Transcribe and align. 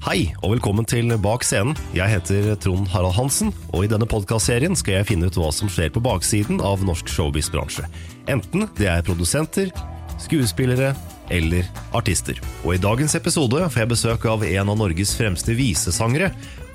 Hei, 0.00 0.30
og 0.40 0.54
velkommen 0.54 0.86
til 0.88 1.12
Bak 1.20 1.42
scenen. 1.44 1.74
Jeg 1.92 2.08
heter 2.08 2.54
Trond 2.64 2.86
Harald 2.88 3.12
Hansen, 3.18 3.50
og 3.68 3.84
i 3.84 3.88
denne 3.90 4.06
podkastserien 4.08 4.72
skal 4.78 4.94
jeg 4.96 5.08
finne 5.10 5.28
ut 5.28 5.36
hva 5.36 5.50
som 5.52 5.68
skjer 5.68 5.90
på 5.92 6.00
baksiden 6.00 6.62
av 6.64 6.80
norsk 6.88 7.10
showbiz-bransje. 7.12 7.84
Enten 8.32 8.64
det 8.78 8.88
er 8.88 9.04
produsenter, 9.04 9.68
skuespillere 10.16 10.94
eller 11.28 11.68
artister. 11.92 12.40
Og 12.64 12.78
i 12.78 12.80
dagens 12.80 13.12
episode 13.18 13.60
får 13.60 13.82
jeg 13.82 13.90
besøk 13.90 14.24
av 14.32 14.46
en 14.48 14.72
av 14.72 14.78
Norges 14.80 15.12
fremste 15.18 15.52
visesangere. 15.58 16.30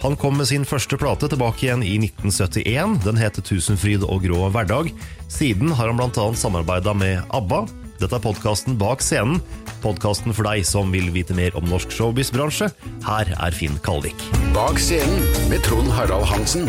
Han 0.05 0.13
kom 0.21 0.37
med 0.37 0.51
sin 0.51 0.67
første 0.69 0.99
plate 1.01 1.31
tilbake 1.31 1.65
igjen 1.65 1.81
i 1.81 1.95
1971. 2.03 2.99
Den 3.07 3.17
heter 3.17 3.47
Tusenfryd 3.49 4.05
og 4.05 4.21
grå 4.27 4.51
hverdag. 4.53 4.93
Siden 5.33 5.73
har 5.73 5.89
han 5.89 5.97
bl.a. 5.97 6.29
samarbeida 6.37 6.93
med 6.93 7.25
ABBA. 7.33 7.65
Dette 7.95 8.17
er 8.17 8.19
podkasten 8.19 8.75
Bak 8.75 8.99
scenen. 8.99 9.37
Podkasten 9.79 10.33
for 10.35 10.43
deg 10.49 10.65
som 10.67 10.89
vil 10.91 11.07
vite 11.15 11.35
mer 11.37 11.55
om 11.55 11.63
norsk 11.69 11.93
showbiz-bransje. 11.95 12.67
Her 13.05 13.29
er 13.31 13.55
Finn 13.55 13.77
Kalvik. 13.85 14.19
Bak 14.55 14.81
scenen 14.83 15.23
med 15.47 15.63
Trond 15.63 15.87
Harald 15.95 16.27
Hansen. 16.27 16.67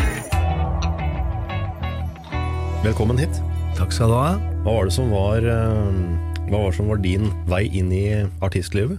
Velkommen 2.85 3.19
hit. 3.19 3.41
Takk 3.75 3.91
skal 3.91 4.13
du 4.13 4.15
ha. 4.15 4.29
Hva 4.63 4.77
var 4.77 4.87
det 4.87 4.95
som 4.95 5.11
var, 5.11 5.43
eh, 5.43 5.99
hva 6.47 6.61
var, 6.61 6.69
det 6.71 6.77
som 6.79 6.87
var 6.93 7.03
din 7.03 7.27
vei 7.51 7.65
inn 7.75 7.91
i 7.91 8.05
artistlivet? 8.39 8.95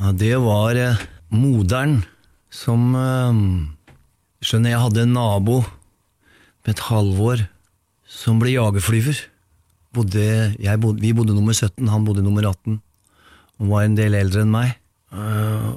Ja, 0.00 0.12
det 0.16 0.38
var 0.40 0.80
eh, 0.80 1.02
moderen 1.28 2.00
som 2.48 2.94
eh, 2.96 3.42
Skjønner, 4.40 4.72
jeg 4.72 4.80
hadde 4.80 5.02
en 5.04 5.12
nabo 5.12 5.58
med 6.64 6.72
et 6.72 6.86
halvår 6.88 7.44
som 8.08 8.40
ble 8.40 8.54
jagerflyver. 8.54 9.20
Bodde, 9.94 10.54
bodde, 10.78 11.02
vi 11.02 11.12
bodde 11.16 11.34
nummer 11.34 11.56
17, 11.56 11.88
han 11.90 12.04
bodde 12.06 12.22
nummer 12.22 12.46
18. 12.46 12.80
Han 13.60 13.70
var 13.72 13.84
en 13.84 13.96
del 13.98 14.14
eldre 14.18 14.44
enn 14.44 14.52
meg. 14.52 14.76
Eh, 15.12 15.70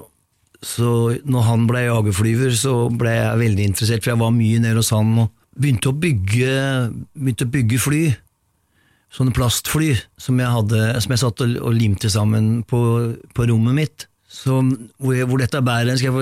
så 0.63 0.90
når 1.28 1.47
han 1.50 1.66
ble 1.68 1.88
jagerflyver, 1.88 2.53
så 2.56 2.75
ble 2.94 3.16
jeg 3.18 3.41
veldig 3.41 3.66
interessert, 3.72 4.03
for 4.03 4.13
jeg 4.13 4.22
var 4.22 4.35
mye 4.35 4.62
nede 4.63 4.79
hos 4.79 4.94
han 4.96 5.12
og 5.25 5.34
begynte 5.59 5.91
å 5.91 5.97
bygge, 5.97 6.53
begynte 7.18 7.47
å 7.50 7.53
bygge 7.57 7.81
fly. 7.81 8.03
Sånne 9.13 9.35
plastfly 9.35 9.91
som 10.18 10.40
jeg, 10.41 10.50
hadde, 10.50 10.85
som 11.03 11.13
jeg 11.13 11.22
satt 11.22 11.44
og, 11.46 11.69
limte 11.75 12.09
sammen 12.09 12.63
på, 12.66 12.79
på 13.35 13.46
rommet 13.50 13.78
mitt. 13.78 14.07
Så 14.25 14.62
hvor, 14.63 15.18
hvor 15.29 15.41
dette 15.41 15.62
bærer, 15.62 15.97
skal 16.00 16.16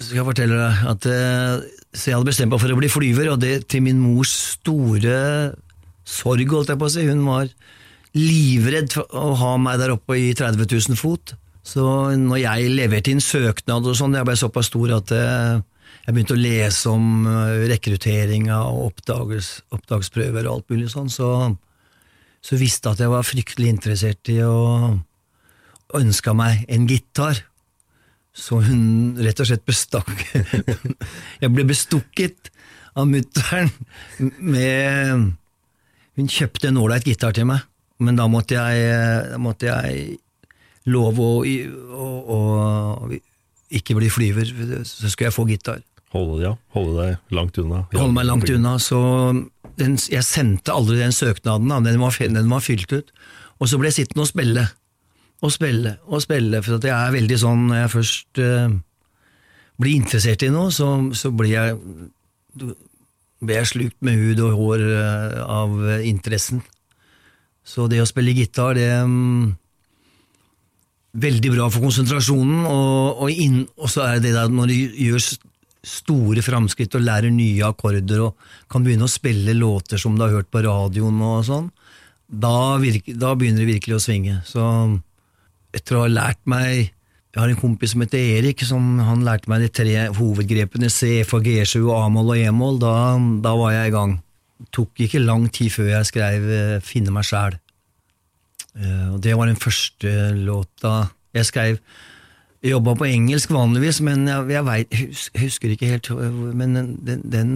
skal 0.00 0.20
jeg 0.20 0.26
fortelle 0.26 0.56
deg 0.56 0.84
at 0.88 1.06
eh, 1.12 1.64
Så 1.92 2.10
jeg 2.10 2.16
hadde 2.16 2.28
bestemt 2.28 2.52
meg 2.52 2.62
for 2.62 2.72
å 2.72 2.78
bli 2.78 2.90
flyver, 2.92 3.32
og 3.32 3.40
det 3.42 3.66
til 3.72 3.84
min 3.84 4.00
mors 4.00 4.32
store 4.56 5.16
sorg, 6.10 6.50
holdt 6.50 6.72
jeg 6.72 6.80
på 6.80 6.88
å 6.88 6.92
si. 6.92 7.06
Hun 7.08 7.22
var 7.28 7.50
livredd 8.16 8.90
for 8.94 9.14
å 9.14 9.34
ha 9.38 9.54
meg 9.62 9.78
der 9.80 9.94
oppe 9.94 10.18
i 10.18 10.32
30 10.36 10.66
000 10.66 10.98
fot. 10.98 11.34
Så 11.66 11.84
når 12.18 12.40
jeg 12.42 12.70
leverte 12.72 13.12
inn 13.12 13.22
søknad 13.22 13.86
og 13.86 13.96
sånn, 13.98 14.16
jeg 14.18 14.26
ble 14.26 14.36
såpass 14.38 14.70
stor 14.70 14.96
at 14.96 15.12
eh, 15.14 15.60
jeg 16.06 16.14
begynte 16.16 16.36
å 16.36 16.40
lese 16.40 16.90
om 16.90 17.26
eh, 17.28 17.66
rekrutteringa 17.70 18.62
og 18.70 18.88
oppdagsprøver 18.90 20.48
og 20.48 20.54
alt 20.54 20.72
mulig 20.72 20.88
sånn, 20.92 21.10
så, 21.12 21.28
så 22.42 22.58
visste 22.58 22.88
jeg 22.88 22.98
at 22.98 23.04
jeg 23.04 23.12
var 23.12 23.28
fryktelig 23.28 23.74
interessert 23.76 24.32
i 24.32 24.40
å 24.42 24.56
ønska 26.00 26.34
meg 26.34 26.64
en 26.70 26.88
gitar. 26.90 27.44
Så 28.34 28.60
hun 28.64 29.18
rett 29.18 29.40
og 29.42 29.48
slett 29.50 29.64
bestakk 29.66 30.10
Jeg 31.42 31.50
ble 31.50 31.64
bestukket 31.66 32.52
av 32.94 33.08
mutter'n 33.10 33.72
med 34.38 35.32
Hun 36.18 36.30
kjøpte 36.30 36.70
en 36.70 36.80
ålreit 36.80 37.06
gitar 37.06 37.34
til 37.36 37.46
meg, 37.48 37.62
men 38.02 38.18
da 38.18 38.26
måtte 38.30 38.56
jeg, 38.58 39.38
måtte 39.40 39.68
jeg 39.70 40.18
love 40.90 41.22
å, 41.22 41.44
å, 41.44 42.08
å 42.34 43.10
ikke 43.70 43.96
bli 43.98 44.10
flyver, 44.10 44.50
så 44.88 45.10
skulle 45.10 45.28
jeg 45.28 45.36
få 45.36 45.46
gitar. 45.50 45.80
Holde, 46.10 46.40
ja, 46.42 46.56
holde 46.74 47.04
deg 47.04 47.36
langt 47.36 47.58
unna. 47.62 47.84
Holde 47.94 48.14
meg 48.16 48.26
langt 48.26 48.50
unna, 48.50 48.74
så 48.82 48.98
den, 49.78 49.94
jeg 50.10 50.26
sendte 50.26 50.74
aldri 50.74 50.98
den 50.98 51.14
søknaden. 51.14 51.70
Den, 51.86 52.00
var, 52.02 52.16
den 52.18 52.50
var 52.50 52.64
fylt 52.64 52.90
ut. 52.90 53.12
Og 53.60 53.70
så 53.70 53.78
ble 53.78 53.92
jeg 53.92 54.00
sittende 54.00 54.24
og 54.24 54.30
spille, 54.30 54.66
og 55.40 55.52
spille, 55.54 55.94
og 56.10 56.22
spille, 56.24 56.62
for 56.64 56.82
jeg 56.82 56.96
er 56.96 57.14
veldig 57.14 57.38
sånn, 57.38 57.66
når 57.70 57.82
jeg 57.82 57.92
først 57.94 58.40
uh, 58.42 58.74
blir 59.80 60.00
interessert 60.00 60.42
i 60.44 60.50
noe, 60.52 60.72
så, 60.74 60.88
så 61.16 61.30
blir 61.36 61.54
jeg 61.54 61.78
blir 63.40 63.60
jeg 63.60 63.70
slukt 63.72 63.98
med 64.04 64.20
hud 64.20 64.42
og 64.44 64.58
hår 64.58 64.84
eh, 64.84 65.40
av 65.44 65.80
interessen. 66.06 66.62
Så 67.64 67.86
det 67.90 68.02
å 68.02 68.08
spille 68.08 68.36
gitar, 68.36 68.76
det 68.78 68.88
er 68.92 69.10
Veldig 71.10 71.50
bra 71.50 71.64
for 71.66 71.82
konsentrasjonen, 71.82 72.60
og, 72.70 73.24
og, 73.24 73.30
inn, 73.34 73.64
og 73.82 73.90
så 73.90 74.04
er 74.04 74.20
det 74.20 74.28
det 74.28 74.36
der 74.36 74.52
når 74.54 74.70
du 74.70 74.74
gjør 75.08 75.24
store 75.90 76.44
framskritt 76.44 76.94
og 76.94 77.02
lærer 77.02 77.32
nye 77.34 77.66
akkorder 77.66 78.22
og 78.28 78.44
kan 78.70 78.84
begynne 78.84 79.08
å 79.08 79.10
spille 79.10 79.56
låter 79.56 79.98
som 79.98 80.14
du 80.14 80.22
har 80.22 80.36
hørt 80.36 80.50
på 80.54 80.62
radioen 80.62 81.18
og 81.24 81.42
sånn, 81.48 81.66
da, 82.30 82.78
virke, 82.78 83.16
da 83.18 83.32
begynner 83.34 83.64
det 83.64 83.72
virkelig 83.72 83.96
å 83.96 84.04
svinge. 84.04 84.36
Så 84.46 84.62
etter 85.74 85.98
å 85.98 86.04
ha 86.04 86.12
lært 86.12 86.40
meg 86.50 86.92
Jeg 87.30 87.44
har 87.44 87.52
en 87.52 87.60
kompis 87.60 87.92
som 87.94 88.02
heter 88.02 88.18
Erik, 88.40 88.62
som 88.66 88.98
han 89.06 89.22
lærte 89.22 89.50
meg 89.50 89.62
de 89.62 89.70
tre 89.70 90.08
hovedgrepene 90.16 90.88
C 90.90 91.20
for 91.28 91.44
G7 91.46 91.84
og 91.84 91.94
A-moll 92.00 92.32
og 92.34 92.40
E-moll. 92.42 92.80
Da, 92.82 92.94
da 93.44 93.52
var 93.54 93.76
jeg 93.76 93.92
i 93.92 93.94
gang. 93.94 94.16
Det 94.58 94.72
tok 94.74 95.02
ikke 95.06 95.22
lang 95.22 95.46
tid 95.54 95.70
før 95.72 95.92
jeg 95.92 96.08
skrev 96.10 96.48
eh, 96.56 96.80
Finne 96.84 97.14
meg 97.14 97.28
sjæl. 97.28 97.54
Eh, 98.74 99.06
og 99.14 99.20
det 99.22 99.36
var 99.38 99.46
den 99.46 99.60
første 99.62 100.32
låta 100.42 101.06
jeg 101.38 101.46
skrev. 101.46 101.78
Jeg 102.60 102.74
jobba 102.74 102.96
på 102.98 103.06
engelsk 103.06 103.54
vanligvis, 103.54 104.02
men 104.04 104.26
jeg, 104.26 104.50
jeg, 104.50 104.66
vet, 104.66 105.00
husker 105.40 105.70
ikke 105.72 105.94
helt 105.94 106.10
øh, 106.10 106.42
Men 106.52 106.74
den, 106.76 107.22
den 107.24 107.52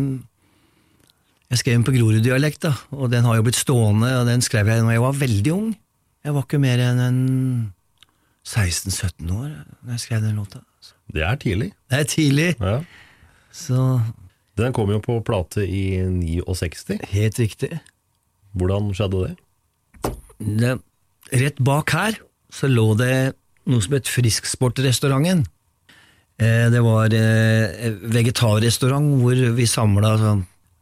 Jeg 1.50 1.59
skrev 1.61 1.75
den 1.75 1.85
på 1.85 1.93
Grorud-dialekt, 1.99 2.70
og 2.94 3.11
den 3.11 3.27
har 3.27 3.37
jo 3.37 3.43
blitt 3.43 3.59
stående, 3.59 4.20
og 4.20 4.31
den 4.31 4.41
skrev 4.43 4.70
jeg 4.70 4.87
da 4.87 4.94
jeg 4.94 5.03
var 5.03 5.19
veldig 5.19 5.53
ung. 5.53 5.73
Jeg 6.25 6.35
var 6.35 6.47
ikke 6.47 6.62
mer 6.62 6.81
enn 6.81 7.03
en 7.03 7.25
16-17 8.44 9.31
år 9.32 9.49
da 9.85 9.94
jeg 9.94 10.02
skrev 10.05 10.23
den 10.25 10.37
låta. 10.41 10.61
Det 11.12 11.25
er 11.25 11.37
tidlig. 11.41 11.70
Det 11.91 11.99
er 12.00 12.08
tidlig, 12.11 12.50
Ja. 12.61 12.82
så 13.52 14.02
Den 14.56 14.73
kom 14.73 14.91
jo 14.91 15.00
på 15.02 15.19
plate 15.26 15.64
i 15.67 15.99
69. 16.06 17.00
helt 17.11 17.38
riktig. 17.38 17.81
Hvordan 18.55 18.93
skjedde 18.94 19.23
det? 19.26 19.35
det, 20.38 20.75
rett 21.32 21.58
bak 21.64 21.91
her 21.91 22.19
så 22.55 22.69
lå 22.70 22.94
det 22.99 23.35
noe 23.67 23.82
som 23.82 23.96
het 23.96 24.06
Frisksportrestauranten. 24.06 25.43
Eh, 26.38 26.69
det 26.70 26.82
var 26.85 27.11
eh, 27.14 27.91
vegetarrestaurant 28.11 29.20
hvor 29.23 29.38
vi 29.55 29.67
samla 29.70 30.17
sånn 30.19 30.41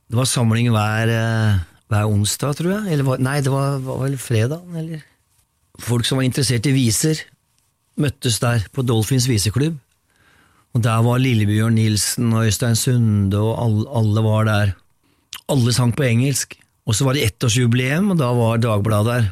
Det 0.09 0.17
var 0.17 0.29
samling 0.29 0.69
hver, 0.73 1.09
eh, 1.13 1.59
hver 1.89 2.09
onsdag, 2.09 2.57
tror 2.59 2.73
jeg. 2.75 2.93
Eller, 2.93 3.19
nei, 3.25 3.39
det 3.41 3.53
var, 3.53 3.79
var 3.85 4.03
vel 4.05 4.19
fredag, 4.21 4.61
eller 4.77 5.03
Folk 5.81 6.05
som 6.05 6.19
var 6.21 6.27
interessert 6.29 6.67
i 6.69 6.73
viser, 6.77 7.17
møttes 8.01 8.39
der 8.43 8.65
på 8.73 8.85
Dolphins 8.87 9.29
viseklubb. 9.29 9.79
Og 10.73 10.81
der 10.85 11.03
var 11.05 11.21
Lillebjørn 11.21 11.77
Nilsen 11.77 12.33
og 12.33 12.47
Øystein 12.49 12.79
Sunde, 12.79 13.37
og 13.37 13.59
alle, 13.61 13.85
alle 13.93 14.25
var 14.25 14.45
der. 14.49 14.75
Alle 15.53 15.73
sang 15.77 15.93
på 15.97 16.07
engelsk. 16.07 16.57
Og 16.89 16.97
så 16.97 17.05
var 17.07 17.15
det 17.15 17.27
ettårsjubileum, 17.27 18.11
og 18.15 18.19
da 18.19 18.31
var 18.35 18.63
Dagbladet 18.63 19.13
der. 19.13 19.27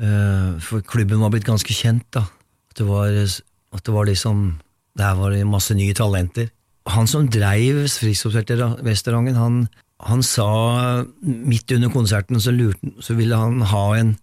Eh, 0.00 0.60
For 0.60 0.82
klubben 0.82 1.22
var 1.22 1.30
blitt 1.30 1.46
ganske 1.46 1.72
kjent, 1.72 2.08
da. 2.12 2.26
At 2.70 2.80
det 2.80 2.88
var, 2.88 3.06
at 3.08 3.84
det 3.86 3.94
var 3.94 4.04
liksom 4.06 4.60
Der 4.98 5.14
var 5.14 5.30
det 5.30 5.46
masse 5.46 5.74
nye 5.74 5.94
talenter. 5.94 6.50
Han 6.90 7.06
som 7.06 7.28
dreiv 7.30 7.86
Friskhoppsrestauranten, 7.88 9.36
han, 9.36 9.68
han 10.02 10.22
sa 10.22 11.04
midt 11.22 11.70
under 11.72 11.88
konserten 11.94 12.40
så, 12.40 12.50
lurte, 12.50 12.90
så 13.00 13.14
ville 13.14 13.36
han 13.38 13.62
ha 13.62 13.84
en 13.96 14.16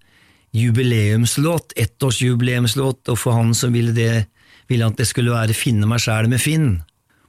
jubileumslåt, 0.56 1.76
ettårsjubileumslåt, 1.78 3.04
og 3.12 3.20
for 3.20 3.38
han 3.38 3.54
som 3.58 3.74
ville, 3.76 3.94
det, 3.96 4.28
ville 4.72 4.88
at 4.88 5.00
det 5.00 5.08
skulle 5.10 5.36
være 5.36 5.58
Finne 5.58 5.90
meg 5.90 6.02
sjæl 6.04 6.30
med 6.32 6.42
Finn. 6.42 6.70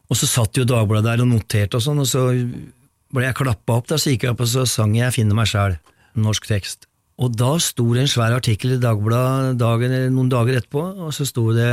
Og 0.08 0.16
så 0.16 0.28
satt 0.28 0.56
jo 0.56 0.66
Dagbladet 0.68 1.10
der 1.10 1.24
og 1.24 1.32
noterte 1.32 1.78
og 1.78 1.84
sånn, 1.84 2.02
og 2.04 2.08
så 2.08 2.28
ble 3.12 3.24
jeg 3.26 3.38
klappa 3.38 3.78
opp, 3.80 3.88
da, 3.90 3.98
så 4.00 4.12
gikk 4.12 4.26
jeg 4.26 4.34
opp 4.34 4.44
og 4.44 4.50
så 4.50 4.64
sang 4.68 4.94
jeg 4.96 5.16
Finne 5.16 5.36
meg 5.36 5.50
sjæl, 5.50 5.76
norsk 6.18 6.48
tekst. 6.48 6.88
Og 7.18 7.34
da 7.34 7.56
sto 7.62 7.88
det 7.96 8.04
en 8.04 8.10
svær 8.10 8.36
artikkel 8.36 8.76
i 8.76 8.80
Dagbladet 8.82 9.58
noen 10.14 10.30
dager 10.30 10.60
etterpå, 10.60 10.84
og 11.02 11.10
så 11.14 11.26
sto 11.26 11.48
det 11.56 11.72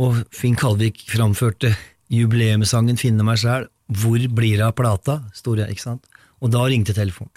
Og 0.00 0.22
Finn 0.32 0.56
Kalvik 0.56 1.04
framførte 1.12 1.74
jubileumssangen 2.12 3.00
Finne 3.00 3.26
meg 3.26 3.42
sjæl. 3.42 3.68
Hvor 3.92 4.22
blir 4.32 4.56
det 4.56 4.64
av 4.64 4.72
plata? 4.78 5.20
sto 5.36 5.54
det, 5.58 5.68
ikke 5.68 5.84
sant? 5.84 6.08
Og 6.42 6.50
da 6.50 6.64
ringte 6.66 6.94
telefonen. 6.96 7.30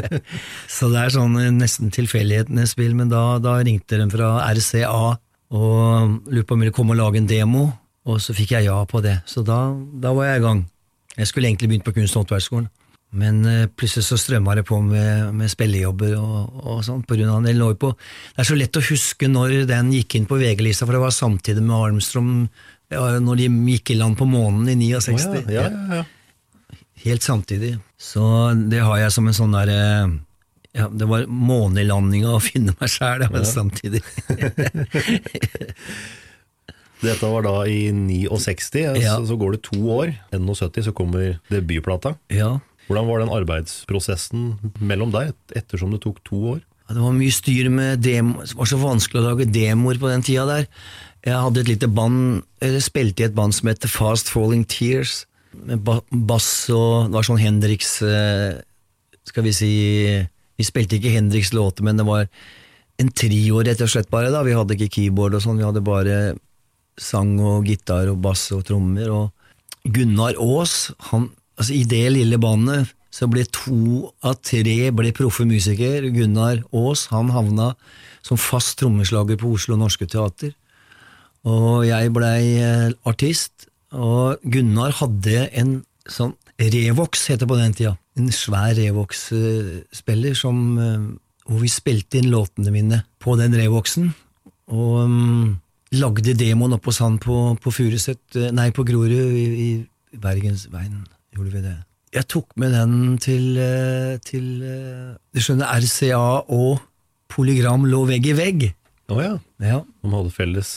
så 0.76 0.90
det 0.90 1.04
er 1.04 1.14
sånn 1.14 1.38
eh, 1.38 1.52
nesten 1.54 1.92
tilfeldighetenes 1.94 2.74
spill, 2.74 2.96
men 2.98 3.12
da, 3.12 3.38
da 3.42 3.60
ringte 3.62 4.00
de 4.00 4.08
fra 4.10 4.36
RCA 4.50 5.14
og 5.54 6.30
lurte 6.32 6.48
på 6.48 6.56
om 6.56 6.62
jeg 6.62 6.66
ville 6.66 6.74
komme 6.74 6.96
og 6.96 7.02
lage 7.02 7.20
en 7.20 7.28
demo, 7.30 7.68
og 8.10 8.18
så 8.20 8.34
fikk 8.36 8.56
jeg 8.56 8.66
ja 8.66 8.78
på 8.90 9.02
det. 9.04 9.20
Så 9.30 9.44
da, 9.46 9.68
da 10.02 10.12
var 10.16 10.32
jeg 10.32 10.42
i 10.42 10.44
gang. 10.48 10.64
Jeg 11.14 11.30
skulle 11.30 11.46
egentlig 11.46 11.70
begynt 11.70 11.86
på 11.86 11.94
Kunst- 11.94 12.16
og 12.18 12.24
håndverksskolen, 12.24 12.66
men 13.14 13.38
eh, 13.46 13.68
plutselig 13.70 14.08
så 14.08 14.18
strømma 14.18 14.56
det 14.58 14.66
på 14.66 14.80
med, 14.82 15.30
med 15.38 15.52
spillejobber 15.52 16.16
og, 16.18 16.58
og 16.64 16.82
sånn. 16.86 17.04
På 17.06 17.14
grunn 17.14 17.30
av 17.30 17.46
en 17.46 17.60
lå 17.60 17.70
år 17.70 17.78
på 17.78 17.92
Det 17.94 18.42
er 18.42 18.50
så 18.50 18.58
lett 18.58 18.80
å 18.80 18.82
huske 18.88 19.30
når 19.30 19.60
den 19.70 19.94
gikk 19.94 20.18
inn 20.18 20.26
på 20.26 20.40
VG-lista, 20.42 20.88
for 20.88 20.98
det 20.98 21.04
var 21.04 21.14
samtidig 21.14 21.62
med 21.62 21.78
Armstrong, 21.78 22.34
når 22.90 23.38
de 23.38 23.48
gikk 23.70 23.94
i 23.94 24.00
land 24.02 24.18
på 24.18 24.26
månen 24.26 24.66
i 24.74 24.90
69. 24.90 25.22
Oh, 25.22 25.54
ja, 25.54 25.70
ja, 25.70 26.02
ja. 26.02 26.04
Helt 27.04 27.22
samtidig. 27.26 27.74
Så 28.00 28.22
det 28.70 28.80
har 28.84 28.98
jeg 29.02 29.12
som 29.12 29.26
en 29.28 29.36
sånn 29.36 29.52
derre 29.52 29.80
ja, 30.74 30.86
Det 30.88 31.06
var 31.06 31.26
månelandinga 31.30 32.32
å 32.34 32.40
finne 32.42 32.72
meg 32.80 32.90
sjæl, 32.90 33.26
men 33.30 33.44
samtidig. 33.46 34.00
Dette 37.04 37.28
var 37.28 37.44
da 37.44 37.56
i 37.68 37.90
69, 37.92 38.96
Ja. 39.02 39.18
så, 39.18 39.26
så 39.28 39.36
går 39.36 39.56
det 39.56 39.62
to 39.66 39.80
år. 39.92 40.14
71 40.32 40.86
så 40.88 40.94
kommer 40.96 41.38
debutplata. 41.52 42.16
ja. 42.32 42.56
Hvordan 42.84 43.06
var 43.08 43.22
den 43.22 43.30
arbeidsprosessen 43.32 44.42
mellom 44.84 45.08
deg, 45.14 45.30
ettersom 45.56 45.94
det 45.94 46.02
tok 46.04 46.18
to 46.28 46.36
år? 46.50 46.58
Ja, 46.84 46.92
Det 46.98 47.00
var 47.00 47.14
mye 47.16 47.32
styr 47.32 47.70
med 47.72 48.02
demo, 48.04 48.42
det 48.44 48.52
var 48.58 48.68
så 48.68 48.76
vanskelig 48.76 49.22
å 49.22 49.28
lage 49.30 49.46
demoer 49.48 49.96
på 50.02 50.10
den 50.12 50.20
tida 50.26 50.44
der. 50.50 50.66
Jeg 51.24 51.38
hadde 51.46 51.62
et 51.62 51.70
lite 51.70 51.88
band, 51.88 52.42
eller 52.60 52.84
spilte 52.84 53.24
i 53.24 53.24
et 53.30 53.34
band 53.34 53.56
som 53.56 53.70
heter 53.72 53.88
Fast 53.88 54.28
Falling 54.28 54.66
Tears, 54.68 55.22
med 55.68 55.84
bass 56.28 56.48
og 56.74 57.08
Det 57.08 57.16
var 57.16 57.26
sånn 57.26 57.42
Hendrix 57.42 57.96
eh, 58.02 58.60
Skal 59.26 59.46
vi 59.46 59.52
si 59.56 59.72
Vi 60.58 60.66
spilte 60.66 60.98
ikke 60.98 61.14
Hendrix 61.14 61.52
låter, 61.56 61.86
men 61.86 61.98
det 61.98 62.06
var 62.06 62.28
en 63.02 63.10
trio 63.10 63.58
rett 63.66 63.80
og 63.82 63.90
slett 63.90 64.10
bare. 64.10 64.30
da 64.30 64.44
Vi 64.46 64.54
hadde 64.54 64.76
ikke 64.76 65.00
keyboard 65.00 65.34
og 65.34 65.42
sånn, 65.42 65.58
vi 65.58 65.66
hadde 65.66 65.82
bare 65.82 66.18
sang 67.00 67.32
og 67.42 67.66
gitar 67.66 68.06
og 68.12 68.20
bass 68.22 68.44
og 68.54 68.62
trommer. 68.68 69.10
Og 69.10 69.90
Gunnar 69.96 70.38
Aas, 70.38 70.92
han, 71.10 71.32
altså 71.58 71.74
i 71.74 71.82
det 71.90 72.04
lille 72.14 72.38
bandet 72.38 72.92
så 73.14 73.28
ble 73.30 73.44
to 73.54 74.10
av 74.26 74.40
tre 74.42 74.90
ble 74.94 75.12
proffe 75.14 75.46
musikere. 75.46 76.10
Gunnar 76.14 76.62
Aas 76.74 77.06
han 77.12 77.30
havna 77.34 77.72
som 78.24 78.40
fast 78.40 78.78
trommeslager 78.80 79.38
på 79.38 79.52
Oslo 79.54 79.78
Norske 79.78 80.08
Teater. 80.10 80.54
Og 81.44 81.84
jeg 81.84 82.10
blei 82.16 82.56
eh, 82.56 82.94
artist, 83.04 83.68
og 83.94 84.42
Gunnar 84.50 84.94
hadde 85.00 85.48
en 85.54 85.76
sånn 86.10 86.34
Revox, 86.60 87.26
heter 87.30 87.44
det 87.44 87.50
på 87.50 87.58
den 87.58 87.72
tida. 87.74 87.94
En 88.18 88.28
svær 88.34 88.74
Revox-spiller 88.78 90.36
som 90.38 90.58
eh, 90.78 91.06
hvor 91.48 91.60
vi 91.60 91.70
spilte 91.72 92.20
inn 92.20 92.30
låtene 92.32 92.72
mine 92.74 93.00
på 93.22 93.34
den 93.40 93.56
Revoxen. 93.58 94.12
Og 94.72 95.00
um, 95.04 95.56
lagde 95.94 96.36
demoen 96.38 96.76
oppe 96.76 96.92
hos 96.92 97.00
han 97.04 97.18
på, 97.22 97.56
på 97.60 97.72
Furuset, 97.74 98.22
eh, 98.38 98.52
nei, 98.54 98.70
på 98.74 98.86
Grorud 98.86 99.12
i, 99.12 99.48
i 100.14 100.18
Bergensveien. 100.20 101.02
Gjorde 101.34 101.56
vi 101.56 101.64
det. 101.66 101.74
Jeg 102.14 102.28
tok 102.30 102.54
med 102.62 102.70
den 102.76 103.18
til, 103.18 103.50
eh, 103.58 104.14
til 104.22 104.48
eh, 104.62 105.12
Du 105.34 105.42
skjønner, 105.42 105.74
RCA 105.82 106.22
og 106.54 106.78
Polygram 107.34 107.88
lå 107.90 108.04
vegg 108.06 108.30
i 108.30 108.36
vegg. 108.38 108.66
Å 109.10 109.18
ja, 109.20 109.34
Ja. 109.60 109.82
de 109.82 110.12
hadde 110.14 110.32
felles 110.32 110.74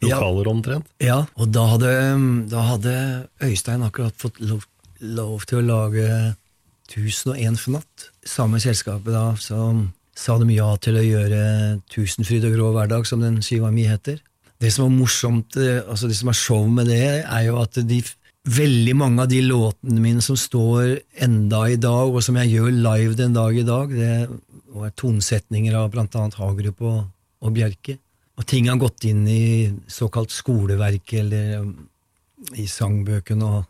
Ja. 0.00 0.16
lokaler 0.16 0.48
omtrent. 0.48 0.86
Ja, 1.02 1.26
og 1.36 1.50
da 1.52 1.66
hadde, 1.74 1.90
da 2.48 2.64
hadde 2.72 2.94
Øystein 3.44 3.84
akkurat 3.84 4.16
fått 4.16 4.40
lov, 4.40 4.64
lov 5.00 5.44
til 5.48 5.60
å 5.60 5.66
lage 5.66 6.06
1001 6.88 7.60
for 7.60 7.76
natt. 7.78 8.06
Samme 8.26 8.60
selskapet 8.62 9.12
da, 9.12 9.34
som 9.40 9.90
sa 10.16 10.38
de 10.40 10.48
ja 10.54 10.70
til 10.82 10.98
å 11.00 11.04
gjøre 11.04 11.42
Tusenfryd 11.92 12.48
og 12.48 12.56
grå 12.56 12.72
hverdag, 12.74 13.06
som 13.08 13.22
den 13.24 13.40
skiva 13.44 13.70
mi 13.72 13.86
heter. 13.88 14.18
Det 14.60 14.72
som 14.72 14.86
var 14.86 14.96
morsomt, 14.98 15.56
eh, 15.56 15.80
altså 15.86 16.08
det 16.08 16.18
som 16.18 16.32
er 16.32 16.36
show 16.36 16.66
med 16.68 16.90
det, 16.92 17.24
er 17.24 17.44
jo 17.46 17.60
at 17.62 17.78
de 17.88 18.02
veldig 18.50 18.96
mange 18.96 19.24
av 19.24 19.28
de 19.28 19.40
låtene 19.44 20.00
mine 20.00 20.24
som 20.24 20.36
står 20.36 20.98
enda 21.24 21.66
i 21.68 21.76
dag, 21.80 22.08
og 22.08 22.22
som 22.24 22.36
jeg 22.40 22.56
gjør 22.56 22.72
live 22.72 23.16
den 23.16 23.36
dag 23.36 23.56
i 23.56 23.64
dag, 23.64 23.92
det 23.92 24.12
er 24.80 24.94
tonsetninger 24.96 25.76
av 25.76 25.90
blant 25.92 26.14
annet 26.16 26.38
Hagerup 26.40 26.80
og, 26.80 27.02
og 27.44 27.52
Bjerke. 27.56 27.98
Og 28.38 28.46
ting 28.48 28.70
har 28.70 28.80
gått 28.80 29.04
inn 29.08 29.24
i 29.28 29.70
såkalt 29.90 30.32
skoleverk 30.32 31.12
eller 31.18 31.64
um, 31.64 31.74
i 32.56 32.66
sangbøkene 32.70 33.44
og 33.46 33.66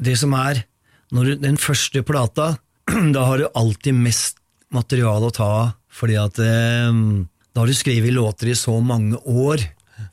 Det 0.00 0.14
som 0.16 0.32
er, 0.32 0.62
når 1.12 1.26
du, 1.26 1.32
den 1.42 1.58
første 1.60 2.00
plata, 2.06 2.54
da 3.14 3.24
har 3.28 3.36
du 3.36 3.50
alltid 3.52 3.92
mest 3.92 4.38
materiale 4.72 5.28
å 5.28 5.34
ta 5.34 5.48
av, 5.58 5.72
fordi 5.92 6.16
at 6.16 6.40
um, 6.88 7.26
da 7.52 7.60
har 7.60 7.68
du 7.68 7.76
skrevet 7.76 8.14
låter 8.14 8.48
i 8.48 8.56
så 8.56 8.78
mange 8.80 9.18
år 9.28 9.60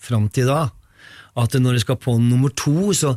fram 0.03 0.27
til 0.33 0.49
da, 0.49 0.65
at 1.39 1.55
når 1.55 1.77
du 1.77 1.83
skal 1.85 1.99
på 2.01 2.17
nummer 2.19 2.51
to, 2.51 2.91
så, 2.97 3.13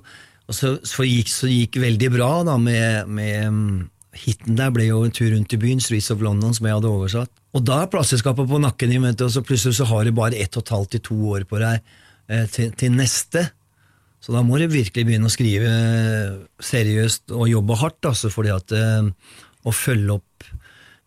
så, 0.46 0.76
så, 0.86 1.06
gikk, 1.08 1.32
så 1.32 1.50
gikk 1.50 1.80
veldig 1.82 2.10
bra 2.14 2.30
da 2.46 2.54
med, 2.60 3.10
med 3.10 3.48
um, 3.48 3.88
Hiten 4.16 4.56
der 4.58 4.72
ble 4.74 4.88
jo 4.88 5.04
en 5.06 5.14
tur 5.14 5.30
rundt 5.30 5.52
i 5.54 5.58
byen, 5.60 5.82
Streets 5.82 6.10
of 6.10 6.22
London, 6.24 6.54
som 6.56 6.66
jeg 6.66 6.76
hadde 6.78 6.90
oversatt. 6.90 7.30
Og 7.54 7.62
da 7.66 7.82
er 7.82 7.90
plateselskapet 7.92 8.48
på 8.50 8.60
nakken 8.62 8.92
din, 8.92 9.06
og 9.06 9.30
så 9.30 9.42
plutselig 9.46 9.78
så 9.78 9.86
har 9.90 10.06
du 10.06 10.14
bare 10.14 10.38
ett 10.38 10.56
og 10.58 10.64
et 10.64 10.74
halvt 10.74 10.94
til 10.96 11.04
to 11.10 11.18
år 11.36 11.46
på 11.50 11.60
deg 11.62 11.78
eh, 12.30 12.46
til, 12.50 12.72
til 12.78 12.94
neste. 12.94 13.46
Så 14.20 14.34
da 14.34 14.42
må 14.44 14.58
du 14.60 14.66
virkelig 14.70 15.06
begynne 15.06 15.30
å 15.30 15.32
skrive 15.32 15.70
seriøst 16.62 17.32
og 17.32 17.48
jobbe 17.50 17.78
hardt, 17.80 18.10
altså, 18.10 18.32
fordi 18.34 18.52
at 18.54 18.74
eh, 18.76 19.12
å 19.64 19.74
følge 19.74 20.18
opp 20.18 20.50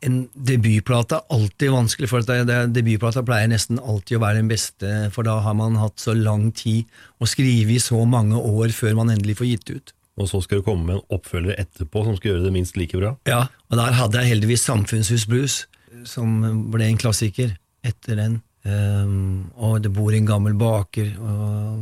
en 0.04 0.24
debutplate 0.36 1.16
er 1.16 1.36
alltid 1.36 1.72
vanskelig, 1.72 2.10
for 2.12 2.26
det, 2.28 2.58
debutplata 2.76 3.24
pleier 3.26 3.48
nesten 3.52 3.80
alltid 3.80 4.18
å 4.18 4.24
være 4.24 4.42
den 4.42 4.52
beste, 4.52 4.92
for 5.16 5.28
da 5.28 5.38
har 5.46 5.56
man 5.56 5.78
hatt 5.80 6.02
så 6.02 6.16
lang 6.18 6.50
tid 6.56 6.90
å 7.24 7.30
skrive 7.30 7.78
i 7.78 7.84
så 7.84 8.02
mange 8.10 8.40
år 8.40 8.76
før 8.76 8.98
man 9.00 9.14
endelig 9.14 9.38
får 9.40 9.50
gitt 9.52 9.72
ut. 9.72 9.94
Og 10.20 10.30
så 10.30 10.42
skal 10.46 10.60
du 10.60 10.66
komme 10.66 10.86
med 10.86 11.00
en 11.00 11.16
oppfølger 11.16 11.58
etterpå 11.58 12.04
som 12.06 12.18
skal 12.18 12.34
gjøre 12.34 12.46
det 12.46 12.54
minst 12.54 12.78
like 12.78 12.98
bra. 13.00 13.16
Ja, 13.30 13.46
og 13.70 13.80
der 13.80 13.96
hadde 13.98 14.22
jeg 14.22 14.36
heldigvis 14.36 14.66
Samfunnshus 14.68 15.26
Blues, 15.30 15.64
som 16.06 16.36
ble 16.74 16.90
en 16.90 17.00
klassiker 17.02 17.56
etter 17.86 18.20
den. 18.20 18.42
Um, 18.64 19.50
og 19.60 19.82
Det 19.84 19.92
bor 19.92 20.14
en 20.14 20.28
gammel 20.28 20.54
baker, 20.56 21.10
og, 21.20 21.82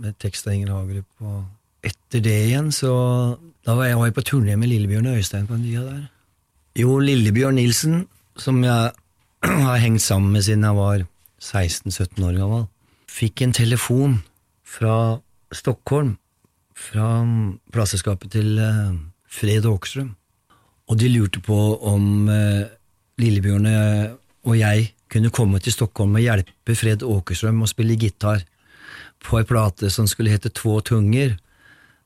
med 0.00 0.16
tekst 0.22 0.46
av 0.46 0.54
Inger 0.54 0.74
Hagerup. 0.76 1.08
Og 1.24 1.86
etter 1.86 2.22
det 2.24 2.36
igjen, 2.50 2.70
så 2.72 3.38
Da 3.66 3.74
var 3.76 3.90
jeg, 3.90 3.96
var 3.98 4.08
jeg 4.08 4.14
på 4.16 4.22
turné 4.24 4.54
med 4.56 4.70
Lillebjørn 4.70 5.10
og 5.10 5.18
Øystein 5.20 5.46
på 5.46 5.52
den 5.52 5.66
tida 5.66 5.82
der. 5.84 6.04
Jo, 6.80 6.94
Lillebjørn 6.98 7.58
Nilsen, 7.58 8.06
som 8.36 8.62
jeg 8.64 8.92
har 9.66 9.76
hengt 9.76 10.00
sammen 10.00 10.32
med 10.32 10.46
siden 10.46 10.64
jeg 10.64 10.76
var 10.78 11.04
16-17 11.40 12.24
år 12.24 12.38
gammel, 12.38 12.64
fikk 13.10 13.42
en 13.42 13.52
telefon 13.52 14.16
fra 14.64 15.20
Stockholm, 15.52 16.16
fra 16.80 17.08
plateselskapet 17.72 18.32
til 18.34 18.58
eh, 18.60 18.94
Fred 19.30 19.66
Åkerstrøm. 19.68 20.14
Og 20.90 20.98
de 20.98 21.10
lurte 21.12 21.42
på 21.44 21.58
om 21.86 22.30
eh, 22.32 22.70
Lillebjørn 23.20 23.68
eh, 23.70 24.16
og 24.48 24.56
jeg 24.56 24.88
kunne 25.12 25.32
komme 25.34 25.60
til 25.60 25.74
Stockholm 25.74 26.16
og 26.16 26.24
hjelpe 26.24 26.76
Fred 26.78 27.04
Åkerstrøm 27.04 27.60
å 27.62 27.68
spille 27.68 27.98
gitar 28.00 28.46
på 29.20 29.40
ei 29.40 29.46
plate 29.46 29.90
som 29.92 30.08
skulle 30.08 30.32
hete 30.32 30.52
Två 30.56 30.78
tunger. 30.86 31.36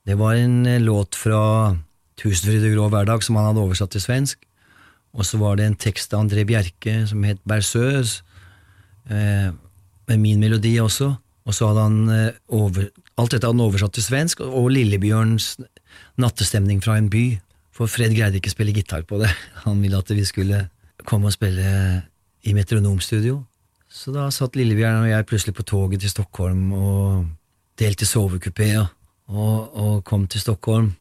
Det 0.04 0.16
var 0.18 0.34
en 0.34 0.66
låt 0.82 1.14
fra 1.14 1.76
Tusenfryd 2.18 2.66
og 2.66 2.74
grå 2.74 2.88
hverdag 2.90 3.22
som 3.22 3.38
han 3.38 3.52
hadde 3.52 3.62
oversatt 3.62 3.94
til 3.94 4.02
svensk. 4.02 4.42
Og 5.14 5.22
så 5.28 5.38
var 5.38 5.56
det 5.56 5.68
en 5.68 5.78
tekst 5.78 6.10
av 6.14 6.24
André 6.24 6.42
Bjerke 6.48 7.04
som 7.06 7.22
het 7.22 7.38
Berceuse, 7.46 8.24
med 9.06 10.18
min 10.18 10.40
melodi 10.42 10.74
også. 10.82 11.12
Og 11.46 11.54
så 11.54 11.68
hadde 11.70 11.84
han 11.86 12.32
over, 12.48 12.88
alt 13.20 13.30
dette 13.30 13.46
hadde 13.46 13.54
han 13.54 13.66
oversatt 13.66 13.94
til 13.94 14.04
svensk, 14.06 14.42
og 14.42 14.72
Lillebjørns 14.74 15.54
nattestemning 16.20 16.82
fra 16.82 16.96
en 16.98 17.10
by. 17.12 17.24
For 17.74 17.90
Fred 17.90 18.14
greide 18.14 18.38
ikke 18.38 18.50
å 18.52 18.54
spille 18.54 18.74
gitar 18.74 19.06
på 19.06 19.18
det. 19.22 19.30
Han 19.66 19.80
ville 19.82 19.98
at 19.98 20.10
vi 20.14 20.24
skulle 20.26 20.64
komme 21.06 21.30
og 21.30 21.34
spille 21.34 21.70
i 22.44 22.54
metronomstudio. 22.54 23.40
Så 23.90 24.12
da 24.14 24.26
satt 24.34 24.58
Lillebjørn 24.58 25.04
og 25.04 25.10
jeg 25.10 25.26
plutselig 25.30 25.54
på 25.58 25.66
toget 25.66 26.02
til 26.02 26.10
Stockholm 26.10 26.68
og 26.74 27.24
delte 27.78 28.06
sovekupé 28.06 28.68
og, 28.78 28.88
og 29.30 30.04
kom 30.06 30.26
til 30.30 30.42
Stockholm, 30.42 30.92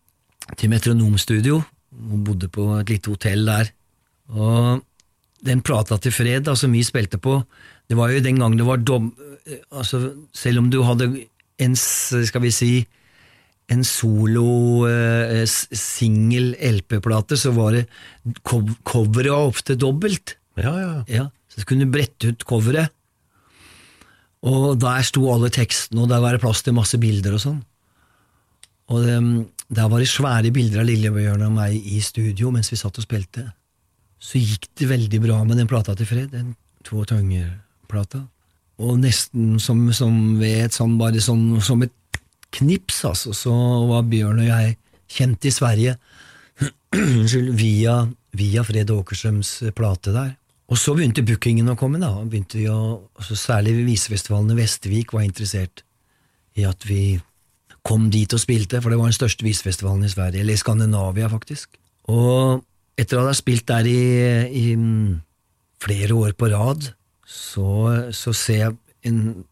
til 0.57 0.69
metronomstudio, 0.71 1.59
og 1.93 2.25
bodde 2.25 2.49
på 2.53 2.67
et 2.79 2.93
lite 2.93 3.13
hotell 3.13 3.45
der. 3.49 3.69
Og 4.33 4.83
den 5.45 5.61
plata 5.65 5.97
til 6.01 6.13
Fred 6.15 6.45
da, 6.47 6.55
som 6.57 6.73
vi 6.73 6.83
spilte 6.85 7.19
på, 7.21 7.39
det 7.89 7.97
var 7.99 8.13
jo 8.13 8.23
den 8.23 8.41
gang 8.41 8.57
det 8.57 8.67
var 8.67 8.81
dob... 8.81 9.11
Altså, 9.75 10.13
selv 10.31 10.61
om 10.61 10.69
du 10.71 10.79
hadde 10.87 11.09
en, 11.61 11.75
skal 11.77 12.43
vi 12.43 12.51
si, 12.53 12.71
en 13.71 13.83
solo 13.87 14.87
eh, 14.89 15.43
singel 15.47 16.53
LP-plate, 16.57 17.37
så 17.39 17.53
var 17.55 17.77
det 17.77 17.85
cov 18.45 18.71
coveret 18.87 19.33
var 19.33 19.51
ofte 19.51 19.77
dobbelt. 19.79 20.37
Ja, 20.59 20.73
ja. 20.79 20.91
Ja, 21.09 21.29
så 21.49 21.61
du 21.61 21.67
kunne 21.69 21.89
brette 21.91 22.33
ut 22.33 22.45
coveret, 22.49 22.93
og 24.43 24.75
der 24.81 25.05
sto 25.07 25.29
alle 25.31 25.49
tekstene, 25.53 26.03
og 26.03 26.11
der 26.11 26.19
var 26.23 26.35
det 26.35 26.43
plass 26.43 26.63
til 26.65 26.75
masse 26.75 26.99
bilder 26.99 27.37
og 27.37 27.43
sånn. 27.45 27.61
Og 28.91 29.05
det, 29.05 29.15
der 29.71 29.87
var 29.89 30.03
det 30.03 30.09
svære 30.11 30.51
bilder 30.53 30.81
av 30.81 30.89
Lillebjørn 30.89 31.45
og 31.47 31.53
meg 31.55 31.77
i 31.79 32.01
studio 32.03 32.51
mens 32.51 32.71
vi 32.73 32.79
satt 32.79 32.99
og 32.99 33.05
spilte. 33.05 33.47
Så 34.19 34.41
gikk 34.41 34.67
det 34.79 34.89
veldig 34.91 35.21
bra 35.23 35.39
med 35.47 35.59
den 35.59 35.69
plata 35.71 35.95
til 35.95 36.07
Fred, 36.07 36.29
den 36.35 36.53
To 36.87 37.05
Tønger-plata. 37.07 38.25
Og 38.81 38.97
nesten 39.01 39.59
som, 39.61 39.85
som 39.93 40.39
ved 40.39 40.67
et 40.67 40.75
sånn, 40.75 40.95
bare 40.97 41.21
sånn, 41.21 41.61
som 41.61 41.83
et 41.85 41.93
knips, 42.53 43.03
altså, 43.09 43.33
så 43.37 43.53
var 43.89 44.07
Bjørn 44.09 44.41
og 44.41 44.49
jeg 44.49 44.77
kjent 45.13 45.45
i 45.45 45.51
Sverige 45.53 45.97
via, 47.61 47.97
via 48.37 48.63
Fred 48.65 48.93
Åkerstrøms 48.93 49.55
plate 49.77 50.13
der. 50.15 50.31
Og 50.71 50.79
så 50.79 50.95
begynte 50.95 51.25
bookingen 51.25 51.69
å 51.69 51.77
komme, 51.77 51.99
da. 52.01 52.11
Begynte 52.25 52.57
vi 52.57 52.69
å, 52.71 53.03
altså 53.19 53.37
Særlig 53.37 53.75
visefestivalen 53.83 54.53
i 54.55 54.61
Vestvik 54.61 55.13
var 55.13 55.25
interessert 55.27 55.83
i 56.57 56.65
at 56.69 56.85
vi 56.87 57.19
kom 57.83 58.07
dit 58.13 58.31
og 58.31 58.41
spilte, 58.41 58.79
for 58.81 58.93
det 58.93 58.99
var 58.99 59.11
den 59.11 59.17
største 59.17 59.45
visefestivalen 59.45 60.05
i 60.07 60.11
Sverige, 60.11 60.41
eller 60.41 60.55
i 60.55 60.61
Skandinavia, 60.61 61.27
faktisk. 61.29 61.75
Og 62.13 62.63
etter 62.99 63.19
å 63.19 63.25
ha 63.27 63.33
spilt 63.35 63.67
der 63.67 63.89
i, 63.89 64.03
i 64.47 64.65
mm, 64.79 65.19
flere 65.83 66.15
år 66.15 66.35
på 66.37 66.49
rad, 66.53 66.93
så, 67.25 68.11
så 68.11 68.33
ser 68.35 68.57
jeg 68.57 68.73
en, 69.07 69.45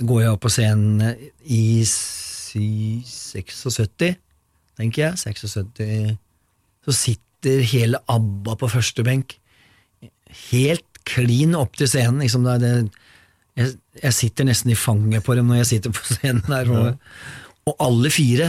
går 0.00 0.20
jeg 0.22 0.30
opp 0.34 0.40
på 0.46 0.52
scenen 0.52 1.16
i 1.42 1.84
76, 1.86 4.18
tenker 4.78 5.02
jeg. 5.02 5.18
76. 5.18 6.16
Så 6.84 6.92
sitter 6.96 7.60
hele 7.70 7.98
ABBA 8.10 8.54
på 8.60 8.68
første 8.72 9.04
benk. 9.06 9.36
Helt 10.50 10.86
klin 11.06 11.54
opp 11.58 11.76
til 11.78 11.88
scenen. 11.90 12.22
Liksom 12.24 12.46
det, 12.62 12.72
jeg, 13.58 13.74
jeg 14.02 14.16
sitter 14.16 14.48
nesten 14.48 14.72
i 14.72 14.78
fanget 14.78 15.24
på 15.24 15.36
dem 15.38 15.50
når 15.50 15.62
jeg 15.62 15.70
sitter 15.74 15.94
på 15.94 16.06
scenen 16.16 16.46
der. 16.48 16.70
Og, 16.70 16.86
og 17.70 17.88
alle 17.88 18.12
fire. 18.14 18.48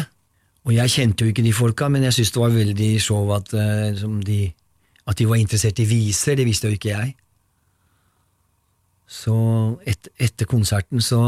Og 0.65 0.71
jeg 0.73 0.95
kjente 0.95 1.25
jo 1.25 1.29
ikke 1.29 1.45
de 1.45 1.53
folka, 1.53 1.91
men 1.93 2.07
jeg 2.07 2.15
syntes 2.15 2.33
det 2.33 2.41
var 2.41 2.55
veldig 2.55 2.91
show 3.01 3.29
at, 3.35 3.51
uh, 3.53 4.05
de, 4.25 4.39
at 5.05 5.19
de 5.19 5.27
var 5.29 5.37
interessert 5.37 5.81
i 5.83 5.89
viser. 5.89 6.39
Det 6.39 6.47
visste 6.47 6.71
jo 6.71 6.77
ikke 6.77 6.95
jeg. 6.95 7.13
Så 9.05 9.35
et, 9.85 10.09
etter 10.17 10.49
konserten 10.49 11.03
så 11.03 11.21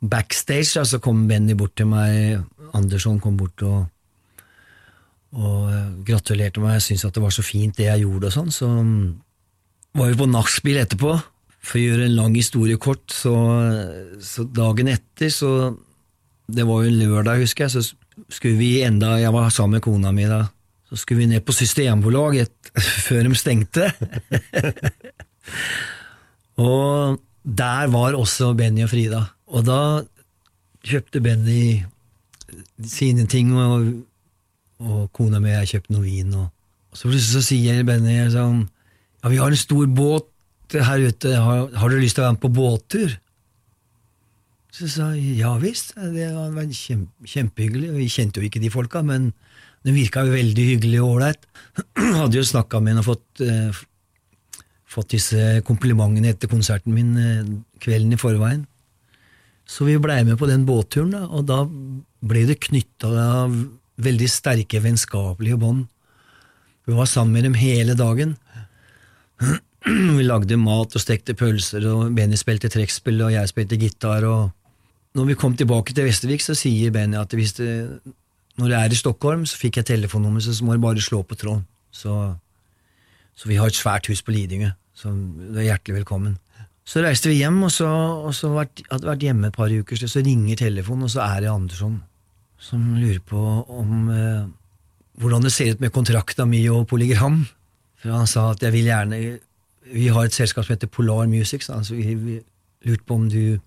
Backstage 0.00 0.68
så 0.70 0.84
så 0.88 1.00
kom 1.02 1.26
Benny 1.28 1.56
bort 1.56 1.74
til 1.76 1.88
meg, 1.90 2.40
Andersson 2.76 3.18
kom 3.20 3.36
bort 3.36 3.60
og, 3.66 3.82
og 5.36 5.66
eh, 5.68 5.90
gratulerte 6.06 6.62
meg. 6.62 6.78
Jeg 6.78 6.86
syntes 6.86 7.04
at 7.08 7.18
det 7.18 7.24
var 7.24 7.34
så 7.36 7.44
fint 7.44 7.76
det 7.76 7.90
jeg 7.90 8.06
gjorde 8.06 8.30
og 8.30 8.36
sånn. 8.36 8.54
Så 8.54 8.68
mm, 8.70 9.02
var 10.00 10.08
vi 10.08 10.18
på 10.22 10.30
nachspiel 10.30 10.80
etterpå. 10.80 11.18
For 11.60 11.76
å 11.76 11.82
gjøre 11.82 12.06
en 12.08 12.16
lang 12.16 12.36
historie 12.38 12.80
kort, 12.80 13.12
så, 13.12 13.34
så 14.24 14.46
dagen 14.48 14.88
etter, 14.88 15.28
så 15.28 15.76
Det 16.50 16.64
var 16.66 16.80
jo 16.82 16.88
en 16.88 16.98
lørdag, 16.98 17.44
husker 17.44 17.68
jeg, 17.68 17.70
så 17.70 18.32
skulle 18.32 18.58
vi 18.58 18.82
enda 18.82 19.20
Jeg 19.20 19.30
var 19.30 19.52
sammen 19.54 19.76
med 19.76 19.84
kona 19.84 20.10
mi 20.10 20.24
da. 20.26 20.48
Så 20.88 20.96
skulle 20.96 21.20
vi 21.20 21.28
ned 21.30 21.44
på 21.46 21.52
Systembolag 21.52 22.40
et, 22.40 22.72
før 23.06 23.28
de 23.28 23.36
stengte. 23.38 23.90
Og 26.60 27.20
der 27.44 27.88
var 27.92 28.16
også 28.18 28.52
Benny 28.58 28.84
og 28.84 28.92
Frida. 28.92 29.24
Og 29.50 29.64
da 29.66 29.80
kjøpte 30.86 31.22
Benny 31.24 31.80
sine 32.86 33.26
ting, 33.30 33.52
og, 33.56 33.88
og 34.80 35.08
kona 35.16 35.40
mi 35.40 35.52
og 35.52 35.60
jeg 35.60 35.72
kjøpte 35.74 35.96
noe 35.96 36.04
vin. 36.04 36.36
Og, 36.36 36.50
og 36.90 37.00
så 37.00 37.08
plutselig 37.08 37.32
så 37.32 37.46
sier 37.46 37.82
Benny 37.88 38.20
sånn 38.34 38.66
Ja, 39.20 39.28
vi 39.28 39.40
har 39.40 39.52
en 39.52 39.60
stor 39.60 39.88
båt 39.92 40.30
her 40.72 41.02
ute, 41.02 41.34
har, 41.34 41.66
har 41.76 41.90
du 41.90 41.98
lyst 41.98 42.16
til 42.16 42.22
å 42.22 42.28
være 42.28 42.36
med 42.36 42.44
på 42.44 42.52
båttur? 42.56 43.16
Så 44.70 44.86
sa 44.88 45.10
jeg 45.16 45.40
ja 45.40 45.50
visst, 45.60 45.96
det 45.98 46.28
var 46.32 46.54
kjempe, 46.70 47.26
kjempehyggelig. 47.26 47.90
Vi 47.96 48.06
kjente 48.12 48.40
jo 48.40 48.46
ikke 48.46 48.62
de 48.62 48.70
folka, 48.72 49.02
men 49.04 49.32
det 49.84 49.96
virka 49.96 50.22
jo 50.24 50.36
veldig 50.36 50.66
hyggelig 50.68 51.00
og 51.02 51.16
ålreit. 51.16 51.48
Hadde 52.20 52.38
jo 52.38 52.46
snakka 52.46 52.80
med 52.80 52.94
henne 52.94 53.02
og 53.02 53.08
fått, 53.08 53.42
eh, 53.44 53.80
fått 54.90 55.14
disse 55.14 55.60
komplimentene 55.66 56.32
etter 56.32 56.50
konserten 56.50 56.94
min 56.96 57.14
eh, 57.18 57.50
kvelden 57.82 58.16
i 58.16 58.20
forveien. 58.20 58.66
Så 59.70 59.86
vi 59.86 60.00
blei 60.02 60.24
med 60.26 60.38
på 60.40 60.48
den 60.50 60.66
båtturen, 60.66 61.12
da, 61.14 61.26
og 61.30 61.46
da 61.46 61.62
ble 62.26 62.42
det 62.48 62.58
knytta 62.66 63.46
veldig 64.02 64.28
sterke 64.30 64.80
vennskapelige 64.82 65.60
bånd. 65.60 65.86
Vi 66.88 66.96
var 66.96 67.06
sammen 67.06 67.36
med 67.36 67.46
dem 67.46 67.54
hele 67.54 67.94
dagen. 67.94 68.36
Vi 70.16 70.24
lagde 70.26 70.58
mat 70.60 70.92
og 70.92 71.00
stekte 71.00 71.36
pølser, 71.38 71.86
og 71.88 72.10
Benny 72.16 72.36
spilte 72.36 72.68
trekkspill, 72.68 73.22
og 73.24 73.32
jeg 73.32 73.48
spilte 73.48 73.78
gitar. 73.80 74.26
og 74.28 74.50
Når 75.16 75.30
vi 75.30 75.36
kom 75.40 75.54
tilbake 75.56 75.94
til 75.96 76.04
Vestervik, 76.04 76.42
så 76.44 76.52
sier 76.58 76.92
Benny 76.92 77.16
at 77.16 77.32
hvis 77.32 77.54
det, 77.56 77.70
når 78.60 78.74
jeg 78.74 78.80
er 78.84 78.92
i 78.92 78.98
Stockholm, 79.00 79.46
så 79.48 79.56
fikk 79.56 79.80
jeg 79.80 79.88
telefonnummer, 79.94 80.40
så 80.44 80.52
må 80.64 80.76
du 80.76 80.84
bare 80.84 81.00
slå 81.00 81.22
på 81.24 81.38
tråden. 81.38 81.64
Så, 81.90 82.12
så 83.34 83.48
vi 83.48 83.56
har 83.56 83.72
et 83.72 83.78
svært 83.78 84.10
hus 84.12 84.20
på 84.22 84.34
Lidingö, 84.34 84.74
så 85.00 85.12
du 85.14 85.56
er 85.56 85.70
hjertelig 85.70 86.02
velkommen. 86.02 86.36
Så 86.84 87.02
reiste 87.04 87.30
vi 87.30 87.40
hjem, 87.40 87.62
og 87.64 87.72
så, 87.72 87.88
og 87.88 88.34
så 88.36 88.50
vært, 88.52 88.82
hadde 88.90 89.08
vært 89.08 89.24
hjemme 89.24 89.50
et 89.50 89.56
par 89.56 89.72
uker, 89.72 90.00
så 90.00 90.22
ringer 90.24 90.58
telefonen, 90.60 91.06
og 91.06 91.12
så 91.12 91.22
er 91.24 91.44
det 91.44 91.52
Andersson 91.52 92.00
som 92.60 92.82
lurer 93.00 93.20
på 93.24 93.40
om 93.72 94.10
eh, 94.12 94.48
hvordan 95.20 95.44
det 95.46 95.52
ser 95.54 95.74
ut 95.74 95.80
med 95.80 95.92
kontrakta 95.94 96.44
mi 96.48 96.60
og 96.68 96.86
Polygram. 96.90 97.42
For 98.00 98.12
han 98.12 98.28
sa 98.28 98.50
at 98.52 98.62
jeg 98.64 98.72
vil 98.76 98.88
gjerne 98.88 99.38
Vi 99.90 100.06
har 100.12 100.24
et 100.24 100.36
selskap 100.36 100.64
som 100.64 100.74
heter 100.76 100.86
Polar 100.86 101.26
Music, 101.26 101.64
så 101.64 101.80
altså, 101.80 101.96
vi, 101.96 102.14
vi 102.14 102.36
lurte 102.86 103.04
på 103.04 103.14
om 103.16 103.28
du, 103.28 103.58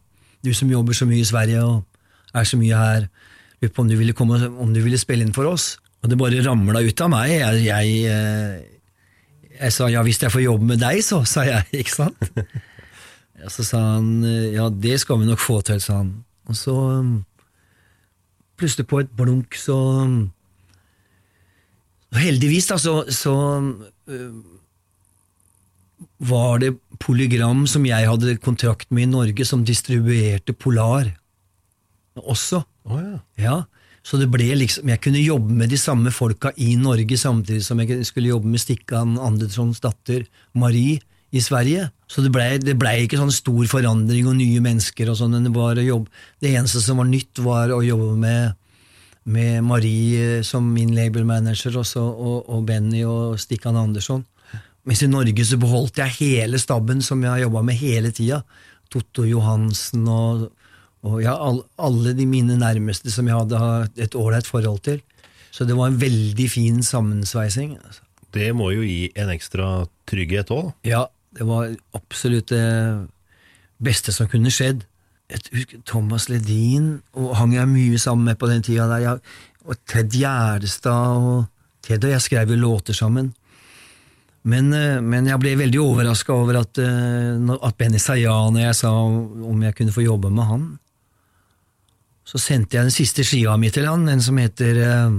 du 0.46 0.54
som 0.54 0.70
jobber 0.72 0.94
så 0.94 1.06
mye 1.10 1.20
i 1.20 1.28
Sverige 1.28 1.64
og 1.66 1.84
er 2.34 2.46
så 2.48 2.58
mye 2.58 2.78
her, 2.78 3.08
lurte 3.62 3.74
på 3.76 3.82
om 3.82 3.90
du 3.90 3.98
ville 3.98 4.14
komme 4.14 4.40
om 4.48 4.72
du 4.74 4.80
ville 4.82 4.98
spille 4.98 5.26
inn 5.26 5.34
for 5.36 5.50
oss. 5.50 5.78
Og 6.04 6.10
det 6.10 6.20
bare 6.20 6.46
ramla 6.46 6.80
ut 6.80 7.02
av 7.02 7.12
meg. 7.12 7.34
Jeg, 7.34 7.66
jeg, 7.66 7.98
eh, 8.14 8.73
jeg 9.64 9.74
sa 9.76 9.90
ja, 9.92 10.04
hvis 10.04 10.22
jeg 10.22 10.32
får 10.34 10.44
jobbe 10.44 10.68
med 10.74 10.82
deg, 10.84 11.02
så, 11.06 11.24
sa 11.28 11.46
jeg, 11.48 11.68
ikke 11.82 11.96
sant? 11.96 12.32
Ja, 13.40 13.52
så 13.52 13.66
sa 13.68 13.82
han 13.96 14.24
ja, 14.54 14.70
det 14.70 15.00
skal 15.04 15.22
vi 15.22 15.28
nok 15.30 15.42
få 15.42 15.62
til, 15.66 15.82
sa 15.84 16.02
han. 16.04 16.14
Og 16.52 16.58
så 16.60 16.76
um, 17.00 17.14
plutselig 18.60 18.88
på 18.92 19.02
et 19.04 19.12
blunk 19.16 19.56
så 19.60 19.78
um, 20.04 20.18
Heldigvis, 22.14 22.68
da, 22.70 22.76
så, 22.78 22.92
så 23.10 23.34
øh, 24.06 24.34
var 26.22 26.60
det 26.62 26.76
Polygram 27.02 27.64
som 27.66 27.88
jeg 27.88 28.06
hadde 28.06 28.36
kontrakt 28.38 28.92
med 28.94 29.08
i 29.08 29.10
Norge, 29.10 29.46
som 29.50 29.64
distribuerte 29.66 30.54
Polar 30.54 31.10
også. 32.16 32.62
Oh, 32.86 33.00
ja. 33.02 33.18
Ja, 33.40 33.56
så 34.04 34.20
det 34.20 34.28
ble 34.32 34.50
liksom, 34.60 34.90
jeg 34.92 35.00
kunne 35.00 35.22
jobbe 35.24 35.56
med 35.56 35.72
de 35.72 35.80
samme 35.80 36.12
folka 36.12 36.52
i 36.60 36.74
Norge, 36.76 37.16
samtidig 37.18 37.64
som 37.64 37.80
jeg 37.80 38.04
skulle 38.08 38.34
jobbe 38.34 38.52
med 38.52 38.60
Stikkan 38.60 39.16
Anderssons 39.16 39.80
datter 39.84 40.26
Marie 40.60 41.00
i 41.32 41.42
Sverige. 41.42 41.88
Så 42.12 42.22
det 42.22 42.34
blei 42.36 42.58
ble 42.60 42.94
ikke 43.06 43.18
sånn 43.22 43.32
stor 43.34 43.64
forandring 43.72 44.28
og 44.28 44.36
nye 44.42 44.60
mennesker. 44.62 45.10
og 45.10 45.18
sånn, 45.18 45.40
Det 45.40 46.06
det 46.42 46.52
eneste 46.52 46.82
som 46.82 46.98
var 46.98 47.08
nytt, 47.08 47.40
var 47.40 47.72
å 47.72 47.82
jobbe 47.82 48.18
med, 48.20 48.54
med 49.24 49.64
Marie 49.64 50.44
som 50.44 50.68
min 50.74 50.94
label-manager 50.94 51.78
også, 51.80 52.04
og, 52.04 52.50
og 52.50 52.66
Benny 52.66 53.06
og 53.06 53.40
Stikkan 53.40 53.80
Andersson. 53.80 54.26
Mens 54.84 55.02
i 55.02 55.08
Norge 55.08 55.46
så 55.46 55.58
beholdt 55.58 55.98
jeg 55.98 56.18
hele 56.20 56.60
stabben 56.60 57.02
som 57.02 57.24
jeg 57.24 57.32
har 57.32 57.46
jobba 57.46 57.64
med 57.64 57.80
hele 57.80 58.12
tida. 58.12 58.44
Totto 58.92 59.24
Johansen 59.24 60.04
og, 60.12 60.52
og 61.04 61.20
jeg, 61.20 61.34
all, 61.34 61.60
alle 61.78 62.14
de 62.16 62.26
mine 62.30 62.56
nærmeste 62.60 63.12
som 63.12 63.28
jeg 63.28 63.36
hadde 63.36 63.60
et 64.00 64.16
ålreit 64.16 64.48
forhold 64.48 64.80
til. 64.88 65.02
Så 65.54 65.68
det 65.68 65.76
var 65.78 65.92
en 65.92 66.00
veldig 66.02 66.48
fin 66.50 66.80
sammensveising. 66.84 67.76
altså. 67.78 68.02
Det 68.34 68.50
må 68.56 68.72
jo 68.74 68.86
gi 68.88 69.12
en 69.20 69.30
ekstra 69.30 69.86
trygghet 70.10 70.50
òg. 70.56 70.72
Ja, 70.88 71.06
det 71.36 71.46
var 71.46 71.70
absolutt 71.94 72.50
det 72.50 72.66
beste 73.84 74.16
som 74.16 74.30
kunne 74.32 74.52
skjedd. 74.54 74.88
Husker 75.54 75.82
Thomas 75.86 76.28
Ledin 76.30 77.02
og 77.18 77.36
hang 77.40 77.54
jeg 77.56 77.70
mye 77.70 78.00
sammen 78.02 78.32
med 78.32 78.40
på 78.40 78.50
den 78.50 78.64
tida 78.66 78.88
der. 78.90 79.04
Jeg, 79.04 79.22
og 79.64 79.80
Ted 79.90 80.16
Gjerdestad 80.16 81.20
og 81.20 81.46
Ted 81.84 82.06
og 82.06 82.14
jeg 82.14 82.24
skrev 82.24 82.54
jo 82.54 82.60
låter 82.60 82.96
sammen. 82.96 83.34
Men, 84.44 84.74
eh, 84.76 85.00
men 85.02 85.28
jeg 85.28 85.40
ble 85.40 85.56
veldig 85.60 85.80
overraska 85.80 86.34
over 86.36 86.62
at, 86.62 86.78
eh, 86.80 87.56
at 87.64 87.78
Benny 87.78 88.00
når 88.00 88.60
jeg 88.60 88.76
sa 88.76 88.92
om 88.92 89.62
jeg 89.64 89.76
kunne 89.76 89.92
få 89.92 90.04
jobbe 90.04 90.32
med 90.32 90.44
han. 90.44 90.80
Så 92.28 92.40
sendte 92.40 92.78
jeg 92.78 92.88
den 92.88 92.96
siste 92.96 93.26
skiva 93.28 93.58
mi 93.60 93.72
til 93.74 93.88
han, 93.90 94.06
den 94.08 94.22
som 94.24 94.38
heter 94.40 94.80
uh, 94.80 95.18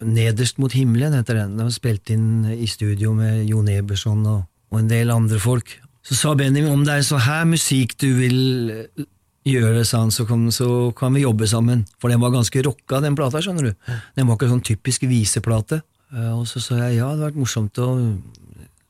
Nederst 0.00 0.58
mot 0.58 0.72
himmelen. 0.72 1.14
heter 1.14 1.42
Den 1.42 1.56
Den 1.58 1.68
var 1.68 1.74
spilt 1.74 2.10
inn 2.10 2.48
i 2.50 2.66
studio 2.66 3.12
med 3.14 3.44
Jon 3.48 3.68
Eberson 3.68 4.24
og, 4.26 4.42
og 4.72 4.80
en 4.80 4.90
del 4.90 5.12
andre 5.14 5.38
folk. 5.38 5.76
Så 6.02 6.16
sa 6.16 6.34
Benjamin 6.34 6.72
om 6.72 6.84
det 6.84 6.96
er 6.96 7.06
så 7.06 7.20
her 7.20 7.44
musikk 7.44 7.94
du 8.00 8.08
vil 8.16 8.38
eh, 8.72 9.06
gjøre, 9.46 9.84
sa 9.84 10.00
han, 10.02 10.10
så 10.10 10.24
kan, 10.26 10.48
så 10.52 10.90
kan 10.96 11.14
vi 11.14 11.26
jobbe 11.26 11.46
sammen. 11.46 11.84
For 12.00 12.10
den 12.10 12.22
var 12.22 12.32
ganske 12.34 12.64
rocka, 12.64 13.02
den 13.04 13.18
plata, 13.18 13.42
skjønner 13.44 13.70
du. 13.70 13.96
Den 14.16 14.26
var 14.26 14.38
ikke 14.38 14.50
sånn 14.50 14.64
typisk 14.64 15.04
viseplate. 15.10 15.82
Uh, 16.10 16.40
Og 16.40 16.46
så 16.50 16.62
sa 16.64 16.80
jeg 16.86 16.98
ja, 16.98 17.12
det 17.12 17.20
hadde 17.20 17.28
vært 17.28 17.42
morsomt 17.44 17.78
å 17.78 17.90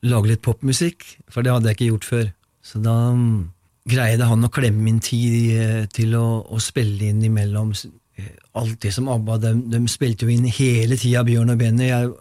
lage 0.01 0.31
litt 0.31 0.41
popmusikk, 0.41 1.05
for 1.29 1.45
det 1.45 1.53
hadde 1.53 1.69
jeg 1.69 1.77
ikke 1.77 1.91
gjort 1.91 2.07
før. 2.09 2.29
Så 2.65 2.81
da 2.81 2.95
mm, 3.13 3.35
greide 3.87 4.27
han 4.29 4.45
å 4.45 4.51
klemme 4.53 4.89
inn 4.89 5.01
tid 5.03 5.53
eh, 5.57 5.85
til 5.93 6.15
å, 6.17 6.25
å 6.45 6.59
spille 6.61 7.09
inn 7.09 7.21
imellom 7.25 7.71
eh, 7.73 8.33
alt 8.59 8.77
det 8.83 8.93
som 8.93 9.09
ABBA 9.11 9.37
de, 9.41 9.53
de 9.73 9.81
spilte 9.89 10.27
jo 10.27 10.33
inn 10.33 10.45
hele 10.45 10.97
tida, 10.99 11.23
Bjørn 11.27 11.53
og 11.53 11.61
Benny. 11.61 11.89
Jeg 11.89 12.11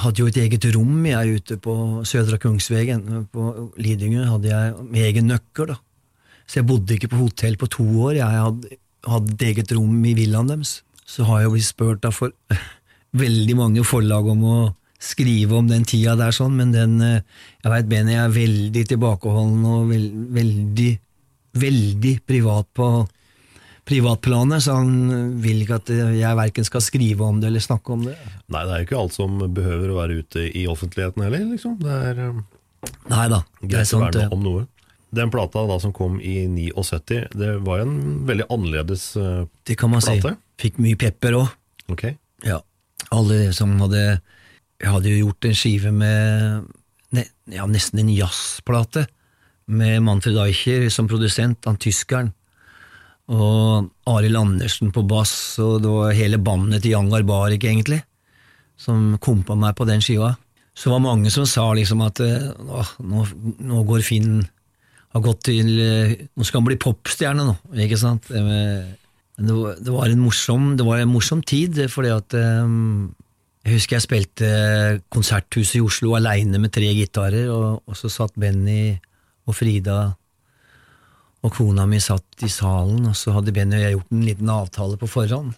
hadde 0.00 0.22
jo 0.22 0.30
et 0.30 0.40
eget 0.42 0.68
rom 0.74 1.04
jeg 1.06 1.40
ute 1.40 1.58
på 1.62 1.74
Sødra 2.08 2.38
Kungsvegen. 2.42 3.26
På 3.32 3.70
Lidingö 3.78 4.26
hadde 4.28 4.50
jeg 4.50 4.86
med 4.88 5.10
egen 5.10 5.30
nøkkel. 5.30 5.74
da. 5.74 5.78
Så 6.46 6.60
jeg 6.60 6.68
bodde 6.68 6.96
ikke 6.96 7.12
på 7.12 7.22
hotell 7.22 7.58
på 7.60 7.70
to 7.72 7.86
år. 8.08 8.18
Jeg 8.18 8.46
hadde 9.06 9.36
et 9.36 9.46
eget 9.50 9.74
rom 9.76 10.00
i 10.04 10.16
villaen 10.18 10.50
deres. 10.50 10.80
Så 11.06 11.26
har 11.28 11.42
jeg 11.42 11.50
jo 11.50 11.54
blitt 11.54 11.68
spurt 11.68 12.02
da 12.02 12.10
for 12.14 12.34
veldig 13.24 13.56
mange 13.60 13.84
forlag 13.86 14.26
om 14.34 14.48
å 14.48 14.58
skrive 15.04 15.58
om 15.58 15.68
den 15.68 15.84
tida 15.84 16.14
der, 16.16 16.32
sånn, 16.32 16.54
men 16.56 16.72
den 16.72 16.94
eh, 17.04 17.20
Jeg 17.64 17.72
veit 17.72 17.88
Benny 17.90 18.14
er 18.16 18.32
veldig 18.32 18.84
tilbakeholden 18.88 19.66
og 19.68 19.90
veld, 19.90 20.14
veldig, 20.32 20.90
veldig 21.54 22.14
privat 22.26 22.68
på 22.76 22.88
privatplanet, 23.84 24.64
så 24.64 24.78
han 24.78 25.40
vil 25.44 25.60
ikke 25.60 25.76
at 25.82 25.90
jeg 25.92 26.38
verken 26.38 26.66
skal 26.66 26.82
skrive 26.84 27.26
om 27.26 27.40
det 27.42 27.50
eller 27.50 27.64
snakke 27.64 27.92
om 27.92 28.06
det. 28.08 28.14
Nei, 28.48 28.62
det 28.64 28.72
er 28.72 28.80
jo 28.80 28.86
ikke 28.88 29.00
alt 29.02 29.16
som 29.16 29.42
behøver 29.56 29.92
å 29.92 29.98
være 29.98 30.20
ute 30.24 30.44
i 30.48 30.64
offentligheten 30.70 31.26
heller, 31.26 31.44
liksom. 31.50 31.76
Det 31.82 31.98
er 32.10 32.22
eh, 32.28 32.38
Nei 33.12 33.26
da, 33.32 33.42
det 33.60 33.82
er 33.82 33.88
sant. 33.88 34.16
det. 34.16 34.28
om 34.32 34.40
noe. 34.44 34.66
Den 35.14 35.30
plata 35.30 35.62
da 35.68 35.76
som 35.80 35.92
kom 35.94 36.16
i 36.18 36.46
79, 36.50 37.20
det 37.38 37.50
var 37.64 37.80
jo 37.80 37.86
en 37.86 37.98
veldig 38.28 38.48
annerledes 38.50 39.04
plate? 39.14 39.50
Det 39.68 39.76
kan 39.78 39.92
man 39.92 40.02
si. 40.04 40.16
Fikk 40.60 40.80
mye 40.82 40.98
pepper 40.98 41.36
òg. 41.38 41.52
Okay. 41.92 42.16
Ja. 42.44 42.58
Alle 43.12 43.52
som 43.52 43.74
hadde 43.82 44.00
Jeg 44.80 44.90
hadde 44.90 45.12
jo 45.12 45.26
gjort 45.26 45.46
en 45.46 45.56
skive 45.56 45.92
med 45.94 46.64
ne, 47.14 47.24
ja, 47.52 47.66
nesten 47.70 48.00
en 48.02 48.10
jazzplate, 48.10 49.04
med 49.66 50.02
Manfred 50.04 50.38
Eicher 50.44 50.88
som 50.92 51.08
produsent, 51.10 51.64
han 51.64 51.80
tyskeren. 51.80 52.32
Og 53.32 53.88
Arild 54.10 54.36
Andersen 54.36 54.90
på 54.92 55.04
bass, 55.08 55.56
og 55.62 55.78
det 55.84 55.92
var 55.92 56.16
hele 56.16 56.40
bandet 56.42 56.84
til 56.84 56.92
Jan 56.92 57.08
Garbarek, 57.12 57.64
egentlig, 57.64 58.02
som 58.76 59.14
kompa 59.22 59.56
meg 59.56 59.76
på 59.78 59.86
den 59.88 60.04
skiva. 60.04 60.34
Så 60.74 60.90
det 60.90 60.96
var 60.96 61.06
mange 61.06 61.30
som 61.32 61.46
sa 61.48 61.68
liksom 61.76 62.02
at 62.04 62.20
eh, 62.20 62.50
nå, 62.58 63.24
nå 63.62 63.82
går 63.88 64.02
Finn 64.04 64.42
har 65.14 65.22
gått 65.22 65.44
til 65.46 65.68
eh, 65.78 66.14
Nå 66.34 66.46
skal 66.46 66.60
han 66.60 66.68
bli 66.68 66.78
popstjerne 66.82 67.46
nå, 67.46 67.54
ikke 67.84 67.98
sant? 68.00 68.26
Det, 68.26 68.42
men 68.42 69.48
det, 69.48 69.54
var, 69.54 69.76
det, 69.78 69.92
var 69.94 70.10
en 70.10 70.24
morsom, 70.24 70.72
det 70.78 70.86
var 70.86 71.02
en 71.02 71.12
morsom 71.12 71.42
tid, 71.46 71.78
fordi 71.90 72.10
at 72.14 72.36
um, 72.38 73.14
Jeg 73.64 73.78
husker 73.78 73.96
jeg 73.96 74.06
spilte 74.06 74.50
Konserthuset 75.14 75.78
i 75.80 75.84
Oslo 75.84 76.14
aleine 76.18 76.60
med 76.62 76.74
tre 76.74 76.90
gitarer, 76.94 77.48
og, 77.54 77.82
og 77.86 77.98
så 77.98 78.10
satt 78.12 78.34
Benny 78.38 78.96
og 79.44 79.56
Frida 79.56 79.98
og 81.44 81.52
kona 81.52 81.84
mi 81.88 82.00
satt 82.00 82.44
i 82.44 82.48
salen, 82.48 83.04
og 83.10 83.16
så 83.18 83.34
hadde 83.36 83.52
Benny 83.52 83.76
og 83.76 83.84
jeg 83.84 83.96
gjort 83.98 84.14
en 84.14 84.24
liten 84.24 84.52
avtale 84.52 84.96
på 85.00 85.08
forhånd. 85.12 85.52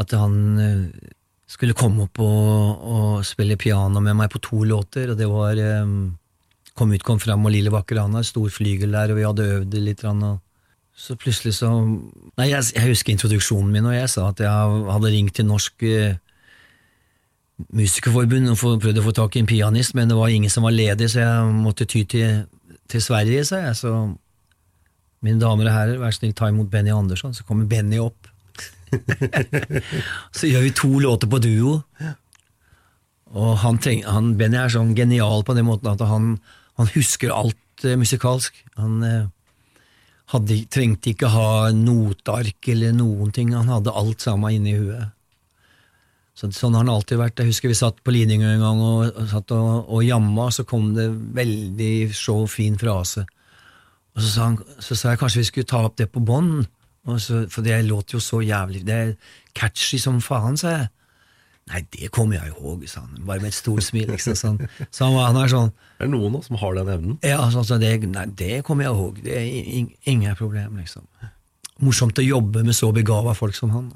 At 0.00 0.12
han 0.18 0.34
eh, 0.60 1.12
skulle 1.48 1.76
komme 1.78 2.04
opp 2.04 2.20
og, 2.20 2.82
og 2.84 3.24
spille 3.26 3.56
piano 3.60 4.02
med 4.04 4.18
meg 4.18 4.32
på 4.32 4.42
to 4.44 4.64
låter, 4.68 5.12
og 5.12 5.20
det 5.20 5.30
var 5.30 5.60
um, 5.84 6.14
Kom 6.74 6.90
ut, 6.90 7.04
kom 7.06 7.20
fram 7.22 7.44
og 7.46 7.52
Lille 7.54 7.70
vakre 7.70 8.02
Anna, 8.02 8.18
stor 8.26 8.48
flygel 8.50 8.96
der, 8.96 9.12
og 9.12 9.18
vi 9.20 9.22
hadde 9.22 9.44
øvd 9.60 9.74
litt. 9.78 10.00
Og 10.10 10.40
så 10.98 11.14
plutselig 11.14 11.52
så 11.60 11.68
Nei, 11.70 12.48
jeg, 12.48 12.64
jeg 12.74 12.88
husker 12.88 13.14
introduksjonen 13.14 13.70
min, 13.70 13.86
og 13.86 13.94
jeg 13.94 14.08
sa 14.10 14.24
at 14.32 14.42
jeg 14.42 14.80
hadde 14.88 15.12
ringt 15.14 15.36
til 15.38 15.46
Norsk 15.46 15.86
uh, 15.86 16.16
Musikerforbund 17.78 18.50
og 18.50 18.58
prøvd 18.82 18.98
å 18.98 19.04
få 19.04 19.14
tak 19.14 19.38
i 19.38 19.44
en 19.44 19.46
pianist, 19.46 19.94
men 19.94 20.10
det 20.10 20.18
var 20.18 20.34
ingen 20.34 20.50
som 20.50 20.66
var 20.66 20.74
ledig, 20.74 21.12
så 21.12 21.22
jeg 21.22 21.54
måtte 21.54 21.86
ty 21.86 22.02
til, 22.10 22.42
til 22.90 23.02
Sverige, 23.02 23.44
sa 23.48 23.62
jeg. 23.66 23.76
Så 23.78 23.94
mine 25.24 25.40
damer 25.40 25.70
og 25.70 25.74
herrer, 25.74 26.00
vær 26.00 26.12
så 26.12 26.22
snill, 26.22 26.34
ta 26.36 26.50
imot 26.52 26.70
Benny 26.72 26.92
Andersson. 26.94 27.34
Så 27.36 27.46
kommer 27.48 27.68
Benny 27.70 28.00
opp. 28.02 28.28
så 30.36 30.50
gjør 30.50 30.66
vi 30.66 30.74
to 30.76 30.90
låter 31.02 31.30
på 31.30 31.40
duo. 31.42 31.78
Og 33.34 33.54
han 33.64 33.80
treng, 33.82 34.04
han, 34.06 34.34
Benny 34.38 34.60
er 34.60 34.72
sånn 34.72 34.94
genial 34.96 35.42
på 35.46 35.56
den 35.56 35.66
måten 35.66 35.90
at 35.90 36.04
han, 36.06 36.36
han 36.78 36.92
husker 36.94 37.34
alt 37.34 37.86
uh, 37.86 37.96
musikalsk. 37.98 38.60
Han 38.78 39.00
uh, 39.02 39.24
hadde, 40.34 40.60
trengte 40.72 41.14
ikke 41.14 41.32
ha 41.32 41.72
noteark 41.74 42.70
eller 42.70 42.94
noen 42.96 43.34
ting, 43.34 43.52
han 43.56 43.72
hadde 43.72 43.94
alt 43.94 44.24
sammen 44.24 44.54
inni 44.54 44.76
huet. 44.78 45.10
Så, 46.34 46.50
sånn 46.50 46.74
har 46.74 46.82
han 46.82 46.90
alltid 46.90 47.20
vært. 47.20 47.38
Jeg 47.38 47.52
husker 47.52 47.70
vi 47.70 47.78
satt 47.78 48.00
på 48.02 48.12
Lidingø 48.14 48.48
en 48.56 48.64
gang 48.64 48.80
og, 48.82 49.04
og, 49.12 49.26
satt 49.30 49.54
og, 49.54 49.86
og 49.86 50.02
jamma, 50.02 50.48
så 50.54 50.66
kom 50.66 50.90
det 50.96 51.06
veldig 51.36 52.10
så 52.16 52.40
fin 52.50 52.78
frase. 52.80 53.22
Og 54.14 54.22
så 54.22 54.30
sa, 54.30 54.48
han, 54.48 54.58
så 54.82 54.98
sa 54.98 55.12
jeg 55.12 55.22
kanskje 55.22 55.44
vi 55.44 55.48
skulle 55.50 55.70
ta 55.70 55.84
opp 55.86 55.96
det 55.98 56.08
på 56.10 56.22
bånd, 56.22 56.66
for 57.04 57.60
det 57.66 57.82
låter 57.84 58.16
jo 58.16 58.20
så 58.24 58.38
jævlig 58.40 58.78
Det 58.86 58.94
er 58.96 59.10
catchy 59.52 59.98
som 60.00 60.22
faen, 60.24 60.56
sa 60.58 60.70
jeg. 60.72 60.90
Nei, 61.70 61.80
det 61.94 62.10
kommer 62.12 62.36
jeg 62.36 62.52
ihåg, 62.52 62.82
sa 62.88 63.04
han, 63.04 63.22
bare 63.24 63.40
med 63.40 63.52
et 63.52 63.56
stort 63.56 63.84
smil. 63.86 64.10
Liksom, 64.10 64.34
sånn. 64.36 64.58
Så 64.90 65.06
han, 65.06 65.16
han 65.16 65.38
er 65.40 65.52
sånn 65.52 65.70
Det 65.72 66.08
er 66.08 66.10
noen 66.12 66.34
da, 66.36 66.42
som 66.44 66.58
har 66.60 66.74
den 66.76 66.90
evnen. 66.92 67.14
Ja, 67.24 67.46
sånn, 67.54 67.64
så 67.68 67.78
det, 67.80 67.94
nei, 68.10 68.26
det 68.36 68.58
kommer 68.66 68.88
jeg 68.88 68.96
ihåg. 68.96 69.22
Det 69.24 69.38
er 69.38 69.46
in, 69.78 69.88
ingen 70.10 70.36
problem, 70.36 70.76
liksom. 70.82 71.06
Morsomt 71.84 72.20
å 72.20 72.26
jobbe 72.26 72.62
med 72.66 72.76
så 72.76 72.90
begava 72.94 73.32
folk 73.38 73.56
som 73.56 73.72
han. 73.74 73.88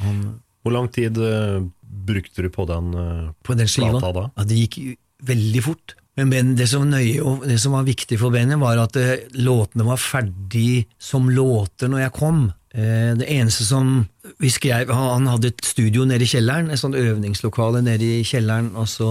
han 0.00 0.22
Hvor 0.62 0.74
lang 0.76 0.88
tid 0.94 1.18
eh, 1.18 1.58
brukte 1.82 2.44
du 2.44 2.50
på 2.52 2.66
den 2.70 2.94
eh, 2.94 3.26
på 3.42 3.56
den 3.58 3.68
skiva. 3.70 3.96
plata 3.96 4.12
da? 4.16 4.24
Ja, 4.36 4.46
det 4.48 4.60
gikk 4.64 4.78
veldig 5.26 5.62
fort. 5.64 5.96
Men 6.18 6.30
ben, 6.32 6.54
det 6.58 6.66
som, 6.68 6.84
nøye, 6.90 7.22
og 7.24 7.46
det 7.48 7.56
som 7.62 7.74
var 7.74 7.86
viktig 7.88 8.18
for 8.20 8.34
bandet, 8.34 8.60
var 8.60 8.80
at 8.82 8.98
eh, 9.00 9.28
låtene 9.40 9.86
var 9.88 10.00
ferdig 10.00 10.84
som 11.00 11.30
låter 11.32 11.90
når 11.90 12.06
jeg 12.06 12.16
kom. 12.18 12.42
Det 12.72 13.26
eneste 13.28 13.66
som 13.68 14.06
vi 14.40 14.48
skrev 14.48 14.88
Han 14.88 15.10
han 15.10 15.26
hadde 15.28 15.50
et 15.50 15.58
studio 15.60 16.06
nede 16.08 16.24
i 16.24 16.30
kjelleren, 16.30 16.70
et 16.72 16.80
sånt 16.80 16.96
øvingslokale 16.96 17.82
nede 17.84 18.06
i 18.06 18.22
kjelleren, 18.24 18.70
og 18.80 18.88
så 18.88 19.08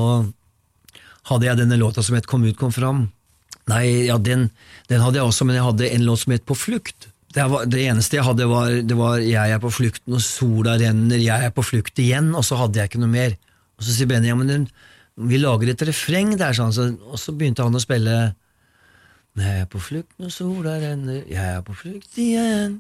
hadde 1.29 1.45
jeg 1.45 1.59
denne 1.59 1.77
låta 1.77 2.01
som 2.01 2.17
het 2.17 2.25
Kom 2.25 2.41
ut, 2.47 2.57
kom 2.57 2.73
fram. 2.73 3.03
Nei, 3.69 4.07
ja, 4.07 4.17
den, 4.17 4.47
den 4.89 5.03
hadde 5.03 5.21
jeg 5.21 5.29
også, 5.29 5.45
men 5.45 5.59
jeg 5.59 5.67
hadde 5.67 5.91
en 5.93 6.07
låt 6.07 6.23
som 6.23 6.33
het 6.33 6.47
På 6.49 6.57
flukt. 6.57 7.10
Det, 7.31 7.45
var, 7.47 7.65
det 7.71 7.85
eneste 7.87 8.17
jeg 8.17 8.27
hadde, 8.27 8.47
var, 8.49 8.73
det 8.83 8.97
var 8.99 9.21
Jeg 9.23 9.55
er 9.55 9.61
på 9.63 9.71
flukt 9.71 10.03
når 10.11 10.23
sola 10.25 10.75
renner, 10.81 11.21
jeg 11.21 11.47
er 11.47 11.53
på 11.55 11.63
flukt 11.63 11.99
igjen, 12.01 12.33
og 12.35 12.43
så 12.47 12.59
hadde 12.59 12.81
jeg 12.81 12.91
ikke 12.91 13.03
noe 13.03 13.13
mer. 13.13 13.37
Og 13.79 13.85
så 13.87 13.95
sier 13.95 14.09
Benny 14.09 14.31
ja, 14.31 14.37
men 14.37 14.67
vi 15.21 15.39
lager 15.41 15.71
et 15.71 15.83
refreng 15.87 16.35
der, 16.39 16.55
sånn, 16.57 16.73
så, 16.75 16.87
og 17.07 17.19
så 17.19 17.33
begynte 17.35 17.65
han 17.65 17.75
å 17.75 17.83
spille 17.83 18.15
Jeg 19.39 19.63
er 19.63 19.67
på 19.71 19.79
flukt 19.83 20.17
når 20.19 20.33
sola 20.35 20.77
renner, 20.81 21.23
jeg 21.29 21.55
er 21.57 21.63
på 21.67 21.75
flukt 21.77 22.19
igjen, 22.19 22.79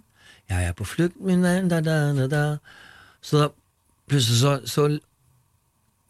jeg 0.51 0.67
er 0.67 0.75
på 0.75 0.87
flukt, 0.87 1.19
min 1.23 1.43
da, 1.43 1.79
da, 1.83 1.97
da, 2.17 2.27
da. 2.31 2.43
Så 3.23 3.43
da, 3.43 3.49
plutselig 4.11 4.41
så, 4.41 4.57
så 4.67 4.87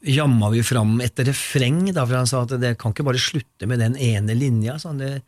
jamma 0.02 0.50
vi 0.54 0.64
fram 0.66 0.96
et 1.04 1.20
refreng, 1.28 1.84
da, 1.94 2.06
for 2.06 2.18
han 2.18 2.30
sa 2.30 2.44
at 2.46 2.56
det 2.62 2.76
kan 2.82 2.94
ikke 2.94 3.06
bare 3.06 3.22
slutte 3.22 3.70
med 3.70 3.82
den 3.84 3.98
ene 4.02 4.36
linja. 4.38 4.78
Sånn, 4.82 5.02
det, 5.02 5.22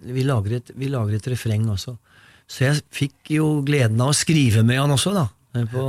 vi, 0.00 0.24
lager 0.24 0.58
et, 0.60 0.72
vi 0.76 0.88
lager 0.92 1.18
et 1.18 1.28
refreng 1.32 1.66
også. 1.72 1.96
Så 2.46 2.66
jeg 2.66 2.82
fikk 2.94 3.32
jo 3.36 3.48
gleden 3.66 4.00
av 4.02 4.12
å 4.12 4.16
skrive 4.16 4.62
med 4.66 4.78
han 4.80 4.94
også, 4.94 5.12
da. 5.16 5.26
På, 5.72 5.86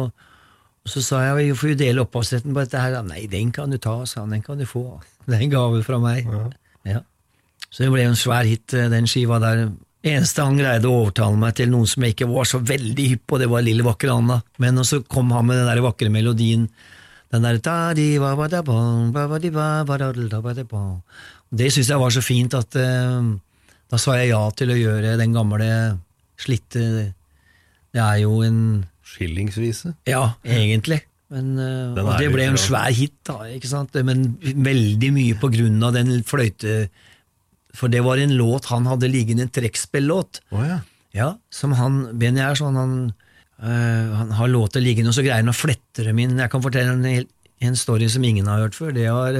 og 0.88 0.91
så 0.91 1.04
sa 1.04 1.20
jeg 1.26 1.38
vi 1.38 1.58
får 1.60 1.74
jo 1.74 1.80
dele 1.82 2.04
opphavsretten 2.06 2.54
på 2.56 2.63
dette 2.63 2.82
her. 2.82 2.98
Nei, 3.06 3.26
den 3.32 3.52
kan 3.56 3.74
du 3.74 3.78
ta, 3.82 4.00
sa 4.08 4.24
han. 4.24 4.34
Den 4.38 4.46
kan 4.46 4.60
du 4.60 4.65
få. 4.70 4.86
Det 5.28 5.36
er 5.36 5.43
en 5.43 5.52
gave 5.52 5.84
fra 5.84 6.00
meg. 6.00 6.30
Ja. 6.88 7.02
Så 7.67 7.84
det 7.84 7.91
ble 7.91 8.06
en 8.08 8.15
svær 8.15 8.48
hit, 8.48 8.72
eh, 8.74 8.88
den 8.88 9.10
skiva 9.12 9.41
der. 9.43 9.65
Eneste 10.08 10.46
han 10.46 10.56
greide 10.56 10.88
å 10.88 11.02
overtale 11.02 11.36
meg 11.36 11.58
til 11.58 11.67
noen 11.74 11.89
som 11.89 12.06
jeg 12.06 12.15
ikke 12.15 12.30
var 12.30 12.48
så 12.48 12.62
veldig 12.63 13.08
hypp 13.12 13.26
på, 13.28 13.39
det 13.41 13.50
var 13.52 13.65
Lille 13.65 13.84
vakre 13.84 14.13
Anna. 14.13 14.38
Men 14.63 14.80
så 14.88 15.02
kom 15.04 15.34
han 15.36 15.50
med 15.50 15.60
den 15.60 15.67
der 15.67 15.84
vakre 15.84 16.08
melodien. 16.13 16.70
Den 17.34 17.43
der 17.43 17.60
Det 21.50 21.72
syns 21.74 21.89
jeg 21.91 22.00
var 22.00 22.15
så 22.15 22.24
fint 22.24 22.56
at 22.56 22.80
uh, 22.80 23.36
da 23.91 24.00
sa 24.00 24.15
jeg 24.15 24.32
ja 24.32 24.41
til 24.56 24.72
å 24.72 24.80
gjøre 24.80 25.17
den 25.20 25.36
gamle 25.36 25.67
slitte 26.38 26.82
Det 27.93 28.02
er 28.04 28.21
jo 28.23 28.41
en 28.45 28.86
Skillingsvise? 29.08 29.93
Ja, 30.10 30.34
egentlig. 30.43 31.02
Men, 31.34 31.56
uh, 31.60 31.97
og 32.00 32.13
det 32.21 32.30
ble 32.32 32.45
en 32.47 32.60
svær 32.60 32.91
hit, 32.95 33.15
da, 33.28 33.41
ikke 33.52 33.69
sant? 33.69 33.95
men 34.08 34.38
veldig 34.41 35.12
mye 35.15 35.38
på 35.39 35.52
grunn 35.54 35.80
av 35.84 35.95
den 35.97 36.19
fløyte... 36.28 36.88
For 37.78 37.91
det 37.93 38.00
var 38.02 38.17
en 38.17 38.34
låt 38.34 38.71
han 38.71 38.88
hadde 38.89 39.10
liggende, 39.12 39.45
en 39.45 39.54
trekkspillåt. 39.54 40.39
Oh, 40.56 40.63
ja. 40.65 40.80
ja, 41.13 41.28
som 41.54 41.76
han, 41.78 42.00
Benny 42.17 42.41
er 42.41 42.58
sånn, 42.58 42.80
han, 42.80 42.93
uh, 43.62 44.15
han 44.17 44.32
har 44.34 44.50
låter 44.50 44.82
liggende, 44.82 45.12
og 45.12 45.17
så 45.17 45.26
greier 45.26 45.43
han 45.43 45.52
å 45.52 45.54
flette 45.54 46.08
dem 46.08 46.23
inn. 46.23 46.39
Jeg 46.41 46.50
kan 46.50 46.63
fortelle 46.63 46.95
en, 46.95 47.28
en 47.69 47.78
story 47.78 48.08
som 48.10 48.26
ingen 48.26 48.50
har 48.50 48.63
hørt 48.63 48.80
før. 48.80 48.95
Det, 48.95 49.06
var, 49.13 49.38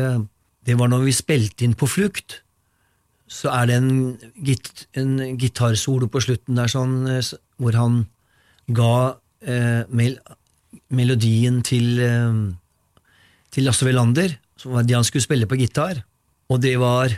det 0.70 0.78
var 0.78 0.92
når 0.92 1.08
vi 1.08 1.16
spilte 1.18 1.66
inn 1.66 1.74
På 1.80 1.90
flukt. 1.90 2.44
Så 3.28 3.52
er 3.52 3.68
det 3.68 3.76
en, 3.76 3.92
git, 4.44 4.88
en 4.96 5.18
gitarsolo 5.40 6.08
på 6.12 6.22
slutten 6.24 6.60
der 6.60 6.72
sånn, 6.72 7.00
hvor 7.60 7.76
han 7.76 8.06
ga 8.68 9.20
eh, 9.44 9.84
mel 9.90 10.18
melodien 10.94 11.62
til, 11.66 12.00
eh, 12.00 12.38
til 13.52 13.68
Lasse 13.68 13.86
Welander, 13.88 14.38
som 14.60 14.76
var 14.76 14.86
det 14.88 14.96
han 14.96 15.08
skulle 15.08 15.26
spille 15.26 15.48
på 15.50 15.60
gitar, 15.60 16.04
og 16.48 16.62
det 16.64 16.78
var 16.80 17.12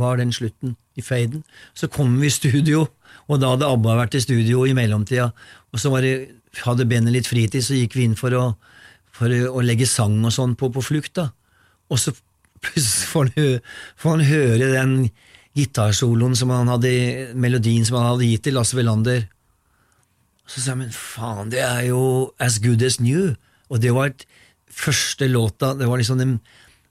var 0.00 0.16
den 0.20 0.32
slutten 0.32 0.76
i 0.96 1.02
faden. 1.02 1.44
Så 1.74 1.88
kom 1.88 2.20
vi 2.20 2.26
i 2.26 2.34
studio, 2.34 2.86
og 3.28 3.40
da 3.40 3.52
hadde 3.54 3.68
ABBA 3.68 3.96
vært 4.00 4.16
i 4.18 4.22
studio 4.24 4.64
i 4.66 4.76
mellomtida. 4.76 5.32
Og 5.72 5.80
så 5.82 5.92
det, 6.00 6.14
hadde 6.64 6.86
bandet 6.86 7.12
litt 7.16 7.30
fritid, 7.30 7.62
så 7.64 7.76
gikk 7.76 7.96
vi 7.98 8.06
inn 8.08 8.16
for 8.18 8.34
å, 8.38 8.44
for 9.14 9.30
å 9.30 9.62
legge 9.64 9.86
sang 9.88 10.16
og 10.26 10.34
sånn 10.34 10.56
på, 10.58 10.70
på 10.74 10.82
flukt. 10.82 11.14
da. 11.20 11.28
Og 11.92 12.00
så 12.02 12.14
plutselig 12.64 13.10
får 13.12 13.30
han, 13.36 13.62
får 14.00 14.16
han 14.16 14.26
høre 14.30 14.72
den 14.72 14.96
gitarsoloen 15.54 16.34
som 16.38 16.50
han 16.50 16.70
hadde, 16.72 16.90
melodien 17.38 17.86
som 17.86 18.00
han 18.00 18.14
hadde 18.14 18.28
gitt 18.28 18.46
til 18.48 18.56
Lasse 18.58 18.76
Velander. 18.76 19.28
Så 20.50 20.60
sa 20.60 20.72
jeg 20.72 20.82
men 20.82 20.92
faen, 20.92 21.52
det 21.52 21.62
er 21.64 21.86
jo 21.88 22.02
As 22.42 22.58
Good 22.62 22.82
As 22.84 22.98
New. 23.00 23.32
Og 23.70 23.80
det 23.80 23.94
var 23.96 24.10
et 24.10 24.26
første 24.74 25.28
låta 25.30 25.72
det 25.78 25.86
var 25.86 26.00
liksom 26.00 26.18
den, 26.18 26.38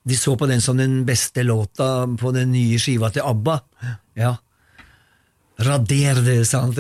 De 0.08 0.16
så 0.20 0.34
på 0.36 0.48
den 0.48 0.62
som 0.64 0.78
den 0.80 1.06
beste 1.08 1.44
låta 1.44 2.08
på 2.20 2.32
den 2.36 2.52
nye 2.52 2.80
skiva 2.80 3.12
til 3.12 3.24
ABBA. 3.24 3.60
Ja. 4.20 4.36
Rader 5.62 6.22
det, 6.26 6.40
sant? 6.50 6.80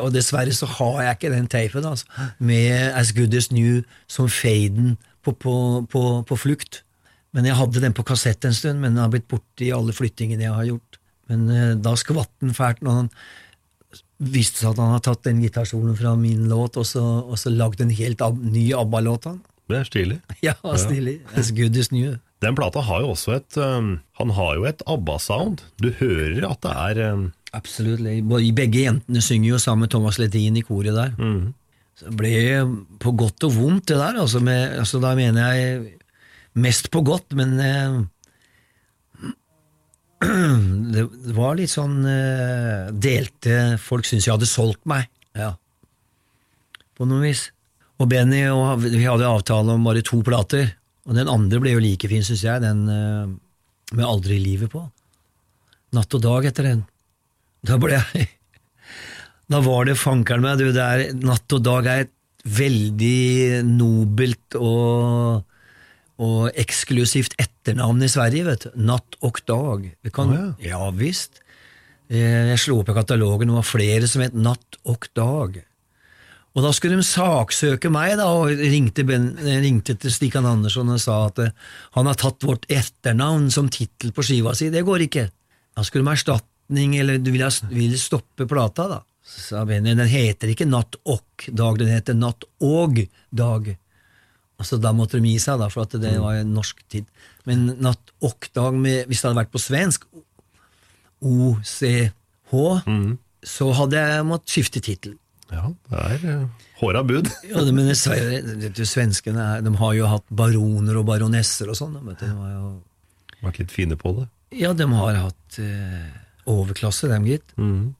Og 0.00 0.10
dessverre 0.12 0.52
så 0.52 0.68
har 0.76 0.98
jeg 1.06 1.18
ikke 1.18 1.32
den 1.32 1.46
teipen, 1.50 1.86
altså. 1.88 2.28
Med 2.38 2.92
As 2.92 3.14
Good 3.16 3.34
As 3.38 3.48
New 3.54 3.80
som 4.10 4.28
faden 4.28 4.98
på, 5.24 5.32
på, 5.32 5.54
på, 5.90 6.02
på 6.28 6.36
flukt. 6.36 6.82
Men 7.34 7.48
jeg 7.48 7.56
hadde 7.58 7.82
den 7.82 7.96
på 7.96 8.04
kassett 8.06 8.44
en 8.46 8.54
stund, 8.54 8.82
men 8.82 8.94
den 8.94 9.02
har 9.02 9.10
blitt 9.12 9.30
borte 9.30 9.64
i 9.66 9.72
alle 9.74 9.94
flyttingene 9.96 10.46
jeg 10.46 10.54
har 10.54 10.68
gjort. 10.68 11.00
Men 11.32 11.48
uh, 11.48 11.72
da 11.80 11.94
skvatt 11.98 12.30
den 12.44 12.54
fælt 12.54 12.84
når 12.84 13.00
han 13.00 13.10
viste 14.24 14.62
seg 14.62 14.74
at 14.74 14.82
han 14.82 14.92
har 14.94 15.02
tatt 15.04 15.24
den 15.26 15.40
gitarsolen 15.42 15.96
fra 15.98 16.14
min 16.18 16.46
låt 16.50 16.78
og 16.80 16.86
så, 16.86 17.02
og 17.24 17.34
så 17.40 17.50
lagd 17.52 17.82
en 17.82 17.92
helt 17.92 18.22
ab 18.24 18.38
ny 18.38 18.68
ABBA-låt. 18.76 19.26
Det 19.70 19.80
er 19.80 19.88
stilig. 19.88 20.20
Ja, 20.46 20.54
stilig. 20.78 21.18
As 21.34 21.50
good 21.56 21.76
as 21.80 21.90
new. 21.94 22.14
Den 22.44 22.56
plata 22.58 22.82
har 22.84 23.02
jo 23.02 23.14
også 23.14 23.38
et 23.38 23.56
um, 23.56 23.96
Han 24.20 24.34
har 24.36 24.58
jo 24.58 24.66
et 24.68 24.82
ABBA-sound. 24.86 25.64
Du 25.80 25.90
hører 25.98 26.46
at 26.50 26.60
det 26.62 26.74
er 26.74 27.14
um... 27.14 27.32
Absolutt. 27.54 28.02
Begge 28.56 28.86
jentene 28.86 29.22
synger 29.22 29.54
jo 29.54 29.60
sammen 29.62 29.86
med 29.86 29.92
Thomas 29.94 30.18
Ledin 30.18 30.58
i 30.58 30.64
koret 30.66 30.96
der. 30.96 31.12
Mm. 31.18 31.52
Så 31.94 32.08
det 32.08 32.16
ble 32.18 32.32
på 33.02 33.12
godt 33.14 33.46
og 33.46 33.54
vondt, 33.54 33.86
det 33.92 34.00
der. 34.00 34.18
Altså, 34.18 34.42
med, 34.42 34.78
altså 34.82 35.00
Da 35.02 35.14
mener 35.18 35.54
jeg 35.54 35.98
mest 36.58 36.90
på 36.94 37.02
godt, 37.06 37.34
men 37.38 37.54
eh, 37.62 37.98
det 40.94 41.34
var 41.36 41.58
litt 41.58 41.72
sånn 41.72 41.98
eh, 42.06 42.90
delte 42.94 43.76
Folk 43.82 44.06
syntes 44.06 44.28
jeg 44.28 44.36
hadde 44.36 44.50
solgt 44.50 44.84
meg, 44.90 45.10
ja. 45.34 45.52
På 46.94 47.06
noe 47.10 47.24
vis. 47.26 47.48
Og 47.98 48.06
Benny 48.10 48.44
og 48.50 48.82
vi 48.84 49.02
hadde 49.02 49.26
avtale 49.26 49.74
om 49.74 49.86
bare 49.86 50.02
to 50.06 50.20
plater, 50.26 50.68
og 51.06 51.18
den 51.18 51.30
andre 51.30 51.60
ble 51.62 51.74
jo 51.74 51.82
like 51.82 52.10
fin, 52.10 52.22
syns 52.26 52.44
jeg, 52.46 52.62
den 52.62 52.84
eh, 52.90 53.32
med 53.94 54.06
Aldri 54.06 54.38
livet 54.42 54.70
på. 54.72 54.82
Natt 55.94 56.14
og 56.16 56.22
dag 56.22 56.46
etter 56.50 56.70
den. 56.70 56.82
Da 57.64 57.78
ble 57.80 57.96
jeg 57.96 58.28
Da 59.52 59.60
var 59.64 59.88
det 59.88 59.98
fankeren 60.00 60.44
meg, 60.44 60.60
du, 60.60 60.70
det 60.72 60.84
er 60.84 61.16
Natt 61.20 61.52
og 61.52 61.64
dag 61.64 61.88
er 61.90 62.06
et 62.06 62.14
veldig 62.44 63.64
nobelt 63.64 64.56
og 64.60 65.44
og 66.22 66.54
eksklusivt 66.54 67.34
etternavn 67.42 68.04
i 68.06 68.08
Sverige, 68.10 68.46
vet 68.46 68.66
du. 68.68 68.74
Natt 68.86 69.16
og 69.26 69.40
dag. 69.50 69.86
Kan, 70.14 70.30
oh, 70.30 70.52
ja. 70.62 70.76
ja 70.76 70.90
visst. 70.94 71.40
Eh, 72.06 72.52
jeg 72.52 72.60
slo 72.62 72.80
opp 72.82 72.92
i 72.92 72.96
katalogen, 72.96 73.50
det 73.50 73.56
var 73.56 73.66
flere 73.66 74.10
som 74.10 74.22
het 74.22 74.36
Natt 74.36 74.78
og 74.86 75.08
dag. 75.16 75.58
Og 76.54 76.62
da 76.62 76.70
skulle 76.70 77.00
de 77.00 77.06
saksøke 77.06 77.90
meg, 77.90 78.14
da, 78.20 78.28
og 78.30 78.52
ringte, 78.60 79.02
ben, 79.08 79.32
ringte 79.42 79.96
til 79.98 80.14
Stikan 80.14 80.46
Andersson 80.46 80.92
og 80.94 81.02
sa 81.02 81.24
at 81.26 81.40
eh, 81.42 81.54
han 81.98 82.06
har 82.06 82.20
tatt 82.20 82.46
vårt 82.46 82.68
etternavn 82.70 83.50
som 83.50 83.72
tittel 83.72 84.14
på 84.14 84.22
skiva 84.22 84.54
si. 84.54 84.70
Det 84.70 84.84
går 84.86 85.08
ikke. 85.08 85.26
Da 85.74 85.82
skulle 85.82 86.06
de 86.06 86.14
ha 86.14 86.38
erstatning, 86.74 86.96
eller 86.96 87.18
du 87.18 87.30
vil, 87.30 87.44
vil 87.70 87.98
stoppe 87.98 88.46
plata, 88.46 88.88
da. 88.88 89.04
Sa 89.24 89.64
Benny. 89.64 89.94
Den 89.94 90.08
heter 90.08 90.48
ikke 90.48 90.66
Natt 90.66 90.96
og 91.04 91.46
dag, 91.48 91.78
den 91.78 91.88
heter 91.88 92.14
Natt 92.14 92.44
og 92.60 93.06
dag. 93.30 93.76
Altså, 94.58 94.78
da 94.78 94.92
måtte 94.92 95.18
de 95.18 95.28
gi 95.28 95.38
seg, 95.38 95.58
da, 95.58 95.68
for 95.68 95.84
det 95.86 96.16
mm. 96.16 96.22
var 96.22 96.36
en 96.38 96.54
norsk 96.54 96.84
tid. 96.88 97.04
Men 97.44 97.74
natt 97.80 98.12
og 98.22 98.46
dag, 98.54 98.74
med, 98.74 99.06
hvis 99.08 99.20
det 99.20 99.28
hadde 99.28 99.40
vært 99.40 99.52
på 99.52 99.60
svensk, 99.60 100.06
OCH, 101.20 102.54
mm. 102.86 103.18
så 103.42 103.72
hadde 103.72 103.98
jeg 103.98 104.26
måttet 104.28 104.54
skifte 104.54 104.80
tittel. 104.80 105.16
Ja, 105.50 105.68
det 105.90 106.04
er 106.04 106.44
uh, 106.44 106.68
håra 106.80 107.02
bud. 107.04 107.28
ja, 107.50 107.64
men 107.74 107.90
det, 107.90 108.86
Svenskene 108.88 109.60
de 109.64 109.74
har 109.80 109.94
jo 109.94 110.08
hatt 110.08 110.26
baroner 110.30 111.00
og 111.00 111.06
baronesser 111.08 111.70
og 111.72 111.78
sånn. 111.78 111.98
De 112.14 112.30
har 112.30 112.50
jo 112.56 112.74
Vært 113.44 113.58
litt 113.60 113.74
fine 113.74 113.96
på 114.00 114.14
det? 114.16 114.22
Ja, 114.56 114.70
de 114.72 114.86
har 114.88 115.18
hatt 115.20 115.58
uh, 115.60 116.23
overklasse, 116.50 117.08
dem, 117.10 117.26
gitt. 117.28 117.54
Mm. 117.56 117.94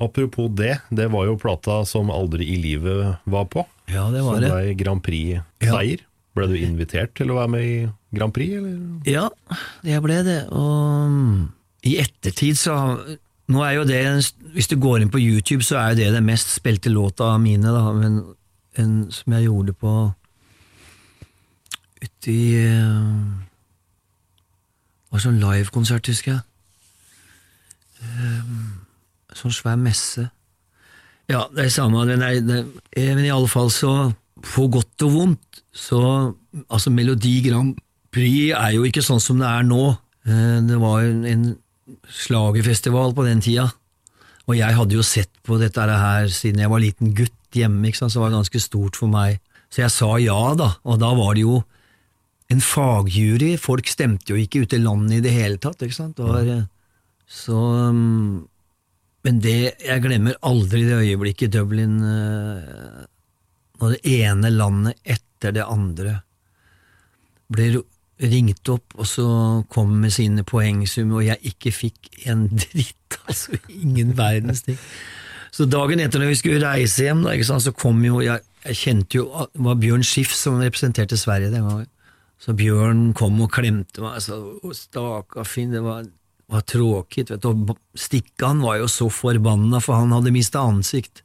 Apropos 0.00 0.48
det, 0.56 0.78
det 0.88 1.10
var 1.12 1.26
jo 1.28 1.38
plata 1.40 1.82
som 1.88 2.10
Aldri 2.12 2.46
i 2.54 2.56
livet 2.60 3.18
var 3.28 3.48
på. 3.52 3.66
Ja, 3.90 4.06
det 4.12 4.22
var 4.24 4.38
som 4.38 4.44
det. 4.44 4.52
ble 4.52 4.76
Grand 4.80 5.04
Prix-seier. 5.04 6.00
Ja. 6.00 6.06
Ble 6.38 6.46
du 6.46 6.54
invitert 6.62 7.12
til 7.18 7.32
å 7.32 7.40
være 7.40 7.50
med 7.50 7.64
i 7.66 7.78
Grand 8.14 8.32
Prix, 8.34 8.54
eller? 8.60 8.76
Ja, 9.08 9.26
jeg 9.86 10.02
ble 10.04 10.20
det. 10.26 10.38
Og 10.54 11.10
mm, 11.10 11.40
i 11.90 11.96
ettertid 12.02 12.58
så 12.60 12.76
Nå 13.50 13.64
er 13.66 13.80
jo 13.80 13.86
det 13.88 13.98
Hvis 14.54 14.68
du 14.70 14.76
går 14.78 15.02
inn 15.02 15.10
på 15.10 15.18
YouTube, 15.18 15.64
så 15.66 15.80
er 15.80 15.92
jo 15.92 16.00
det 16.04 16.12
den 16.14 16.28
mest 16.28 16.52
spilte 16.54 16.92
låta 16.92 17.32
av 17.34 17.40
mine, 17.42 17.66
da, 17.66 17.90
men, 17.96 18.20
en, 18.78 18.92
som 19.10 19.34
jeg 19.34 19.48
gjorde 19.48 19.74
på 19.74 19.94
Uti 22.00 22.38
uh, 22.62 23.42
Det 25.02 25.10
var 25.10 25.24
sånn 25.26 25.42
livekonsert, 25.42 26.06
husker 26.12 26.36
jeg. 26.36 26.44
Um, 28.00 28.80
sånn 29.36 29.54
svær 29.54 29.78
messe. 29.80 30.28
Ja, 31.30 31.44
det 31.54 31.68
er 31.68 31.72
samme 31.72 32.02
det, 32.08 32.16
nei, 32.18 32.32
det, 32.42 32.64
Men 32.96 33.22
i 33.22 33.30
alle 33.30 33.50
fall 33.50 33.68
så, 33.70 34.10
på 34.42 34.66
godt 34.72 35.06
og 35.06 35.14
vondt, 35.14 35.62
så 35.70 36.00
Altså, 36.66 36.90
Melodi 36.90 37.36
Grand 37.44 37.76
Prix 38.10 38.56
er 38.58 38.72
jo 38.74 38.86
ikke 38.88 39.04
sånn 39.06 39.20
som 39.22 39.38
det 39.38 39.46
er 39.46 39.62
nå. 39.62 39.84
Eh, 40.26 40.56
det 40.66 40.78
var 40.82 41.04
en 41.06 41.44
slagerfestival 42.10 43.14
på 43.14 43.26
den 43.26 43.42
tida, 43.44 43.68
og 44.48 44.56
jeg 44.58 44.76
hadde 44.76 44.96
jo 44.96 45.04
sett 45.06 45.30
på 45.46 45.60
dette 45.60 45.84
her 45.86 46.26
siden 46.34 46.64
jeg 46.64 46.72
var 46.72 46.82
liten 46.82 47.14
gutt 47.14 47.54
hjemme, 47.54 47.86
ikke 47.86 48.00
sant, 48.00 48.12
så 48.12 48.18
det 48.18 48.24
var 48.24 48.34
ganske 48.40 48.62
stort 48.62 48.98
for 48.98 49.10
meg. 49.12 49.38
Så 49.70 49.84
jeg 49.84 49.94
sa 49.94 50.10
ja, 50.18 50.40
da, 50.58 50.72
og 50.82 50.98
da 51.02 51.12
var 51.14 51.38
det 51.38 51.46
jo 51.46 51.60
en 52.50 52.62
fagjury, 52.64 53.54
folk 53.62 53.86
stemte 53.86 54.34
jo 54.34 54.40
ikke 54.42 54.64
ute 54.64 54.78
i 54.78 54.82
landet 54.82 55.20
i 55.20 55.24
det 55.28 55.34
hele 55.34 55.60
tatt, 55.62 55.82
ikke 55.86 56.00
sant. 56.00 56.16
Det 56.18 56.26
var, 56.26 56.42
eh, 56.42 56.66
så 57.30 57.58
um, 57.90 58.48
Men 59.22 59.38
det, 59.44 59.76
jeg 59.84 60.02
glemmer 60.02 60.38
aldri 60.42 60.82
det 60.88 60.96
øyeblikket 61.04 61.50
i 61.50 61.58
Dublin 61.58 61.98
når 63.80 63.94
det 63.94 64.12
ene 64.24 64.50
landet 64.52 64.98
etter 65.04 65.54
det 65.56 65.64
andre 65.64 66.14
ble 67.52 67.82
ringt 68.20 68.68
opp, 68.68 68.96
og 69.00 69.08
så 69.08 69.26
kom 69.72 69.94
med 70.02 70.12
sine 70.14 70.44
poengsummer, 70.46 71.20
og 71.20 71.28
jeg 71.28 71.52
ikke 71.52 71.72
fikk 71.72 72.10
en 72.30 72.46
dritt, 72.62 73.18
altså 73.24 73.56
ingen 73.72 74.12
verdens 74.18 74.64
ting. 74.66 74.78
Så 75.50 75.66
dagen 75.66 76.02
etter 76.02 76.22
når 76.22 76.34
vi 76.34 76.38
skulle 76.38 76.62
reise 76.62 77.08
hjem, 77.08 77.24
da, 77.26 77.34
sant, 77.46 77.64
så 77.64 77.72
kom 77.74 78.04
jo 78.06 78.20
jeg, 78.22 78.44
jeg 78.68 78.78
kjente 78.78 79.18
jo 79.18 79.30
at 79.40 79.50
det 79.56 79.64
var 79.66 79.80
Bjørn 79.80 80.06
Schiff 80.06 80.34
som 80.36 80.60
representerte 80.60 81.18
Sverige 81.18 81.50
den 81.54 81.66
gangen. 81.66 81.88
Så 82.40 82.54
Bjørn 82.56 83.10
kom 83.16 83.40
og 83.42 83.50
klemte 83.52 84.04
meg, 84.04 84.20
så 84.24 84.38
staka 84.76 85.44
Finn, 85.48 85.74
det 85.74 85.82
var, 85.84 86.06
var 86.50 86.66
tråkigt. 86.66 87.30
Vet 87.30 87.42
du. 87.42 87.74
Stikkan 87.98 88.62
var 88.64 88.80
jo 88.80 88.88
så 88.90 89.08
forbanna, 89.12 89.80
for 89.82 90.00
han 90.00 90.14
hadde 90.14 90.34
mista 90.34 90.62
ansikt. 90.66 91.22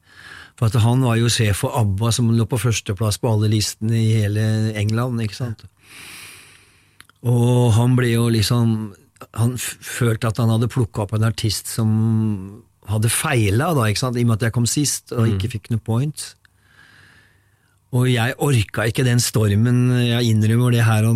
For 0.55 0.69
at 0.69 0.77
han 0.79 1.03
var 1.03 1.17
jo 1.19 1.31
sjef 1.31 1.63
for 1.65 1.75
ABBA, 1.75 2.11
som 2.15 2.31
lå 2.31 2.45
på 2.47 2.59
førsteplass 2.61 3.19
på 3.19 3.31
alle 3.33 3.49
listene 3.51 3.97
i 3.99 4.13
hele 4.21 4.45
England. 4.79 5.19
ikke 5.23 5.39
sant? 5.41 5.65
Og 7.25 7.73
han 7.73 7.97
ble 7.97 8.11
jo 8.13 8.29
liksom 8.29 8.93
Han 9.33 9.55
følte 9.57 10.27
at 10.27 10.37
han 10.37 10.51
hadde 10.51 10.67
plukka 10.69 11.05
opp 11.05 11.13
en 11.15 11.23
artist 11.25 11.69
som 11.71 11.89
hadde 12.85 13.09
feila, 13.09 13.71
da, 13.73 13.87
ikke 13.89 14.01
sant? 14.03 14.17
i 14.19 14.25
og 14.25 14.27
med 14.29 14.35
at 14.35 14.43
jeg 14.45 14.53
kom 14.53 14.67
sist 14.69 15.13
og 15.15 15.29
ikke 15.31 15.49
fikk 15.55 15.69
noe 15.71 15.81
point. 15.81 16.25
Og 17.95 18.09
jeg 18.11 18.35
orka 18.43 18.85
ikke 18.85 19.05
den 19.07 19.23
stormen, 19.23 19.87
jeg 20.03 20.35
innrømmer 20.35 20.75
det 20.75 20.83
her 20.85 21.07
og 21.09 21.15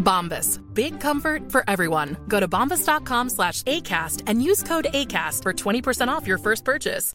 Bombas. 0.00 0.58
Big 0.74 0.98
comfort 0.98 1.52
for 1.52 1.62
everyone. 1.68 2.16
Go 2.26 2.40
to 2.40 2.48
bombas.com 2.48 3.30
slash 3.30 3.62
ACAST 3.62 4.24
and 4.26 4.42
use 4.42 4.62
code 4.62 4.88
ACAST 4.92 5.44
for 5.44 5.52
20% 5.52 6.08
off 6.08 6.26
your 6.26 6.38
first 6.38 6.64
purchase. 6.64 7.14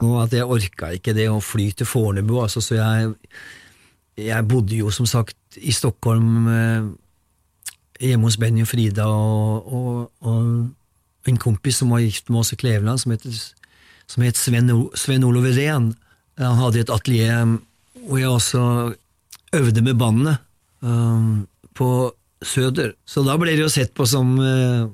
og 0.00 0.22
at 0.24 0.34
jeg 0.34 0.48
orka 0.48 0.92
ikke 0.96 1.14
det 1.16 1.28
å 1.30 1.40
fly 1.44 1.70
til 1.76 1.88
Fornebu, 1.88 2.40
altså, 2.42 2.62
så 2.64 2.80
jeg 2.80 3.14
Jeg 4.20 4.48
bodde 4.48 4.76
jo 4.76 4.90
som 4.90 5.06
sagt 5.06 5.36
i 5.56 5.72
Stockholm 5.72 6.48
eh, 6.48 6.82
hjemme 8.00 8.26
hos 8.26 8.36
Benny 8.36 8.60
og 8.60 8.68
Frida 8.68 9.06
og, 9.06 9.72
og, 9.72 10.10
og 10.20 11.30
en 11.30 11.38
kompis 11.40 11.78
som 11.80 11.94
var 11.94 12.02
gift 12.04 12.28
med 12.28 12.40
oss 12.42 12.52
i 12.52 12.58
Kleveland, 12.60 13.00
som 13.00 13.14
het, 13.14 13.24
som 14.06 14.22
het 14.22 14.36
Sven, 14.36 14.68
Sven 14.94 15.24
Olof 15.24 15.46
Irén. 15.48 15.94
Han 16.36 16.58
hadde 16.58 16.82
et 16.82 16.92
atelier 16.92 17.56
hvor 17.94 18.18
jeg 18.18 18.28
også 18.28 18.62
øvde 19.56 19.82
med 19.82 19.98
bandet 19.98 20.40
um, 20.80 21.46
på 21.74 22.10
Søder. 22.40 22.94
Så 23.04 23.20
da 23.26 23.34
ble 23.36 23.52
det 23.52 23.66
jo 23.66 23.72
sett 23.72 23.90
på 23.92 24.06
som 24.08 24.38
uh, 24.40 24.86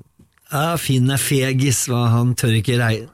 ja, 0.51 0.75
Finn 0.81 1.07
er 1.13 1.21
fegis, 1.21 1.85
han 1.87 2.33
tør 2.35 2.57
ikke 2.59 2.79
reise 2.81 3.07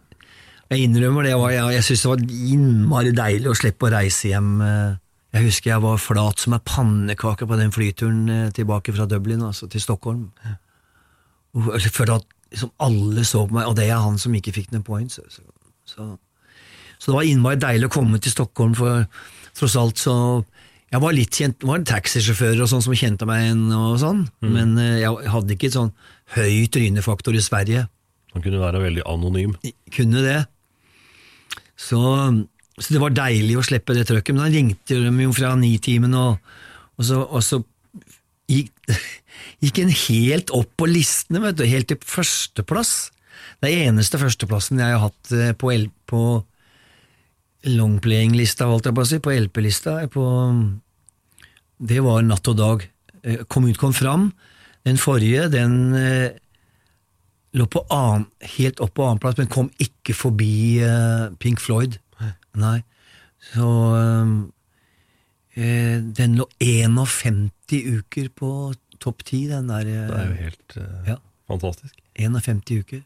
jeg 0.73 0.88
innrømmer 0.88 1.25
det, 1.27 1.34
jeg, 1.34 1.63
jeg 1.75 1.86
syntes 1.86 2.03
det 2.03 2.12
var 2.12 2.51
innmari 2.53 3.13
deilig 3.15 3.49
å 3.51 3.58
slippe 3.58 3.88
å 3.88 3.93
reise 3.93 4.32
hjem. 4.32 4.51
eh. 4.65 4.99
Jeg 5.34 5.47
husker 5.47 5.71
jeg 5.71 5.82
var 5.82 6.01
flat 6.01 6.43
som 6.43 6.53
ei 6.53 6.62
pannekake 6.62 7.47
på 7.49 7.58
den 7.58 7.73
flyturen 7.73 8.27
eh, 8.29 8.51
tilbake 8.53 8.93
fra 8.93 9.08
Dublin 9.10 9.41
altså, 9.41 9.67
til 9.69 9.82
Stockholm. 9.82 10.27
Jeg 11.53 11.93
følte 11.93 12.19
at 12.19 12.27
liksom, 12.53 12.73
alle 12.86 13.25
så 13.25 13.45
på 13.47 13.58
meg, 13.58 13.69
og 13.69 13.77
det 13.79 13.88
er 13.89 14.01
han 14.01 14.19
som 14.21 14.36
ikke 14.38 14.53
fikk 14.53 14.73
noen 14.73 14.86
points. 14.86 15.17
Så, 15.17 15.45
så, 15.89 16.12
så 16.97 17.12
det 17.12 17.17
var 17.17 17.29
innmari 17.29 17.62
deilig 17.62 17.89
å 17.89 17.95
komme 17.97 18.21
til 18.21 18.34
Stockholm, 18.34 18.77
for 18.77 19.08
tross 19.58 19.77
alt 19.77 20.01
så 20.01 20.15
Jeg 20.93 21.01
var 21.01 21.15
litt 21.17 21.34
kjent, 21.34 21.63
var 21.65 21.79
en 21.79 21.88
taxisjåfør 21.89 22.60
og 22.62 22.69
sånn 22.69 22.84
som 22.86 22.93
kjente 22.93 23.25
meg 23.25 23.47
igjen, 23.47 23.63
og 23.73 23.95
sånn, 23.97 24.27
men 24.45 24.75
eh, 24.77 24.99
jeg 25.01 25.32
hadde 25.34 25.56
ikke 25.56 25.71
et 25.71 25.77
sånn 25.77 25.89
høy 26.36 26.67
trynefaktor 26.69 27.34
i 27.34 27.41
Sverige 27.41 27.88
Han 28.36 28.43
kunne 28.45 28.62
være 28.62 28.82
veldig 28.84 29.06
anonym. 29.10 29.56
kunne 29.93 30.21
det. 30.25 30.43
Så, 31.77 31.97
så 32.77 32.93
det 32.93 33.01
var 33.01 33.15
deilig 33.17 33.58
å 33.58 33.65
slippe 33.65 33.97
det 33.97 34.06
trøkket, 34.10 34.38
men 34.38 34.45
da 34.45 34.53
ringte 34.53 34.99
de 35.01 35.25
jo 35.25 35.34
fra 35.34 35.56
Nitimen, 35.58 36.13
og, 36.13 36.53
og, 36.99 37.08
så, 37.10 37.23
og 37.25 37.41
så 37.45 37.63
gikk, 38.53 38.69
gikk 39.65 39.82
en 39.82 39.93
helt 40.06 40.53
opp 40.53 40.77
på 40.77 40.89
listene, 40.93 41.41
vet 41.41 41.58
du, 41.58 41.65
helt 41.73 41.89
til 41.89 42.01
førsteplass. 42.06 42.95
Det 43.65 43.71
er 43.71 43.89
eneste 43.89 44.21
førsteplassen 44.21 44.82
jeg 44.82 44.93
har 44.93 45.08
hatt 45.10 45.34
eh, 45.34 45.58
på, 45.58 45.73
på 46.06 46.23
longplaying-lista, 47.73 48.69
holdt 48.69 48.89
jeg 48.89 48.97
på 48.97 49.06
å 49.06 49.10
si, 49.10 49.21
på 49.23 49.34
LP-lista. 49.41 49.97
på 50.13 50.29
Det 51.80 52.00
var 52.04 52.22
Natt 52.26 52.48
og 52.52 52.58
dag. 52.60 52.86
Kommune 53.24 53.46
Kom 53.48 53.66
ut, 53.70 53.78
kom 53.80 53.94
fram. 53.96 54.32
Den 54.84 54.98
forrige, 55.00 55.46
den 55.54 55.94
eh, 55.96 56.34
lå 57.56 57.66
på 57.72 57.86
annen, 57.94 58.26
helt 58.58 58.82
opp 58.84 58.94
på 58.98 59.06
annenplass, 59.08 59.38
men 59.40 59.48
kom 59.48 59.70
ikke 59.80 60.12
forbi 60.18 60.82
eh, 60.84 61.30
Pink 61.40 61.62
Floyd. 61.64 61.96
Nei. 62.60 62.82
Så 63.54 63.68
eh, 63.98 64.34
eh, 65.56 66.02
Den 66.20 66.36
lå 66.40 66.48
51 66.60 67.50
uker 67.72 68.28
på 68.36 68.50
topp 69.04 69.24
10, 69.28 69.48
den 69.54 69.72
der. 69.72 69.88
eh, 69.88 70.08
Det 70.12 70.20
er 70.20 70.28
jo 70.34 70.42
helt 70.44 70.78
eh, 70.78 71.14
Ja. 71.14 71.18
fantastisk. 71.48 71.96
51 72.20 72.62
uker. 72.84 73.02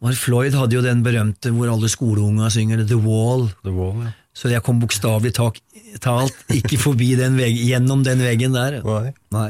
Mark 0.00 0.16
Floyd 0.16 0.54
hadde 0.56 0.78
jo 0.78 0.80
den 0.82 1.02
berømte 1.04 1.52
hvor 1.52 1.68
alle 1.68 1.88
skoleunga 1.92 2.48
synger 2.50 2.86
The 2.88 2.96
Wall. 2.96 3.50
The 3.62 3.72
Wall, 3.76 4.06
ja. 4.06 4.12
Så 4.36 4.50
jeg 4.50 4.62
kom 4.62 4.78
bokstavelig 4.80 5.32
talt 5.34 6.52
ikke 6.54 6.78
forbi 6.80 7.12
den 7.18 7.38
veggen, 7.38 7.64
gjennom 7.66 8.04
den 8.06 8.22
veggen 8.22 8.54
der. 8.54 8.78
Nei. 8.86 9.14
Nei. 9.34 9.48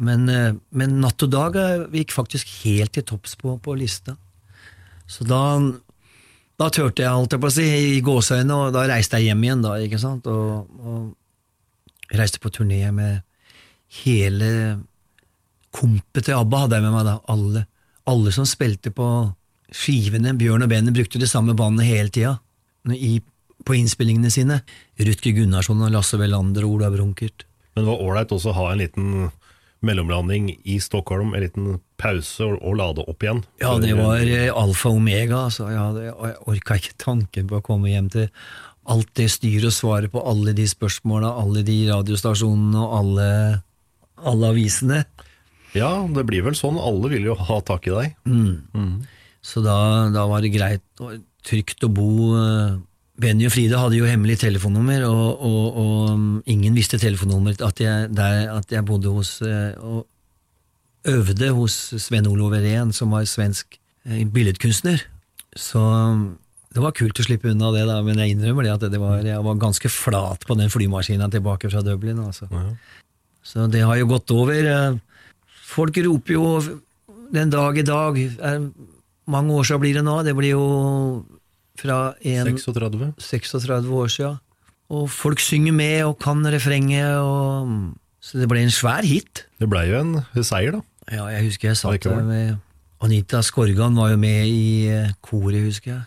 Men, 0.00 0.28
eh, 0.32 0.56
men 0.72 0.98
Natt 1.02 1.22
og 1.24 1.32
dag 1.32 1.56
eh, 1.60 1.86
gikk 2.00 2.14
faktisk 2.16 2.50
helt 2.64 2.94
til 2.96 3.04
topps 3.08 3.36
på, 3.40 3.56
på 3.60 3.76
lista. 3.76 4.16
Så 5.10 5.26
da, 5.28 5.40
da 6.60 6.68
turte 6.72 7.04
jeg, 7.04 7.12
holdt 7.12 7.34
jeg 7.36 7.42
på 7.42 7.50
å 7.50 7.54
si, 7.54 7.66
i 7.96 8.04
gåseøynene, 8.04 8.60
og 8.68 8.76
da 8.76 8.86
reiste 8.88 9.18
jeg 9.18 9.32
hjem 9.32 9.42
igjen, 9.44 9.64
da, 9.64 9.74
ikke 9.82 10.00
sant, 10.00 10.28
og, 10.30 10.70
og 10.80 12.14
reiste 12.16 12.40
på 12.42 12.52
turné 12.54 12.84
med 12.94 13.20
hele 14.04 14.52
kompet 15.74 16.26
til 16.26 16.38
ABBA 16.38 16.64
hadde 16.64 16.78
jeg 16.78 16.86
med 16.86 16.94
meg 16.94 17.08
da, 17.08 17.16
alle. 17.32 17.64
Alle 18.10 18.32
som 18.34 18.46
spilte 18.48 18.92
på 18.94 19.08
skivene, 19.74 20.32
Bjørn 20.38 20.64
og 20.64 20.70
Benny 20.70 20.94
brukte 20.94 21.20
det 21.22 21.28
samme 21.30 21.54
bandet 21.58 21.86
hele 21.86 22.12
tida 22.14 22.38
i, 22.94 23.18
på 23.66 23.76
innspillingene 23.76 24.32
sine. 24.32 24.60
Rutger 25.00 25.36
Gunnarsson 25.36 25.82
og 25.84 25.92
Lasse 25.94 26.20
Welander 26.20 26.66
og 26.66 26.78
Ola 26.78 26.90
Brunkert. 26.94 27.46
Men 27.74 27.84
det 27.84 27.92
var 27.92 28.02
ålreit 28.06 28.34
også 28.34 28.52
å 28.52 28.58
ha 28.58 28.72
en 28.72 28.82
liten 28.82 29.30
mellomlanding 29.80 30.50
i 30.68 30.76
Stockholm, 30.82 31.32
en 31.34 31.44
liten 31.44 31.68
pause 32.00 32.44
og, 32.44 32.58
og 32.60 32.76
lade 32.80 33.04
opp 33.08 33.24
igjen. 33.24 33.44
Ja, 33.62 33.76
det 33.80 33.94
var 33.96 34.20
eh, 34.20 34.50
alfa 34.52 34.90
og 34.90 35.00
omega. 35.00 35.46
Så 35.52 35.70
Jeg, 35.70 35.80
hadde, 35.80 36.08
jeg 36.10 36.36
orka 36.52 36.76
ikke 36.80 36.98
tanken 37.00 37.48
på 37.48 37.60
å 37.60 37.64
komme 37.64 37.92
hjem 37.92 38.10
til 38.12 38.28
alt 38.90 39.10
det 39.16 39.30
styret 39.32 39.70
og 39.70 39.76
svare 39.76 40.10
på 40.12 40.22
alle 40.26 40.52
de 40.56 40.66
spørsmåla, 40.68 41.32
alle 41.40 41.62
de 41.64 41.78
radiostasjonene 41.88 42.80
og 42.80 42.94
alle, 42.98 43.30
alle 44.26 44.52
avisene. 44.52 45.04
Ja, 45.76 45.92
det 46.10 46.26
blir 46.26 46.44
vel 46.48 46.56
sånn. 46.58 46.80
Alle 46.80 47.12
vil 47.12 47.28
jo 47.30 47.36
ha 47.38 47.60
tak 47.64 47.86
i 47.86 47.94
deg. 47.94 48.16
Så 49.40 49.62
da, 49.64 49.76
da 50.12 50.26
var 50.28 50.42
det 50.44 50.52
greit 50.52 51.04
og 51.04 51.20
trygt 51.46 51.84
å 51.86 51.90
bo. 51.92 52.10
eh, 52.38 52.78
Benny 53.20 53.44
og 53.48 53.52
Frida 53.52 53.82
hadde 53.82 53.98
jo 53.98 54.08
hemmelig 54.08 54.38
telefonnummer, 54.40 55.04
og, 55.04 55.42
og, 55.44 55.64
og 55.82 56.12
um, 56.14 56.28
ingen 56.48 56.76
visste 56.76 57.00
telefonnummeret 57.00 57.60
at 57.66 57.82
at 57.84 58.72
jeg 58.72 58.86
bodde 58.88 59.12
hos 59.12 59.40
eh, 59.44 59.74
og 59.76 60.06
øvde 61.08 61.50
hos 61.56 61.76
Sven 62.00 62.28
Olof 62.28 62.56
Irén, 62.56 62.92
som 62.96 63.12
var 63.12 63.28
svensk 63.28 63.76
eh, 64.06 64.24
billedkunstner. 64.24 65.04
Så 65.56 65.80
um, 65.80 66.38
det 66.72 66.80
var 66.80 66.96
kult 66.96 67.20
å 67.20 67.26
slippe 67.26 67.50
unna 67.50 67.72
det, 67.74 67.84
da, 67.90 67.98
men 68.06 68.20
jeg 68.22 68.36
innrømmer 68.36 68.64
det 68.64 68.76
at 68.78 68.88
det 68.92 69.00
var, 69.02 69.20
jeg 69.26 69.44
var 69.44 69.60
ganske 69.60 69.92
flat 69.92 70.46
på 70.46 70.56
den 70.56 70.72
flymaskina 70.72 71.28
tilbake 71.28 71.68
fra 71.72 71.82
Dublin. 71.84 72.22
Altså. 72.24 72.48
Så 73.44 73.66
det 73.68 73.82
har 73.84 73.98
jo 74.00 74.08
gått 74.14 74.32
over. 74.32 74.70
Folk 75.66 75.98
roper 76.06 76.36
jo 76.36 76.46
den 77.34 77.50
dag 77.52 77.78
i 77.78 77.86
dag 77.86 78.16
er, 78.20 78.64
Mange 79.30 79.54
år 79.56 79.68
siden 79.68 79.82
blir 79.82 79.98
det 80.00 80.04
nå. 80.06 80.20
Det 80.26 80.34
blir 80.36 80.54
jo 80.56 80.64
fra 81.80 81.98
en 82.20 82.56
36. 82.58 83.12
36 83.18 83.90
år 84.02 84.12
siden. 84.12 84.40
Og 84.90 85.06
folk 85.14 85.40
synger 85.42 85.74
med 85.76 86.00
og 86.08 86.16
kan 86.18 86.42
refrenget, 86.50 87.20
og 87.22 87.94
så 88.20 88.40
det 88.40 88.48
ble 88.50 88.64
en 88.66 88.74
svær 88.74 89.06
hit. 89.06 89.44
Det 89.62 89.68
blei 89.70 89.86
jo 89.88 90.00
en 90.02 90.16
seier, 90.42 90.74
da. 90.74 90.82
Ja, 91.10 91.28
jeg 91.30 91.46
husker 91.46 91.70
jeg 91.70 91.78
satt 91.78 92.04
der 92.04 92.26
med 92.26 92.58
Anita 93.00 93.40
Skorgan 93.42 93.96
var 93.96 94.10
jo 94.12 94.18
med 94.20 94.50
i 94.50 94.90
eh, 94.92 95.12
koret, 95.24 95.62
husker 95.64 95.94
jeg. 95.94 96.02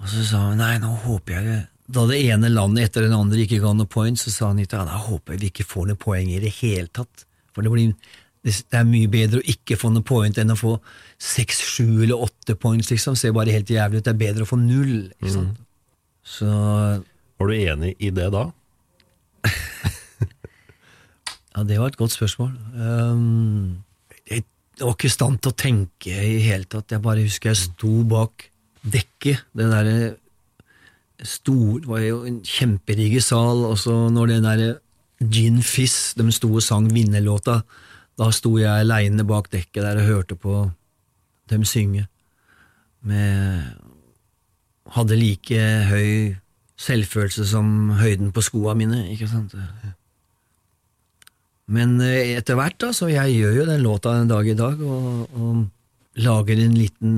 Og 0.00 0.08
så 0.08 0.22
sa 0.24 0.46
hun 0.46 0.62
nei, 0.62 0.78
nå 0.80 0.94
håper 1.02 1.36
jeg 1.36 1.58
Da 1.92 2.06
det 2.08 2.22
ene 2.32 2.48
landet 2.48 2.88
etter 2.88 3.04
den 3.04 3.12
andre 3.12 3.42
ikke 3.44 3.60
ga 3.60 3.74
noe 3.76 3.90
poeng, 3.90 4.16
så 4.16 4.32
sa 4.32 4.48
Anita 4.54 4.86
da 4.88 5.02
håper 5.04 5.36
jeg 5.36 5.42
vi 5.42 5.50
ikke 5.52 5.68
får 5.68 5.90
noe 5.90 6.00
poeng 6.00 6.30
i 6.32 6.40
det 6.40 6.54
hele 6.62 6.88
tatt. 6.88 7.26
For 7.52 7.66
det, 7.66 7.72
blir, 7.74 7.92
det 8.44 8.54
er 8.72 8.86
mye 8.88 9.08
bedre 9.12 9.42
å 9.42 9.48
ikke 9.52 9.76
få 9.76 9.90
noe 9.92 10.06
point 10.06 10.38
enn 10.40 10.54
å 10.54 10.56
få 10.56 10.78
seks, 11.20 11.58
sju 11.74 12.02
eller 12.06 12.22
åtte 12.24 12.56
points, 12.56 12.88
liksom. 12.92 13.18
Ser 13.18 13.34
bare 13.36 13.52
helt 13.52 13.68
jævlig 13.68 14.00
ut. 14.00 14.06
Det 14.06 14.14
er 14.14 14.22
bedre 14.22 14.46
å 14.46 14.48
få 14.48 14.56
null. 14.60 15.10
Sant? 15.28 15.60
Så 16.24 16.48
Var 16.48 17.50
du 17.50 17.56
enig 17.56 17.94
i 18.00 18.12
det 18.14 18.30
da? 18.32 18.48
Ja, 21.50 21.64
det 21.66 21.80
var 21.80 21.90
et 21.90 21.98
godt 21.98 22.14
spørsmål. 22.14 22.52
Um, 22.78 23.82
jeg 24.30 24.44
var 24.78 24.94
ikke 24.94 25.08
i 25.08 25.12
stand 25.12 25.40
til 25.42 25.50
å 25.50 25.58
tenke 25.58 26.14
i 26.14 26.36
hele 26.44 26.68
tatt. 26.70 26.94
Jeg 26.94 27.02
bare 27.04 27.24
husker 27.26 27.50
jeg 27.50 27.58
sto 27.58 27.90
bak 28.08 28.46
dekket. 28.86 29.42
Det 29.52 29.66
derre 29.68 30.12
stor, 31.26 31.80
Det 31.82 31.90
var 31.90 32.00
jo 32.00 32.22
en 32.24 32.38
kjemperige 32.46 33.20
sal, 33.20 33.66
og 33.66 33.76
så 33.82 33.92
når 34.14 34.30
den 34.30 34.46
derre 34.46 34.70
Gin 35.20 35.58
Fizz, 35.60 36.14
de 36.16 36.24
sto 36.32 36.48
og 36.54 36.62
sang 36.64 36.86
vinnerlåta, 36.88 37.58
da 38.20 38.28
sto 38.36 38.52
jeg 38.60 38.84
aleine 38.84 39.24
bak 39.24 39.48
dekket 39.52 39.82
der 39.82 40.02
og 40.02 40.08
hørte 40.08 40.36
på 40.36 40.56
dem 41.50 41.64
synge. 41.64 42.06
Med 43.00 43.70
Hadde 44.90 45.14
like 45.14 45.58
høy 45.86 46.34
selvfølelse 46.80 47.44
som 47.46 47.92
høyden 48.00 48.32
på 48.34 48.42
skoa 48.42 48.74
mine, 48.74 49.04
ikke 49.12 49.28
sant? 49.30 49.54
Men 51.70 52.00
eh, 52.02 52.34
etter 52.34 52.58
hvert, 52.58 52.78
da, 52.82 52.90
så 52.96 53.06
jeg 53.12 53.36
gjør 53.36 53.60
jo 53.60 53.66
den 53.68 53.84
låta 53.84 54.16
en 54.18 54.30
dag 54.30 54.48
i 54.50 54.56
dag, 54.58 54.80
og, 54.82 55.36
og 55.38 56.20
lager 56.24 56.64
en 56.64 56.74
liten 56.74 57.14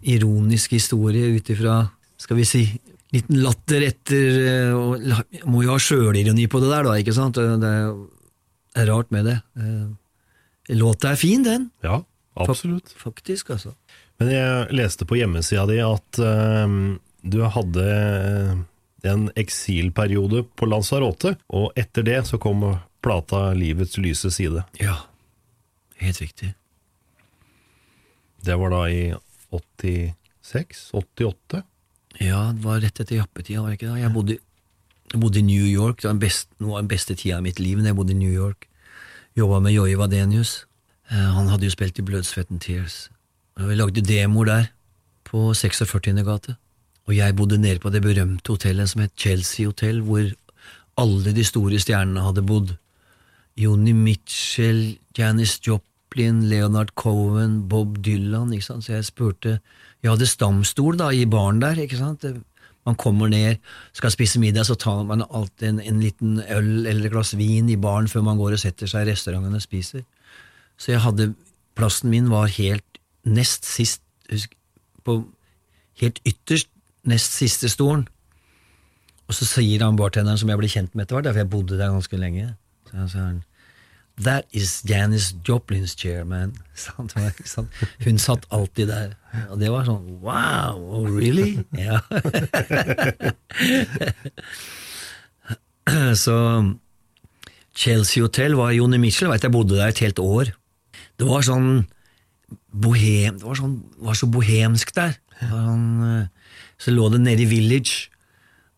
ironisk 0.00 0.78
historie 0.78 1.28
ut 1.34 1.50
ifra, 1.52 1.82
skal 2.16 2.40
vi 2.40 2.46
si, 2.48 2.62
liten 3.12 3.42
latter 3.44 3.84
etter 3.90 4.40
eh, 4.48 4.72
og 4.72 5.44
Må 5.50 5.66
jo 5.66 5.74
ha 5.74 5.80
sjølironi 5.82 6.48
på 6.48 6.62
det 6.64 6.72
der, 6.72 6.88
da, 6.88 6.96
ikke 7.02 7.16
sant? 7.16 7.36
Det 7.36 7.74
er, 7.74 8.88
rart 8.88 9.10
med 9.12 9.26
det. 9.26 9.40
Eh, 10.68 10.76
Låta 10.76 11.12
er 11.12 11.20
fin, 11.20 11.42
den. 11.42 11.70
Ja, 11.84 12.02
absolutt. 12.34 12.92
Faktisk, 12.96 13.50
altså. 13.50 13.74
Men 14.18 14.32
jeg 14.32 14.74
leste 14.74 15.06
på 15.06 15.18
hjemmesida 15.18 15.64
di 15.70 15.78
at 15.82 16.18
uh, 16.22 16.66
du 17.22 17.38
hadde 17.44 17.86
en 19.06 19.28
eksilperiode 19.38 20.42
på 20.58 20.66
Lanzarote, 20.66 21.36
og 21.54 21.70
etter 21.78 22.06
det 22.06 22.20
så 22.26 22.40
kom 22.42 22.64
plata 23.04 23.52
Livets 23.54 23.98
lyse 24.02 24.30
side. 24.34 24.64
Ja, 24.82 24.96
helt 26.02 26.20
riktig. 26.20 26.54
Det 28.42 28.56
var 28.58 28.74
da 28.74 28.82
i 28.90 29.14
86? 29.50 30.90
88? 30.92 31.62
Ja, 32.18 32.50
det 32.54 32.64
var 32.64 32.80
rett 32.82 33.00
etter 33.00 33.20
jappetida, 33.20 33.62
var 33.62 33.72
det 33.72 33.78
ikke 33.78 33.92
det? 33.92 34.02
Jeg 34.02 34.14
bodde, 34.14 34.38
jeg 35.12 35.20
bodde 35.22 35.40
i 35.40 35.46
New 35.46 35.66
York, 35.66 36.00
det 36.00 36.08
var 36.08 36.16
den 36.16 36.24
best, 36.26 36.50
noe 36.62 36.76
av 36.76 36.84
den 36.84 36.90
beste 36.90 37.16
tida 37.18 37.38
i 37.38 37.46
mitt 37.46 37.62
liv 37.62 37.78
når 37.78 37.92
jeg 37.92 37.98
bodde 37.98 38.14
i 38.14 38.18
New 38.18 38.34
York. 38.34 38.67
Jobba 39.38 39.60
med 39.62 39.72
Joey 39.72 39.94
Vadenius. 39.94 40.64
Eh, 41.12 41.28
han 41.36 41.46
hadde 41.46 41.68
jo 41.68 41.70
spilt 41.70 41.98
i 42.00 42.02
Blood, 42.02 42.26
Sweat 42.26 42.48
and 42.50 42.58
Tears. 42.64 43.06
Vi 43.54 43.76
lagde 43.78 44.02
demoer 44.02 44.48
der, 44.48 44.64
på 45.24 45.52
46. 45.54 46.24
gate. 46.26 46.56
Og 47.06 47.14
jeg 47.16 47.36
bodde 47.36 47.58
nede 47.58 47.78
på 47.78 47.92
det 47.94 48.02
berømte 48.02 48.50
hotellet 48.50 48.90
som 48.90 49.04
het 49.04 49.14
Chelsea 49.16 49.66
Hotel, 49.66 50.00
hvor 50.02 50.26
alle 50.98 51.34
de 51.36 51.44
store 51.44 51.78
stjernene 51.78 52.24
hadde 52.24 52.42
bodd. 52.42 52.74
Joni 53.56 53.92
Mitchell, 53.92 54.98
Janis 55.18 55.60
Joplin, 55.66 56.42
Leonard 56.50 56.90
Cohen, 56.96 57.68
Bob 57.68 58.02
Dylan, 58.04 58.52
ikke 58.52 58.66
sant, 58.66 58.84
så 58.84 58.96
jeg 58.96 59.06
spurte 59.06 59.60
Jeg 60.02 60.10
hadde 60.10 60.26
stamstol 60.26 60.98
da, 60.98 61.12
i 61.14 61.26
baren 61.26 61.62
der, 61.62 61.78
ikke 61.78 61.96
sant. 61.98 62.26
Man 62.88 62.96
kommer 62.96 63.28
ned, 63.28 63.58
skal 63.96 64.14
spise 64.14 64.40
middag, 64.40 64.64
så 64.64 64.76
tar 64.80 65.02
man 65.04 65.26
alltid 65.28 65.68
en, 65.68 65.80
en 65.84 66.00
liten 66.00 66.38
øl 66.40 66.86
eller 66.88 67.06
et 67.06 67.12
glass 67.12 67.34
vin 67.36 67.68
i 67.68 67.76
baren 67.80 68.08
før 68.08 68.24
man 68.26 68.40
går 68.40 68.56
og 68.56 68.62
setter 68.62 68.90
seg 68.90 69.04
i 69.04 69.12
restauranten 69.12 69.58
og 69.58 69.64
spiser. 69.64 70.06
Så 70.80 70.94
jeg 70.94 71.04
hadde 71.04 71.34
Plassen 71.78 72.10
min 72.10 72.26
var 72.26 72.48
helt 72.50 72.98
nest 73.22 73.66
sist, 73.68 74.00
husk, 74.32 74.56
på 75.06 75.20
helt 76.00 76.18
ytterst, 76.26 76.66
nest 77.06 77.36
siste 77.38 77.70
stolen. 77.70 78.08
Og 79.28 79.36
så 79.36 79.46
sier 79.46 79.84
han 79.84 79.98
bartenderen, 79.98 80.40
som 80.40 80.50
jeg 80.50 80.58
ble 80.58 80.70
kjent 80.72 80.96
med 80.96 81.04
etter 81.04 81.20
hvert, 81.20 81.30
for 81.30 81.42
jeg 81.44 81.50
bodde 81.52 81.78
der 81.78 81.92
ganske 81.94 82.18
lenge, 82.18 82.48
så 82.90 83.20
han 83.20 83.44
That 84.18 84.46
is 84.50 84.82
Janis 84.82 85.32
Joplin's 85.46 85.94
chair, 85.94 86.24
man. 86.24 86.56
Hun 88.04 88.18
satt 88.18 88.46
alltid 88.50 88.88
der. 88.90 89.14
Og 89.52 89.60
det 89.60 89.70
var 89.70 89.84
sånn 89.86 90.18
Wow, 90.24 90.78
oh, 90.78 91.06
really? 91.06 91.62
Ja. 91.78 92.00
så 96.24 96.36
Chelsea 97.78 98.22
Hotel 98.24 98.56
var 98.58 98.74
Joni 98.74 98.98
Mitchell, 98.98 99.30
vet 99.30 99.46
jeg 99.46 99.54
bodde 99.54 99.78
der 99.78 99.92
et 99.92 100.02
helt 100.02 100.18
år. 100.18 100.50
Det 101.18 101.26
var 101.28 101.46
sånn 101.46 101.86
bohem, 102.74 103.38
det 103.38 103.46
var, 103.46 103.58
sånn, 103.58 103.78
var 104.02 104.18
så 104.18 104.26
bohemsk 104.30 104.90
der. 104.96 105.14
Sånn, 105.38 105.86
eh, 106.06 106.54
så 106.82 106.94
lå 106.94 107.08
det 107.12 107.20
nede 107.22 107.44
i 107.44 107.50
Village, 107.50 108.08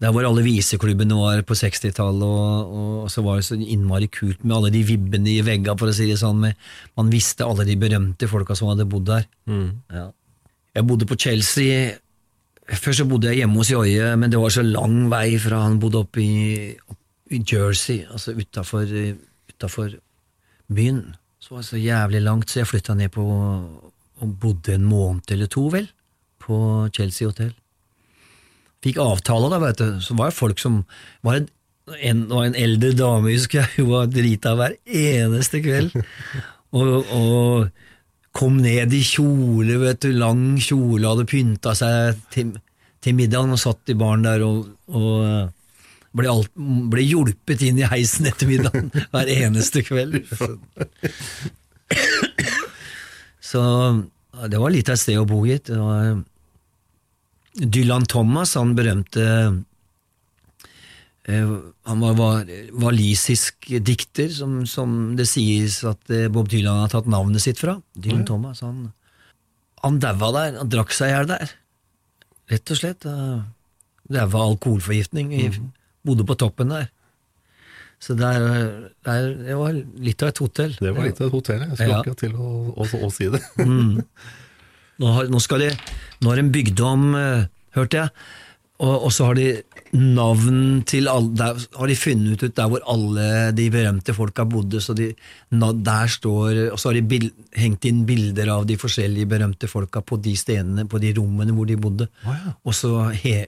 der 0.01 0.13
hvor 0.15 0.25
alle 0.25 0.43
viseklubbene 0.47 1.17
var 1.19 1.43
på 1.45 1.57
60-tallet, 1.61 2.23
og, 2.25 2.71
og 3.05 3.11
så 3.13 3.21
var 3.25 3.37
det 3.37 3.45
så 3.51 3.59
innmari 3.61 4.09
kult 4.13 4.45
med 4.47 4.57
alle 4.57 4.71
de 4.73 4.81
vibbene 4.89 5.35
i 5.35 5.43
veggene, 5.45 5.77
for 5.77 5.93
å 5.93 5.97
si 5.97 6.07
det 6.09 6.17
sånn. 6.21 6.41
Med, 6.47 6.57
man 6.97 7.13
visste 7.13 7.45
alle 7.45 7.67
de 7.69 7.77
berømte 7.81 8.29
folka 8.31 8.57
som 8.57 8.71
hadde 8.73 8.89
bodd 8.89 9.11
der. 9.11 9.29
Ja. 9.93 10.07
Jeg 10.79 10.87
bodde 10.89 11.09
på 11.11 11.19
Chelsea. 11.21 11.91
Først 12.71 13.03
så 13.03 13.09
bodde 13.11 13.29
jeg 13.29 13.43
hjemme 13.43 13.61
hos 13.61 13.73
Joie, 13.75 14.15
men 14.17 14.33
det 14.33 14.41
var 14.41 14.55
så 14.55 14.65
lang 14.65 15.03
vei 15.13 15.35
fra 15.43 15.65
han 15.67 15.81
bodde 15.83 16.05
oppe 16.07 16.25
i, 16.25 16.41
opp 16.89 17.35
i 17.37 17.43
Jersey, 17.45 18.05
altså 18.09 18.33
utafor 18.39 19.99
byen. 20.71 21.03
Så 21.43 21.55
var 21.55 21.65
det 21.65 21.69
så 21.69 21.81
jævlig 21.81 22.25
langt, 22.25 22.49
så 22.49 22.63
jeg 22.63 22.71
flytta 22.71 22.97
ned 22.97 23.13
på 23.13 23.27
og 24.21 24.37
bodde 24.41 24.75
en 24.77 24.85
måned 24.85 25.33
eller 25.33 25.49
to, 25.51 25.67
vel, 25.73 25.87
på 26.41 26.57
Chelsea 26.95 27.29
Hotel. 27.29 27.53
Fikk 28.85 29.01
avtale, 29.03 29.51
da, 29.53 29.61
vet 29.61 29.81
du. 29.81 30.01
Så 30.05 30.17
var 30.17 30.31
det 30.31 30.39
folk 30.39 30.61
som 30.63 30.83
var 31.27 31.41
en, 31.41 31.49
en, 32.01 32.25
var 32.31 32.49
en 32.49 32.57
eldre 32.59 32.95
dame, 32.97 33.35
husker 33.35 33.63
jeg, 33.63 33.73
hun 33.81 33.93
var 33.93 34.11
drita 34.13 34.55
hver 34.59 34.79
eneste 34.87 35.63
kveld. 35.65 35.95
Og, 36.71 37.09
og 37.11 37.65
kom 38.31 38.61
ned 38.63 38.93
i 38.95 39.01
kjole, 39.03 39.75
vet 39.83 40.05
du, 40.05 40.13
lang 40.15 40.53
kjole, 40.63 41.03
hadde 41.03 41.25
pynta 41.27 41.73
seg 41.75 42.21
til, 42.31 42.53
til 43.03 43.17
middagen 43.19 43.57
og 43.57 43.59
satt 43.59 43.91
i 43.91 43.97
baren 43.99 44.23
der 44.23 44.45
og, 44.47 44.69
og 44.87 45.51
ble, 46.15 46.31
alt, 46.31 46.53
ble 46.55 47.03
hjulpet 47.07 47.65
inn 47.67 47.81
i 47.83 47.89
heisen 47.91 48.31
etter 48.31 48.47
middagen 48.51 48.91
hver 49.13 49.33
eneste 49.35 49.83
kveld. 49.87 50.21
Så 53.51 53.61
det 54.47 54.63
var 54.63 54.71
litt 54.71 54.89
av 54.91 54.95
et 54.95 55.03
sted 55.03 55.19
å 55.19 55.27
bo, 55.27 55.43
gitt. 55.49 55.73
Det 55.73 55.81
var 55.81 56.23
Dylan 57.61 58.07
Thomas, 58.09 58.55
han 58.57 58.73
berømte 58.79 59.25
eh, 61.29 61.51
Han 61.91 62.01
var, 62.05 62.15
var 62.19 62.53
walisisk 62.81 63.69
dikter, 63.85 64.31
som, 64.33 64.63
som 64.67 65.17
det 65.19 65.29
sies 65.29 65.83
at 65.89 66.13
eh, 66.15 66.29
Bob 66.33 66.49
Dylan 66.53 66.81
har 66.85 66.93
tatt 66.93 67.11
navnet 67.11 67.45
sitt 67.45 67.61
fra. 67.61 67.77
Dylan 67.95 68.25
Thomas, 68.29 68.63
han, 68.65 68.89
han 69.85 70.01
daua 70.03 70.33
der. 70.37 70.57
Han 70.63 70.73
drakk 70.73 70.95
seg 70.97 71.13
i 71.13 71.17
hjel 71.17 71.29
der. 71.35 71.53
Rett 72.51 72.73
og 72.73 72.81
slett. 72.81 73.05
det 73.05 74.17
daua 74.17 74.47
alkoholforgiftning. 74.49 75.31
Mm. 75.37 75.69
Bodde 76.07 76.27
på 76.27 76.39
toppen 76.41 76.73
der. 76.73 76.89
Så 78.01 78.15
der, 78.17 78.41
der, 79.05 79.27
det 79.45 79.57
var 79.61 79.75
litt 80.01 80.23
av 80.25 80.31
et 80.33 80.39
hotell. 80.41 80.73
Det 80.81 80.93
var 80.97 81.05
litt 81.05 81.19
av 81.21 81.27
et 81.29 81.35
hotell, 81.37 81.61
jeg 81.67 81.77
skulle 81.77 81.91
Ja. 81.91 81.99
akkurat 82.01 82.23
til 82.23 82.33
å, 82.33 82.53
å, 82.73 82.87
å 83.05 83.11
si 83.13 83.29
det. 83.29 83.43
Mm. 83.61 84.01
Nå 85.01 85.11
har, 85.17 85.31
nå, 85.33 85.41
skal 85.41 85.65
de, 85.65 85.73
nå 86.21 86.31
har 86.33 86.41
de 86.41 86.53
bygd 86.53 86.81
om, 86.85 87.11
eh, 87.17 87.45
hørte 87.77 88.05
jeg, 88.05 88.15
Og, 88.81 89.05
og 89.07 89.11
så 89.13 89.27
har 89.29 89.37
de 89.37 89.47
navn 89.93 90.83
til 90.89 91.09
alle 91.11 91.35
Der 91.37 91.59
har 91.77 91.91
de 91.91 91.97
funnet 91.99 92.41
ut 92.41 92.55
der 92.57 92.69
hvor 92.71 92.81
alle 92.89 93.53
de 93.53 93.67
berømte 93.71 94.15
folka 94.17 94.45
bodde, 94.49 94.81
så 94.81 94.95
de, 94.97 95.11
der 95.51 96.07
står 96.09 96.71
Og 96.73 96.79
så 96.81 96.89
har 96.89 96.97
de 96.97 97.03
bild, 97.11 97.31
hengt 97.53 97.85
inn 97.85 98.07
bilder 98.09 98.49
av 98.55 98.65
de 98.69 98.79
forskjellige 98.81 99.29
berømte 99.29 99.69
folka 99.69 100.01
på 100.01 100.17
de 100.25 100.33
stedene, 100.37 100.87
på 100.89 101.01
de 101.03 101.13
rommene 101.19 101.53
hvor 101.53 101.69
de 101.69 101.77
bodde. 101.77 102.09
Og 102.65 102.75
så 102.75 103.11
he, 103.21 103.45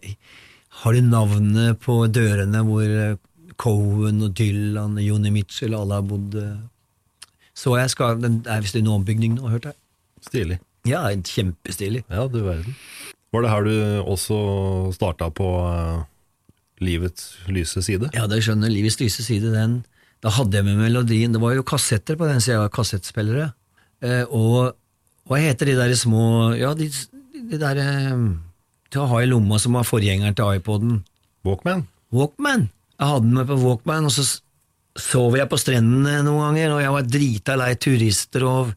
har 0.83 0.93
de 0.93 1.01
navnene 1.05 1.75
på 1.81 1.97
dørene 2.13 2.65
hvor 2.69 2.85
eh, 2.85 3.17
Cohen 3.57 4.23
og 4.27 4.35
Dylan 4.37 4.99
og 4.99 5.05
Joni 5.05 5.31
Mitchell 5.31 5.75
alle 5.77 5.95
har 6.01 6.03
bodd. 6.09 6.35
eh. 6.35 6.61
Så 7.55 7.77
jeg 7.79 7.91
skal, 7.93 8.21
Det 8.21 8.49
er 8.49 8.61
visst 8.65 8.77
en 8.77 8.89
ombygning 8.89 9.37
nå, 9.37 9.49
hørte 9.49 9.73
jeg. 9.73 9.81
Stilig. 10.29 10.59
Ja, 10.89 11.05
kjempestilig. 11.11 12.03
Ja, 12.11 12.27
du 12.31 12.41
verden. 12.43 12.75
Var 13.33 13.45
det 13.45 13.53
her 13.53 13.65
du 13.65 13.75
også 14.13 14.39
starta 14.97 15.31
på 15.33 15.49
eh, 15.71 16.03
livets 16.83 17.33
lyse 17.49 17.83
side? 17.85 18.11
Ja, 18.17 18.27
det 18.29 18.43
skjønner 18.45 18.73
Livets 18.73 18.99
lyse 19.01 19.25
side, 19.25 19.55
den. 19.55 19.81
Da 20.23 20.33
hadde 20.35 20.59
jeg 20.59 20.67
med 20.67 20.81
melodien. 20.83 21.33
Det 21.35 21.41
var 21.43 21.55
jo 21.57 21.65
kassetter 21.67 22.19
på 22.19 22.29
den 22.29 22.43
sida, 22.45 22.67
kassettspillere. 22.73 23.53
Eh, 24.03 24.25
og 24.29 24.75
hva 25.31 25.39
heter 25.39 25.71
de 25.71 25.79
der 25.79 25.95
små 25.95 26.53
Ja, 26.59 26.73
de, 26.75 26.91
de 26.91 27.59
der 27.61 27.79
eh, 27.79 28.27
til 28.93 29.05
å 29.05 29.09
ha 29.15 29.23
i 29.23 29.31
lomma 29.31 29.59
som 29.63 29.79
var 29.79 29.89
forgjengeren 29.89 30.37
til 30.37 30.59
iPoden. 30.59 31.01
Walkman? 31.47 31.87
Walkman. 32.15 32.69
Jeg 32.99 33.09
hadde 33.09 33.29
den 33.31 33.39
med 33.39 33.49
på 33.49 33.61
Walkman, 33.63 34.11
og 34.11 34.15
så 34.15 34.27
sov 34.99 35.39
jeg 35.39 35.49
på 35.49 35.59
strendene 35.59 36.21
noen 36.27 36.51
ganger, 36.51 36.75
og 36.75 36.83
jeg 36.85 36.95
var 36.99 37.09
drita 37.09 37.57
lei 37.57 37.71
turister 37.81 38.45
og 38.45 38.75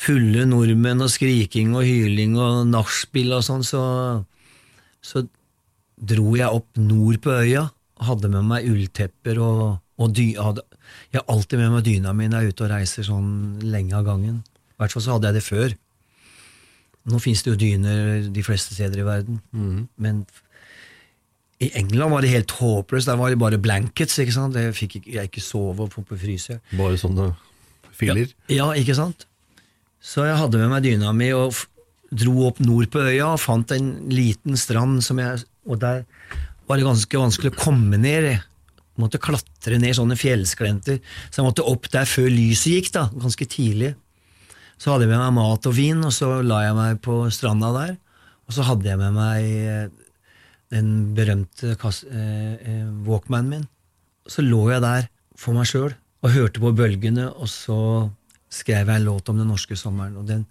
fulle 0.00 0.44
nordmenn 0.48 1.04
og 1.04 1.12
skriking 1.12 1.74
og 1.76 1.86
hyling 1.86 2.36
og 2.40 2.64
nachspiel 2.70 3.34
og 3.36 3.44
sånn, 3.46 3.64
så, 3.66 3.82
så 5.04 5.24
dro 5.96 6.34
jeg 6.38 6.50
opp 6.50 6.80
nord 6.80 7.20
på 7.24 7.34
øya, 7.44 7.68
hadde 8.04 8.30
med 8.32 8.48
meg 8.50 8.66
ulltepper 8.68 9.38
og, 9.42 9.62
og 10.02 10.14
dy, 10.16 10.32
hadde, 10.40 10.64
Jeg 11.12 11.20
har 11.22 11.30
alltid 11.32 11.62
med 11.62 11.76
meg 11.76 11.86
dyna 11.86 12.12
mi 12.12 12.26
når 12.28 12.42
jeg 12.42 12.50
er 12.50 12.56
ute 12.56 12.66
og 12.66 12.72
reiser 12.74 13.06
sånn 13.06 13.30
lenge 13.62 13.94
av 13.96 14.06
gangen. 14.08 14.42
I 14.74 14.82
hvert 14.82 14.96
fall 14.96 15.04
så 15.04 15.14
hadde 15.14 15.30
jeg 15.30 15.38
det 15.38 15.44
før. 15.46 15.76
Nå 17.12 17.20
fins 17.20 17.44
det 17.44 17.52
jo 17.52 17.60
dyner 17.60 18.26
de 18.32 18.42
fleste 18.44 18.74
steder 18.74 19.02
i 19.02 19.06
verden, 19.06 19.38
men 20.00 20.24
i 21.62 21.70
England 21.78 22.12
var 22.12 22.24
det 22.24 22.32
helt 22.32 22.50
håpløst. 22.58 23.08
Der 23.08 23.18
var 23.20 23.30
det 23.30 23.38
bare 23.38 23.60
blankets. 23.62 24.18
ikke 24.18 24.34
sant? 24.34 24.56
Jeg 24.58 24.74
fikk 24.74 24.96
ikke, 24.98 25.12
jeg 25.14 25.30
ikke 25.30 25.44
sove 25.44 25.86
og 25.86 25.92
få 25.92 26.02
på 26.04 26.18
fryse. 26.18 26.58
Bare 26.74 26.98
sånne 27.00 27.30
filer? 27.94 28.32
Ja, 28.50 28.72
ikke 28.76 28.96
sant? 28.98 29.28
Så 30.04 30.26
jeg 30.28 30.36
hadde 30.36 30.60
med 30.60 30.72
meg 30.72 30.84
dyna 30.84 31.12
mi 31.16 31.30
og 31.32 31.56
dro 32.14 32.34
opp 32.48 32.60
nord 32.62 32.90
på 32.92 33.00
øya 33.02 33.32
og 33.32 33.40
fant 33.42 33.72
en 33.74 33.88
liten 34.12 34.58
strand 34.60 35.00
som 35.02 35.18
jeg 35.22 35.42
Og 35.64 35.78
der 35.80 36.04
var 36.68 36.76
det 36.76 36.84
ganske 36.84 37.20
vanskelig 37.20 37.54
å 37.54 37.60
komme 37.60 37.96
ned. 37.96 38.26
Jeg 38.34 39.00
måtte 39.00 39.20
klatre 39.20 39.78
ned 39.80 39.96
sånne 39.96 40.16
fjellsklenter. 40.16 40.98
Så 41.32 41.40
jeg 41.40 41.46
måtte 41.46 41.64
opp 41.64 41.88
der 41.92 42.04
før 42.08 42.28
lyset 42.28 42.72
gikk, 42.72 42.90
da, 42.92 43.06
ganske 43.08 43.46
tidlig. 43.48 43.94
Så 44.76 44.92
hadde 44.92 45.06
jeg 45.06 45.12
med 45.14 45.22
meg 45.22 45.34
mat 45.38 45.68
og 45.68 45.76
vin, 45.76 46.00
og 46.04 46.12
så 46.12 46.42
la 46.44 46.60
jeg 46.66 46.76
meg 46.76 47.00
på 47.04 47.16
stranda 47.32 47.70
der. 47.76 47.94
Og 48.44 48.56
så 48.56 48.64
hadde 48.68 48.90
jeg 48.90 49.00
med 49.00 49.16
meg 49.16 49.44
eh, 49.44 49.88
den 50.74 50.90
berømte 51.16 51.76
kass- 51.80 52.04
eh, 52.04 52.54
eh, 52.60 52.84
walkmanen 53.08 53.52
min. 53.54 53.66
Så 54.28 54.44
lå 54.44 54.66
jeg 54.72 54.84
der 54.84 55.08
for 55.36 55.56
meg 55.56 55.68
sjøl 55.68 55.94
og 56.24 56.32
hørte 56.32 56.60
på 56.60 56.72
bølgene, 56.76 57.30
og 57.32 57.48
så 57.52 57.78
skrev 58.54 58.88
jeg 58.88 59.00
en 59.00 59.06
låt 59.08 59.28
om 59.28 59.40
den 59.40 59.50
norske 59.50 59.76
sommeren. 59.76 60.16
og 60.16 60.28
den 60.28 60.46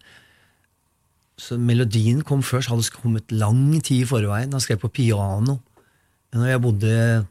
så 1.37 1.57
melodien 1.57 2.21
kom 2.21 2.43
først, 2.45 2.69
hadde 2.69 3.01
kommet 3.01 3.31
lang 3.31 3.81
tid 3.83 4.03
i 4.03 4.09
forveien. 4.09 4.53
Han 4.53 4.61
skrev 4.61 4.77
på 4.83 4.91
piano. 4.93 5.57
Når 6.33 6.45
jeg 6.45 6.61
bodde 6.61 7.25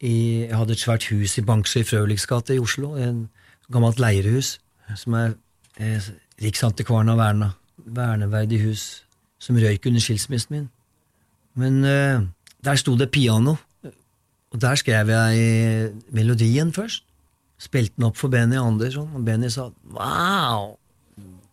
i 0.00 0.44
Jeg 0.44 0.56
hadde 0.56 0.72
et 0.72 0.80
svært 0.80 1.08
hus 1.08 1.38
i 1.38 1.42
Bangsjø 1.42 1.80
i 1.80 1.84
Frøliks 1.84 2.26
gate 2.26 2.54
i 2.54 2.60
Oslo. 2.60 2.94
En 2.96 3.28
gammelt 3.72 3.98
leirehus 3.98 4.58
som 4.94 5.14
er 5.14 5.34
eh, 5.80 6.10
Riksantikvaren 6.42 7.08
av 7.08 7.16
verna. 7.16 7.50
Verneverdig 7.78 8.60
hus 8.66 8.84
som 9.40 9.56
røyk 9.56 9.88
under 9.88 10.04
skilsmissen 10.04 10.52
min. 10.52 10.68
Men 11.56 11.84
eh, 11.84 12.20
der 12.64 12.76
sto 12.76 12.96
det 12.96 13.10
piano, 13.10 13.56
og 14.52 14.60
der 14.60 14.76
skrev 14.76 15.08
jeg 15.08 15.92
melodien 16.12 16.72
først. 16.72 17.05
Spilte 17.60 17.96
den 17.96 18.08
opp 18.08 18.18
for 18.20 18.32
Benny 18.32 18.58
Andersson, 18.60 19.08
og 19.16 19.24
Benny 19.24 19.48
sa 19.52 19.70
wow, 19.96 20.74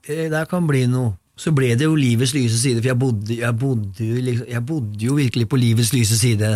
det 0.07 0.27
der 0.33 0.49
kan 0.51 0.67
bli 0.67 0.85
noe. 0.91 1.15
Så 1.39 1.49
ble 1.55 1.71
det 1.73 1.87
jo 1.87 1.95
livets 1.97 2.35
lyse 2.35 2.59
side, 2.61 2.81
for 2.81 2.91
jeg 2.91 2.99
bodde, 3.01 3.37
jeg 3.39 3.57
bodde, 3.57 4.05
jo, 4.05 4.19
liksom, 4.21 4.49
jeg 4.51 4.65
bodde 4.69 5.07
jo 5.07 5.15
virkelig 5.17 5.47
på 5.49 5.57
livets 5.57 5.93
lyse 5.95 6.19
side 6.19 6.51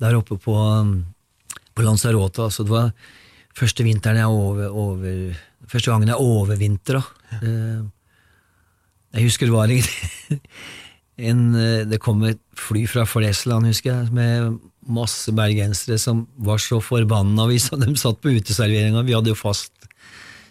der 0.00 0.16
oppe 0.16 0.38
på, 0.40 0.54
um, 0.54 1.02
på 1.76 1.84
Lanzarote. 1.84 2.46
Altså 2.46 2.64
det 2.64 2.72
var 2.72 2.88
første 3.56 3.84
vinteren 3.84 4.20
jeg 4.22 4.32
over, 4.32 4.72
over 4.72 5.36
Første 5.66 5.90
gangen 5.90 6.12
jeg 6.12 6.22
overvintra. 6.22 7.00
Ja. 7.42 7.82
Jeg 9.16 9.24
husker 9.24 9.48
det 9.48 9.54
var 9.54 9.72
en, 9.72 10.38
en 11.30 11.40
eh, 11.58 11.86
Det 11.88 11.98
kom 12.04 12.22
et 12.28 12.38
fly 12.54 12.84
fra 12.86 13.02
Flesland, 13.08 13.66
husker 13.66 13.92
jeg, 13.92 14.12
med 14.14 14.60
masse 14.86 15.32
bergensere 15.34 15.98
som 15.98 16.24
var 16.36 16.60
så 16.62 16.80
forbanna 16.84 17.46
hvis 17.50 17.70
de 17.82 17.94
satt 17.98 18.20
på 18.22 18.34
uteserveringa. 18.38 19.04
Vi 19.06 19.16
hadde 19.16 19.32
jo 19.32 19.38
fast 19.38 19.72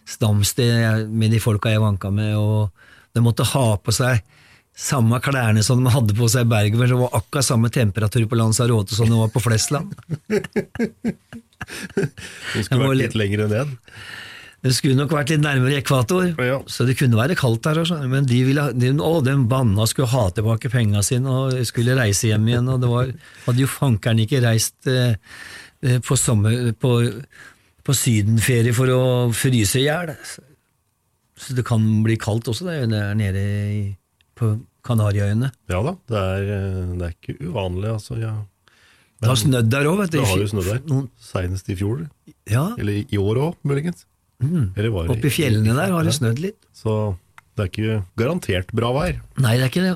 stamsted 0.05 1.09
med 1.09 1.33
de 1.33 1.41
folka 1.41 1.71
jeg 1.73 1.81
vanka 1.81 2.11
med, 2.13 2.35
og 2.37 2.69
de 3.15 3.23
måtte 3.25 3.47
ha 3.55 3.67
på 3.81 3.93
seg 3.95 4.21
samme 4.75 5.21
klærne 5.23 5.63
som 5.63 5.79
de 5.81 5.91
hadde 5.93 6.13
på 6.17 6.27
seg 6.29 6.45
i 6.45 6.51
Bergen, 6.51 6.77
for 6.77 6.91
det 6.91 6.99
var 6.99 7.17
akkurat 7.17 7.47
samme 7.47 7.71
temperatur 7.71 8.25
på 8.27 8.37
Lanzarote 8.37 8.97
som 8.97 9.07
det 9.09 9.17
var 9.17 9.31
på 9.33 9.43
Flesland. 9.43 9.95
Du 11.65 12.59
skulle 12.61 12.85
vært 12.91 12.99
litt 12.99 13.15
lenger 13.17 13.47
ned. 13.49 13.71
Det 14.65 14.71
skulle 14.73 14.97
nok 14.97 15.11
vært 15.13 15.29
litt 15.29 15.43
nærmere 15.43 15.77
ekvator, 15.77 16.31
så 16.71 16.87
det 16.87 16.95
kunne 16.97 17.19
være 17.19 17.35
kaldt 17.37 17.67
der. 17.67 17.83
Også. 17.83 17.99
Men 18.09 18.25
de, 18.25 18.39
ville, 18.47 18.63
de, 18.73 18.89
å, 18.97 19.19
den 19.21 19.43
banna 19.51 19.85
skulle 19.85 20.09
ha 20.09 20.23
tilbake 20.33 20.71
penga 20.73 21.03
sine 21.05 21.29
og 21.29 21.59
skulle 21.69 21.93
reise 21.99 22.31
hjem 22.31 22.47
igjen. 22.49 22.71
Og 22.73 22.81
det 22.81 22.89
var, 22.89 23.11
hadde 23.45 23.61
jo 23.61 23.69
fankeren 23.69 24.23
ikke 24.23 24.41
reist 24.41 24.89
eh, 24.89 25.19
eh, 25.85 25.99
på, 26.01 26.17
sommer, 26.17 26.71
på, 26.81 26.95
på 27.85 27.97
sydenferie 27.99 28.73
for 28.73 28.89
å 28.89 29.03
fryse 29.37 29.83
i 29.83 29.85
hjel. 29.85 30.15
Så 31.37 31.53
det 31.53 31.67
kan 31.67 31.85
bli 32.01 32.17
kaldt 32.17 32.49
også 32.49 32.65
der, 32.65 32.87
der 32.89 33.13
nede 33.19 33.45
i, 33.69 33.85
på 34.33 34.55
Kanariøyene. 34.85 35.51
Ja 35.69 35.83
da, 35.85 35.95
det 36.09 36.25
er, 36.25 36.49
eh, 36.57 36.81
det 36.95 37.11
er 37.11 37.15
ikke 37.19 37.37
uvanlig, 37.51 37.93
altså. 37.93 38.17
Ja. 38.17 38.33
Det 39.21 39.29
har 39.29 39.39
snødd 39.43 39.69
der 39.69 39.93
òg, 39.93 40.01
vet 40.01 40.17
du. 40.17 40.19
Det 40.23 40.27
har 40.33 40.41
jo 40.41 40.49
snødd 40.55 40.73
der. 40.73 41.07
Senest 41.29 41.69
i 41.69 41.77
fjor. 41.77 42.03
Ja. 42.49 42.71
Eller 42.81 43.03
i 43.05 43.21
år 43.21 43.43
òg, 43.45 43.61
muligens. 43.61 44.07
Mm. 44.43 44.73
I 44.75 45.31
fjellene 45.31 45.75
der 45.77 45.93
har 45.95 46.03
det 46.03 46.15
snødd 46.17 46.41
litt. 46.43 46.59
Så 46.75 47.15
det 47.55 47.63
er 47.63 47.71
ikke 47.71 48.01
garantert 48.19 48.73
bra 48.75 48.91
vær. 48.95 49.21
Nei, 49.39 49.55
det 49.55 49.67
er 49.67 49.71
ikke 49.71 49.85
det. 49.85 49.95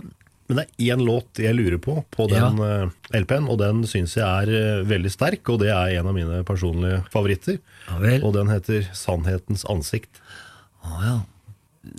Men 0.49 0.57
det 0.57 0.63
er 0.65 0.95
én 0.95 1.03
låt 1.05 1.39
jeg 1.43 1.53
lurer 1.53 1.77
på 1.77 1.99
på 2.09 2.25
den 2.31 2.57
ja. 2.57 2.77
LP-en, 3.19 3.49
og 3.53 3.59
den 3.61 3.83
syns 3.85 4.15
jeg 4.17 4.25
er 4.25 4.49
eh, 4.49 4.85
veldig 4.89 5.11
sterk, 5.13 5.43
og 5.53 5.59
det 5.61 5.69
er 5.69 5.99
en 5.99 6.09
av 6.09 6.15
mine 6.15 6.39
personlige 6.47 7.03
favoritter. 7.13 7.59
Og 8.23 8.33
den 8.33 8.49
heter 8.49 8.87
'Sannhetens 8.89 9.67
ansikt'. 9.69 10.23
Å 10.81 11.03
ja. 11.05 11.17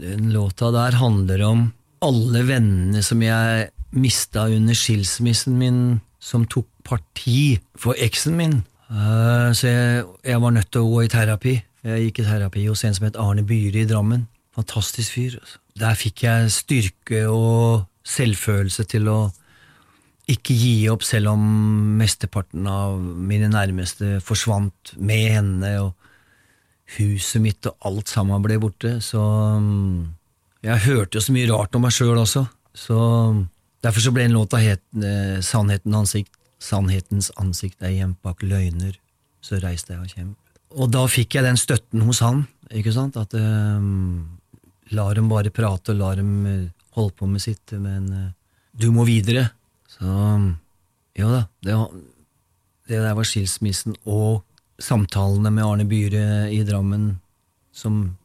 Den 0.00 0.32
låta 0.34 0.72
der 0.74 0.98
handler 0.98 1.44
om 1.46 1.68
alle 2.02 2.42
vennene 2.48 3.04
som 3.06 3.22
jeg 3.22 3.70
mista 3.94 4.48
under 4.50 4.74
skilsmissen 4.74 5.56
min, 5.58 6.00
som 6.18 6.44
tok 6.46 6.66
parti 6.84 7.60
for 7.78 7.94
eksen 8.02 8.36
min. 8.36 8.60
Uh, 8.90 9.54
så 9.54 9.70
jeg, 9.70 10.04
jeg 10.26 10.42
var 10.42 10.54
nødt 10.56 10.70
til 10.74 10.82
å 10.82 10.90
gå 10.90 11.04
i 11.06 11.12
terapi. 11.12 11.54
Jeg 11.86 12.06
gikk 12.06 12.22
i 12.22 12.26
terapi 12.28 12.66
hos 12.68 12.84
en 12.84 12.96
som 12.96 13.06
het 13.08 13.18
Arne 13.20 13.44
Byhre 13.46 13.84
i 13.84 13.88
Drammen. 13.88 14.26
Fantastisk 14.56 15.14
fyr. 15.16 15.38
altså. 15.40 15.60
Der 15.80 15.94
fikk 15.96 16.24
jeg 16.26 16.50
styrke 16.52 17.22
og 17.30 17.86
selvfølelse 18.04 18.84
til 18.90 19.08
å 19.08 19.20
ikke 20.30 20.54
gi 20.54 20.74
opp, 20.92 21.02
selv 21.02 21.32
om 21.32 21.40
mesteparten 21.98 22.66
av 22.70 23.00
mine 23.00 23.48
nærmeste 23.50 24.20
forsvant 24.22 24.94
med 24.98 25.32
henne. 25.38 25.72
og 25.80 25.94
huset 26.98 27.42
mitt 27.42 27.66
og 27.68 27.76
alt 27.86 28.10
sammen 28.10 28.42
ble 28.44 28.58
borte, 28.62 28.98
så 29.04 29.22
mm, 29.60 30.16
Jeg 30.66 30.84
hørte 30.84 31.16
jo 31.16 31.24
så 31.24 31.32
mye 31.32 31.48
rart 31.48 31.76
om 31.76 31.86
meg 31.86 31.94
sjøl 31.96 32.18
også, 32.18 32.44
så 32.76 32.98
derfor 33.84 34.04
så 34.04 34.12
ble 34.12 34.26
en 34.28 34.36
låta 34.36 34.60
het 34.60 34.82
eh, 34.98 35.40
ansikt, 35.40 36.36
Sannhetens 36.60 37.30
ansikt 37.40 37.80
er 37.80 37.94
gjemt 37.94 38.18
bak 38.22 38.42
løgner, 38.42 38.98
så 39.40 39.56
reiste 39.62 39.94
jeg 39.94 40.00
og 40.02 40.10
kjemp. 40.12 40.39
Og 40.78 40.90
da 40.92 41.04
fikk 41.10 41.34
jeg 41.38 41.46
den 41.46 41.58
støtten 41.58 42.04
hos 42.06 42.20
han, 42.22 42.44
ikke 42.70 42.92
sant, 42.94 43.16
at 43.18 43.34
um, 43.34 44.28
la 44.94 45.08
dem 45.16 45.30
bare 45.30 45.50
prate, 45.54 45.94
og 45.94 45.98
la 45.98 46.12
dem 46.18 46.34
eh, 46.46 46.68
holde 46.94 47.16
på 47.18 47.26
med 47.26 47.42
sitt, 47.42 47.74
men 47.74 48.06
uh, 48.14 48.28
du 48.78 48.90
må 48.94 49.06
videre. 49.08 49.48
Så 49.90 50.06
ja 51.18 51.26
da, 51.26 51.40
det, 51.66 51.74
det 52.88 53.00
der 53.02 53.16
var 53.18 53.26
skilsmissen 53.26 53.96
og 54.06 54.44
samtalene 54.80 55.50
med 55.52 55.66
Arne 55.66 55.86
Byhre 55.90 56.46
i 56.54 56.62
Drammen 56.64 57.10
som 57.74 58.16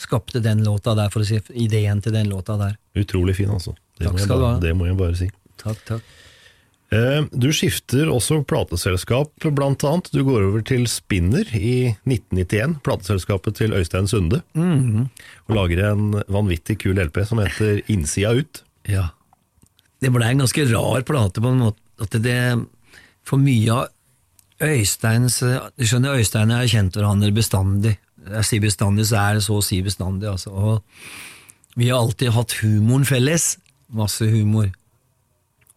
skapte 0.00 0.40
den 0.42 0.64
låta 0.64 0.96
der, 0.98 1.12
for 1.12 1.22
å 1.22 1.28
si 1.28 1.38
ideen 1.62 2.00
til 2.02 2.16
den 2.16 2.32
låta 2.32 2.56
der. 2.58 2.74
Utrolig 2.98 3.36
fin, 3.38 3.52
altså. 3.52 3.76
Det, 3.98 4.08
Takk 4.08 4.16
må, 4.16 4.24
jeg 4.24 4.32
bare, 4.32 4.58
det 4.64 4.72
må 4.74 4.88
jeg 4.88 4.98
bare 4.98 5.18
si. 5.20 5.28
Takk, 5.62 5.84
takk. 5.86 6.10
Eh, 6.92 7.24
Du 7.32 7.48
skifter 7.56 8.10
også 8.12 8.42
plateselskap, 8.44 9.32
blant 9.56 9.82
annet. 9.88 10.10
Du 10.12 10.22
går 10.26 10.44
over 10.50 10.60
til 10.68 10.84
Spinner 10.90 11.48
i 11.56 11.94
1991, 12.04 12.76
plateselskapet 12.84 13.56
til 13.56 13.72
Øystein 13.72 14.06
Sunde, 14.10 14.42
Mhm. 14.54 15.08
og 15.48 15.56
lager 15.56 15.92
en 15.92 16.12
vanvittig 16.28 16.78
kul 16.78 16.98
LP 16.98 17.24
som 17.24 17.38
heter 17.38 17.80
Innsida 17.88 18.34
ut. 18.36 18.62
Ja. 18.86 19.08
Det 20.02 20.12
ble 20.12 20.24
en 20.26 20.38
ganske 20.38 20.66
rar 20.72 21.02
plate 21.02 21.40
på 21.40 21.48
en 21.48 21.60
måte. 21.60 21.78
At 22.00 22.10
det, 22.10 22.66
for 23.24 23.38
mye 23.38 23.70
av 23.70 23.88
Øysteins 24.60 25.40
Du 25.78 25.84
skjønner, 25.84 26.18
Øystein 26.18 26.50
er 26.50 26.58
har 26.62 26.66
kjent 26.66 26.92
hverandre 26.94 27.32
bestandig. 27.32 27.96
Jeg 28.28 28.44
sier 28.44 28.60
bestandig, 28.60 29.06
så 29.06 29.16
er 29.18 29.34
det 29.34 29.42
så 29.42 29.56
å 29.58 29.62
si 29.64 29.80
bestandig. 29.82 30.28
Altså. 30.30 30.50
Og 30.52 30.82
vi 31.76 31.88
har 31.88 31.98
alltid 31.98 32.30
hatt 32.32 32.52
humoren 32.62 33.04
felles. 33.04 33.56
Masse 33.92 34.20
humor. 34.28 34.70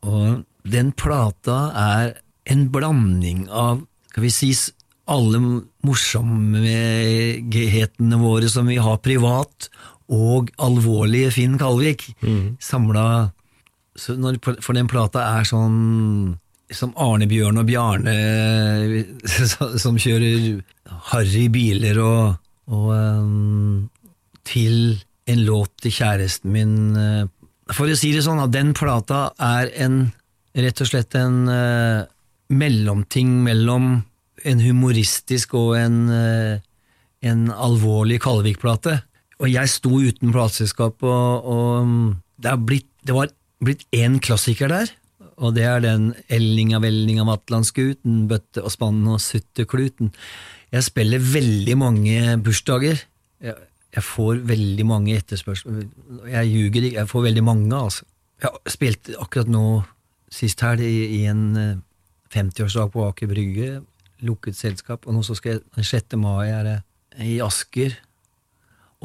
Og 0.04 0.44
den 0.66 0.90
plata 0.98 1.70
er 1.78 2.18
en 2.50 2.70
blanding 2.74 3.46
av 3.50 3.86
skal 4.10 4.24
vi 4.24 4.32
si, 4.32 4.56
alle 5.12 5.40
morsomhetene 5.86 8.18
våre 8.22 8.50
som 8.50 8.68
vi 8.72 8.78
har 8.80 8.98
privat, 9.04 9.70
og 10.08 10.52
alvorlige 10.62 11.32
Finn 11.34 11.58
Kalvik, 11.60 12.16
samla 12.62 13.32
For 13.98 14.74
den 14.76 14.88
plata 14.92 15.20
er 15.40 15.44
sånn 15.48 16.36
som 16.74 16.94
Arne 16.98 17.28
Bjørn 17.30 17.60
og 17.62 17.68
Bjarne 17.68 18.14
som 19.84 19.98
kjører 20.02 20.64
harry 21.12 21.46
biler 21.54 22.00
og, 22.02 22.40
og 22.74 22.88
um, 22.94 23.90
til 24.46 24.98
en 25.30 25.42
låt 25.46 25.72
til 25.82 25.94
kjæresten 25.94 26.54
min 26.54 26.74
eh, 26.98 27.26
For 27.74 27.90
å 27.90 27.98
si 27.98 28.12
det 28.14 28.22
sånn, 28.26 28.44
at 28.44 28.54
den 28.54 28.74
plata 28.78 29.32
er 29.42 29.72
en 29.82 30.14
rett 30.56 30.82
og 30.84 30.90
slett 30.90 31.16
en 31.20 31.46
uh, 31.50 32.06
mellomting 32.54 33.32
mellom 33.46 34.00
en 34.46 34.62
humoristisk 34.62 35.56
og 35.58 35.76
en, 35.80 35.98
uh, 36.10 36.58
en 37.26 37.48
alvorlig 37.52 38.22
Kallevik-plate. 38.24 39.00
Og 39.42 39.52
jeg 39.52 39.72
sto 39.72 40.00
uten 40.00 40.32
plateselskap, 40.36 41.04
og, 41.04 41.50
og 41.50 41.88
mm, 41.88 42.12
det, 42.44 42.54
blitt, 42.68 42.92
det 43.04 43.16
var 43.18 43.34
blitt 43.64 43.84
én 43.96 44.20
klassiker 44.24 44.72
der, 44.72 44.92
og 45.36 45.56
det 45.58 45.66
er 45.68 45.82
den 45.84 46.14
Ellinga 46.32 46.80
vellinga 46.84 47.26
vatlandskuten, 47.28 48.26
bøtte 48.32 48.64
og 48.64 48.72
spann 48.72 49.02
og 49.12 49.20
suttekluten. 49.24 50.14
Jeg 50.72 50.88
spiller 50.88 51.20
veldig 51.20 51.76
mange 51.80 52.38
bursdager. 52.44 53.02
Jeg, 53.44 53.58
jeg 53.96 54.04
får 54.04 54.40
veldig 54.48 54.86
mange 54.88 55.16
etterspørsmål. 55.20 55.84
Jeg 56.32 56.52
ljuger 56.52 56.88
ikke, 56.88 57.00
jeg 57.02 57.12
får 57.12 57.28
veldig 57.30 57.44
mange, 57.48 57.76
altså. 57.76 58.08
Jeg 58.44 58.72
spilte 58.74 59.16
akkurat 59.20 59.52
nå, 59.52 59.66
sist 60.32 60.62
helg, 60.66 60.84
i, 60.84 61.22
i 61.22 61.26
en 61.30 61.44
eh, 61.60 61.78
50-årsdag 62.36 62.92
på 62.94 63.06
Aker 63.10 63.30
Brygge, 63.32 63.70
lukket 64.26 64.58
selskap, 64.58 65.06
og 65.06 65.16
nå 65.16 65.24
så 65.26 65.38
skal 65.38 65.56
jeg, 65.56 65.64
den 65.78 65.88
6. 65.88 66.18
mai 66.22 66.50
er 66.50 66.68
det 66.68 66.76
i 67.24 67.38
Asker. 67.44 67.96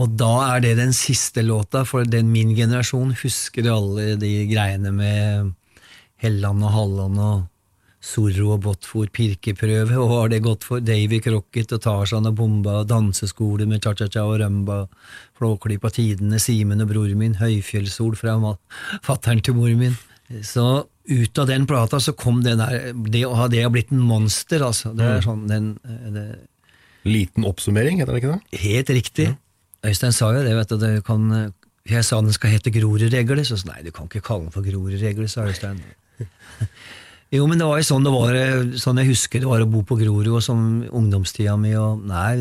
Og 0.00 0.16
da 0.18 0.32
er 0.54 0.64
det 0.64 0.76
den 0.78 0.94
siste 0.96 1.42
låta, 1.44 1.84
for 1.84 2.06
den 2.08 2.30
min 2.32 2.54
generasjon 2.56 3.12
husker 3.20 3.68
alle 3.70 4.14
de 4.20 4.32
greiene 4.50 4.92
med 4.94 5.54
Helland 6.20 6.64
og 6.64 6.74
Halland 6.76 7.20
og 7.20 7.48
Zorro 8.00 8.54
og 8.54 8.62
Botfor, 8.64 9.10
pirkeprøve, 9.12 9.98
og 10.00 10.12
har 10.14 10.30
det 10.32 10.40
gått 10.44 10.64
for? 10.64 10.80
Davy 10.80 11.18
Crocket 11.20 11.74
og 11.76 11.82
Tarzan 11.84 12.28
og 12.30 12.38
Bomba, 12.38 12.78
danseskole 12.88 13.66
med 13.68 13.84
cha-cha-cha 13.84 14.24
og 14.24 14.38
rømba, 14.40 14.86
Flåklypa 15.36 15.90
Tidene, 15.92 16.40
Simen 16.40 16.80
og 16.80 16.88
bror 16.94 17.12
min, 17.18 17.36
Høyfjellssol 17.36 18.16
fra 18.16 18.38
fattern 19.04 19.44
til 19.44 19.58
mor 19.58 19.74
min. 19.76 19.98
Så 20.46 20.86
ut 21.10 21.38
av 21.42 21.48
den 21.50 21.66
plata 21.68 22.00
så 22.00 22.14
kom 22.16 22.40
den 22.44 22.60
der, 22.62 22.92
det 22.94 23.24
å 23.26 23.34
ha 23.38 23.48
det 23.50 23.64
blitt 23.74 23.92
en 23.94 24.02
monster, 24.06 24.62
altså. 24.64 24.94
Det 24.96 25.06
er 25.06 25.24
sånn, 25.24 25.44
den, 25.50 25.72
det, 26.14 26.26
Liten 27.08 27.46
oppsummering, 27.48 28.00
heter 28.00 28.14
det 28.14 28.22
ikke 28.22 28.36
det? 28.36 28.60
Helt 28.60 28.92
riktig. 28.92 29.28
Øystein 29.86 30.12
sa 30.12 30.30
jo 30.36 30.44
det, 30.44 30.52
vet 30.58 30.72
du. 30.72 30.76
Det 30.80 30.90
kan, 31.06 31.28
jeg 31.88 32.04
sa 32.04 32.20
den 32.20 32.36
skal 32.36 32.52
hete 32.54 32.72
Grorudregler, 32.74 33.42
så 33.48 33.56
sa 33.56 33.72
nei, 33.72 33.84
du 33.86 33.92
kan 33.96 34.10
ikke 34.10 34.24
kalle 34.26 34.46
den 34.46 34.54
for 34.54 34.66
Grorudregler, 34.66 35.30
sa 35.30 35.46
Øystein. 35.48 35.80
jo, 37.36 37.46
men 37.48 37.60
det 37.60 37.68
var 37.68 37.80
jo 37.80 37.88
sånn 37.88 38.04
det 38.04 38.12
var, 38.12 38.40
sånn 38.82 39.00
jeg 39.00 39.12
husker 39.14 39.42
det 39.42 39.48
var 39.48 39.64
å 39.64 39.70
bo 39.70 39.82
på 39.88 39.96
Grorud 40.02 40.44
som 40.44 40.82
ungdomstida 40.86 41.56
mi, 41.60 41.72
og 41.80 42.04
nei, 42.10 42.34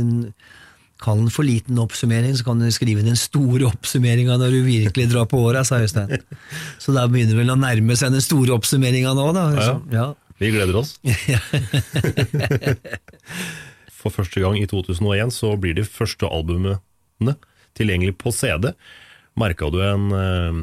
kall 0.99 1.21
den 1.21 1.31
for 1.31 1.47
liten 1.47 1.79
oppsummering, 1.79 2.33
så 2.35 2.43
kan 2.47 2.59
du 2.59 2.67
skrive 2.75 3.05
den 3.05 3.15
store 3.19 3.69
oppsummeringa 3.69 4.35
når 4.39 4.55
du 4.55 4.59
virkelig 4.67 5.07
drar 5.11 5.27
på 5.31 5.39
åra, 5.47 5.63
sa 5.67 5.79
Øystein. 5.83 6.11
Så 6.81 6.95
da 6.95 7.05
begynner 7.07 7.39
vel 7.39 7.53
å 7.53 7.59
nærme 7.59 7.95
seg 7.99 8.11
den 8.15 8.23
store 8.23 8.55
oppsummeringa 8.57 9.13
nå, 9.15 9.29
da. 9.35 9.45
Ja. 9.55 9.75
Ja. 9.93 10.07
Vi 10.39 10.51
gleder 10.55 10.75
oss. 10.79 10.95
For 13.99 14.15
første 14.15 14.39
gang 14.39 14.55
i 14.59 14.67
2001 14.69 15.33
så 15.35 15.55
blir 15.59 15.75
de 15.75 15.83
første 15.87 16.27
albumene 16.27 17.35
tilgjengelig 17.79 18.15
på 18.19 18.31
CD. 18.35 18.71
Merka 19.39 19.69
du 19.71 19.79
en, 19.83 20.11
eh, 20.15 20.53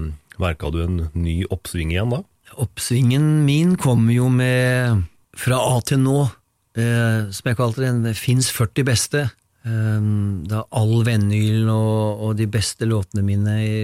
du 0.72 0.82
en 0.82 0.96
ny 1.14 1.44
oppsving 1.52 1.92
igjen 1.92 2.12
da? 2.12 2.22
Oppsvingen 2.56 3.44
min 3.44 3.76
kom 3.76 4.08
jo 4.10 4.28
med 4.32 5.04
fra 5.36 5.60
A 5.60 5.80
til 5.84 6.00
nå, 6.00 6.30
eh, 6.76 7.32
som 7.32 7.50
jeg 7.50 7.56
kalte 7.56 7.84
den, 7.84 8.14
fins 8.14 8.50
40 8.50 8.84
beste. 8.84 9.30
Eh, 9.66 10.10
da 10.46 10.62
all 10.78 11.00
Vennyl 11.06 11.66
og, 11.72 12.22
og 12.22 12.36
de 12.38 12.46
beste 12.50 12.86
låtene 12.88 13.24
mine 13.26 13.56
i, 13.64 13.76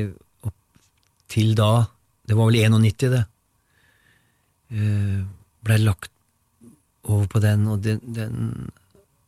opp 0.47 0.57
til 1.33 1.57
da, 1.59 1.85
det 2.29 2.39
var 2.39 2.51
vel 2.51 2.63
91 2.79 3.09
det, 3.13 3.27
Uh, 4.73 5.27
ble 5.61 5.77
lagt 5.83 6.09
over 7.05 7.27
på 7.29 7.43
den, 7.45 7.67
og 7.69 7.83
den, 7.85 7.99
den, 8.17 8.71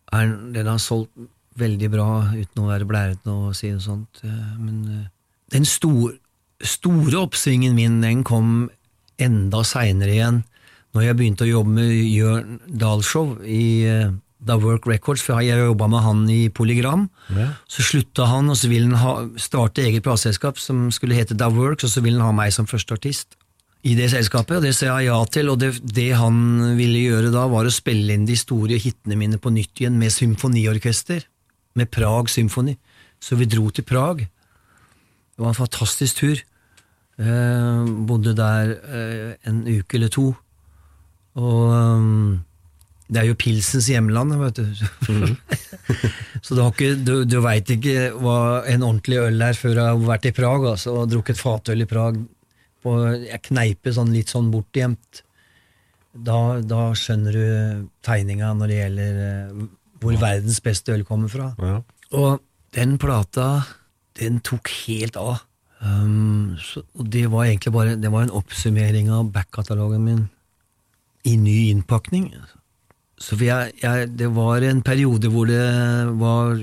er, 0.09 0.31
den 0.55 0.71
har 0.71 0.79
solgt 0.81 1.13
veldig 1.61 1.91
bra, 1.93 2.07
uten 2.33 2.63
å 2.63 2.71
være 2.71 2.89
blærete 2.89 3.29
å 3.29 3.51
si 3.53 3.69
noe 3.75 3.85
sånt. 3.85 4.23
Uh, 4.25 4.55
Men 4.57 4.79
uh, 4.89 5.03
den 5.53 5.69
store, 5.69 6.15
store 6.65 7.27
oppsvingen 7.27 7.77
min, 7.77 8.01
den 8.01 8.25
kom 8.25 8.71
enda 9.21 9.61
seinere 9.69 10.17
igjen, 10.17 10.41
når 10.95 11.09
jeg 11.09 11.19
begynte 11.19 11.45
å 11.47 11.51
jobbe 11.51 11.77
med 11.77 11.93
Jørn 11.93 12.59
Dahlshow 12.71 13.35
i 13.43 13.65
eh, 13.91 14.13
Da 14.45 14.59
Work 14.61 14.89
Records, 14.91 15.23
for 15.25 15.41
jeg 15.41 15.57
jobba 15.59 15.89
med 15.89 16.05
han 16.05 16.27
i 16.33 16.43
Polygram. 16.53 17.09
Så 17.71 17.85
slutta 17.87 18.29
han, 18.29 18.51
og 18.53 18.59
så 18.61 18.69
ville 18.69 18.91
han 18.93 19.01
ha, 19.01 19.15
starte 19.41 19.85
eget 19.85 20.05
plateselskap 20.05 20.61
som 20.61 20.91
skulle 20.95 21.17
hete 21.17 21.37
Da 21.39 21.49
Works, 21.53 21.89
og 21.89 21.95
så 21.95 22.05
ville 22.05 22.21
han 22.21 22.33
ha 22.33 22.37
meg 22.45 22.53
som 22.55 22.69
første 22.69 22.99
artist 22.99 23.39
i 23.85 23.93
det 23.99 24.09
selskapet, 24.15 24.57
og 24.57 24.65
det 24.65 24.73
sa 24.77 24.95
jeg 24.97 25.11
ja 25.11 25.19
til. 25.29 25.51
Og 25.53 25.61
det, 25.61 25.75
det 25.85 26.11
han 26.17 26.37
ville 26.79 27.05
gjøre 27.05 27.33
da, 27.35 27.45
var 27.53 27.69
å 27.69 27.73
spille 27.73 28.17
inn 28.17 28.25
de 28.29 28.37
store 28.39 28.79
hitene 28.81 29.19
mine 29.21 29.41
på 29.41 29.53
nytt 29.53 29.83
igjen 29.83 29.99
med 30.01 30.15
symfoniorkester, 30.15 31.27
med 31.77 31.91
Prag 31.93 32.31
Symfoni. 32.33 32.79
Så 33.21 33.37
vi 33.37 33.49
dro 33.51 33.69
til 33.73 33.85
Prag. 33.85 34.25
Det 34.25 35.43
var 35.43 35.53
en 35.53 35.59
fantastisk 35.59 36.23
tur. 36.23 36.41
Eh, 37.21 37.93
bodde 38.09 38.35
der 38.39 38.73
eh, 38.73 39.31
en 39.49 39.63
uke 39.69 39.99
eller 39.99 40.13
to. 40.13 40.31
Og 41.35 41.64
det 43.15 43.23
er 43.23 43.29
jo 43.31 43.39
pilsens 43.39 43.89
hjemland, 43.93 44.35
vet 44.41 44.59
du. 44.59 44.85
så 46.45 46.57
du, 46.57 46.61
har 46.61 46.73
ikke, 46.73 46.95
du, 47.07 47.15
du 47.29 47.39
veit 47.45 47.71
ikke 47.71 48.11
hva 48.19 48.39
en 48.71 48.87
ordentlig 48.87 49.21
øl 49.23 49.47
er 49.47 49.59
før 49.59 49.77
du 49.77 49.83
har 49.85 50.03
vært 50.09 50.29
i 50.31 50.35
Prag, 50.37 50.67
altså, 50.75 50.97
og 51.01 51.13
drukket 51.13 51.41
fatøl 51.41 51.87
i 51.87 51.89
Prag 51.91 52.19
på 52.85 52.99
ei 53.15 53.39
kneipe 53.47 53.95
sånn 53.97 54.13
litt 54.13 54.35
sånn 54.35 54.51
bortgjemt. 54.53 55.23
Da, 56.15 56.61
da 56.63 56.91
skjønner 56.99 57.35
du 57.35 57.87
tegninga 58.07 58.53
når 58.59 58.71
det 58.71 58.77
gjelder 58.83 59.17
hvor 59.55 59.73
hvor 60.05 60.21
verdens 60.21 60.61
beste 60.65 60.95
øl 60.95 61.05
kommer 61.09 61.33
fra. 61.33 61.53
Ja. 61.59 61.81
Og 62.15 62.43
den 62.77 62.99
plata, 63.01 63.65
den 64.21 64.41
tok 64.45 64.71
helt 64.85 65.19
av. 65.21 65.45
Um, 65.85 66.57
så, 66.61 66.85
og 66.97 67.09
det 67.13 67.27
var 67.29 67.45
egentlig 67.45 67.73
bare 67.75 67.97
Det 68.01 68.09
var 68.09 68.23
en 68.25 68.33
oppsummering 68.33 69.11
av 69.13 69.27
backkatalogen 69.35 70.05
min 70.05 70.23
i 71.29 71.35
ny 71.37 71.71
innpakning. 71.73 72.31
Så 73.21 73.39
jeg, 73.39 73.75
jeg, 73.83 74.09
det 74.19 74.31
var 74.35 74.65
en 74.67 74.83
periode 74.85 75.31
hvor 75.31 75.47
det 75.49 75.65
var 76.19 76.59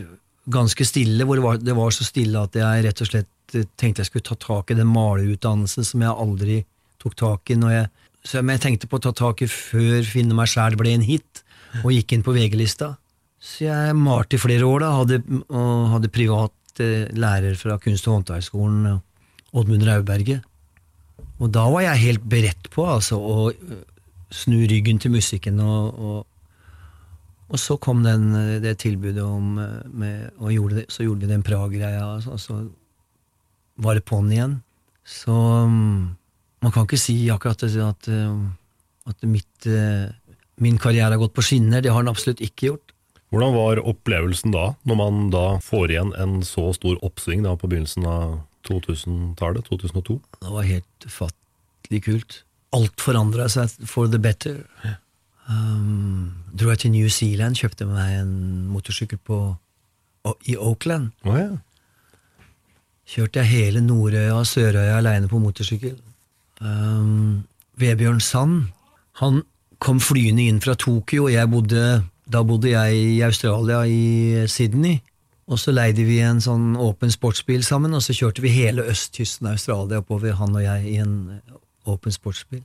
ganske 0.52 0.86
stille, 0.86 1.26
hvor 1.26 1.40
det 1.40 1.46
var, 1.46 1.62
det 1.62 1.76
var 1.78 1.94
så 1.96 2.06
stille 2.06 2.42
at 2.42 2.58
jeg 2.58 2.86
rett 2.86 3.04
og 3.04 3.10
slett 3.10 3.56
eh, 3.56 3.68
tenkte 3.80 4.04
jeg 4.04 4.12
skulle 4.12 4.28
ta 4.28 4.38
tak 4.42 4.74
i 4.74 4.78
den 4.78 4.90
malerutdannelsen 4.92 5.88
som 5.88 6.04
jeg 6.04 6.24
aldri 6.26 6.58
tok 7.02 7.16
tak 7.20 7.54
i. 7.54 7.60
Når 7.62 7.76
jeg, 7.76 7.92
men 8.42 8.56
jeg 8.58 8.66
tenkte 8.66 8.90
på 8.92 9.00
å 9.00 9.06
ta 9.08 9.14
tak 9.16 9.46
i 9.46 9.50
før 9.50 10.04
Finne 10.08 10.38
meg 10.38 10.52
sjæl 10.52 10.78
ble 10.80 10.96
en 10.96 11.06
hit, 11.06 11.44
og 11.86 11.94
gikk 11.96 12.18
inn 12.18 12.26
på 12.26 12.36
VG-lista. 12.36 12.96
Så 13.42 13.66
jeg 13.66 13.94
malte 13.98 14.38
i 14.38 14.42
flere 14.42 14.68
år, 14.68 14.84
da, 14.84 14.92
hadde, 15.00 15.22
og 15.50 15.88
hadde 15.96 16.12
privat 16.14 16.84
eh, 16.84 17.08
lærer 17.18 17.56
fra 17.58 17.80
Kunst- 17.82 18.10
og 18.10 18.20
håndverksskolen, 18.20 19.00
Oddmund 19.58 19.88
Rauberget. 19.88 20.44
Og 21.42 21.50
da 21.54 21.64
var 21.74 21.88
jeg 21.88 22.04
helt 22.04 22.28
beredt 22.30 22.70
på 22.74 22.86
altså, 22.86 23.18
å 23.18 23.50
øh, 23.50 23.80
snu 24.32 24.60
ryggen 24.70 25.02
til 25.02 25.16
musikken, 25.16 25.60
og, 25.64 25.98
og, 25.98 26.20
og 27.52 27.60
så 27.60 27.76
kom 27.84 28.04
den, 28.06 28.32
øh, 28.36 28.62
det 28.64 28.78
tilbudet 28.80 29.24
om 29.24 29.58
øh, 29.60 29.82
med, 29.92 30.30
Og 30.40 30.54
gjorde 30.56 30.86
så 30.90 31.04
gjorde 31.04 31.26
vi 31.26 31.34
den 31.34 31.44
Prag-greia, 31.44 32.06
og 32.06 32.40
så 32.40 32.62
var 33.78 33.98
det 33.98 34.06
på'n 34.08 34.32
igjen. 34.32 34.62
Så 35.04 35.32
um, 35.32 36.16
man 36.62 36.72
kan 36.72 36.86
ikke 36.86 37.00
si 37.02 37.30
akkurat 37.34 37.64
at 37.64 38.08
uh, 38.08 38.40
at 39.10 39.24
mitt, 39.28 39.66
eh, 39.66 40.12
min 40.62 40.78
karriere 40.78 41.16
har 41.16 41.22
gått 41.22 41.34
på 41.34 41.46
skinner. 41.46 41.82
Det 41.82 41.92
har 41.92 42.04
den 42.04 42.12
absolutt 42.12 42.42
ikke 42.44 42.72
gjort. 42.72 42.94
Hvordan 43.32 43.56
var 43.56 43.82
opplevelsen 43.88 44.52
da, 44.52 44.74
når 44.84 45.00
man 45.00 45.20
da 45.32 45.46
får 45.64 45.94
igjen 45.94 46.14
en 46.20 46.42
så 46.44 46.72
stor 46.76 47.00
oppsving 47.06 47.46
da 47.46 47.56
på 47.56 47.70
begynnelsen 47.72 48.06
av 48.06 48.42
2000-tallet, 48.68 49.70
2002? 49.72 50.20
Det 50.42 50.52
var 50.52 50.68
helt 50.68 51.08
ufattelig 51.08 52.02
kult. 52.06 52.42
Alt 52.76 53.04
forandra 53.04 53.48
seg 53.52 53.72
for 53.88 54.12
the 54.12 54.20
better. 54.22 54.60
Um, 55.50 56.34
dro 56.60 56.70
jeg 56.70 56.84
til 56.84 56.92
New 56.92 57.10
Zealand, 57.10 57.58
kjøpte 57.58 57.88
meg 57.90 58.22
en 58.22 58.34
motorsykkel 58.72 59.20
på, 59.26 59.40
i 60.46 60.56
Oakland. 60.58 61.10
Oh, 61.26 61.38
ja. 61.38 61.50
Kjørte 63.12 63.42
jeg 63.42 63.52
hele 63.52 63.82
Nordøya 63.84 64.36
og 64.38 64.48
Sørøya 64.48 65.00
aleine 65.00 65.28
på 65.28 65.42
motorsykkel. 65.42 65.98
Um, 66.62 67.44
Vebjørn 67.82 68.22
Sand 68.22 68.70
han 69.20 69.42
kom 69.82 70.00
flyende 70.00 70.46
inn 70.48 70.62
fra 70.62 70.76
Tokyo, 70.78 71.26
og 71.26 71.34
jeg 71.34 71.50
bodde, 71.50 71.86
da 72.32 72.44
bodde 72.46 72.70
jeg 72.72 73.00
i 73.18 73.22
Australia, 73.26 73.82
i 73.84 74.48
Sydney. 74.48 75.02
Og 75.52 75.60
så 75.60 75.74
leide 75.74 76.06
vi 76.08 76.22
en 76.24 76.40
sånn 76.40 76.78
åpen 76.80 77.12
sportsbil 77.12 77.66
sammen, 77.66 77.98
og 77.98 78.06
så 78.06 78.16
kjørte 78.16 78.44
vi 78.46 78.54
hele 78.54 78.86
østkysten 78.88 79.50
av 79.50 79.58
Australia 79.58 80.00
oppover, 80.00 80.38
han 80.40 80.56
og 80.56 80.64
jeg, 80.64 80.86
i 80.94 81.00
en 81.02 81.42
åpen 81.90 82.14
sportsbil. 82.14 82.62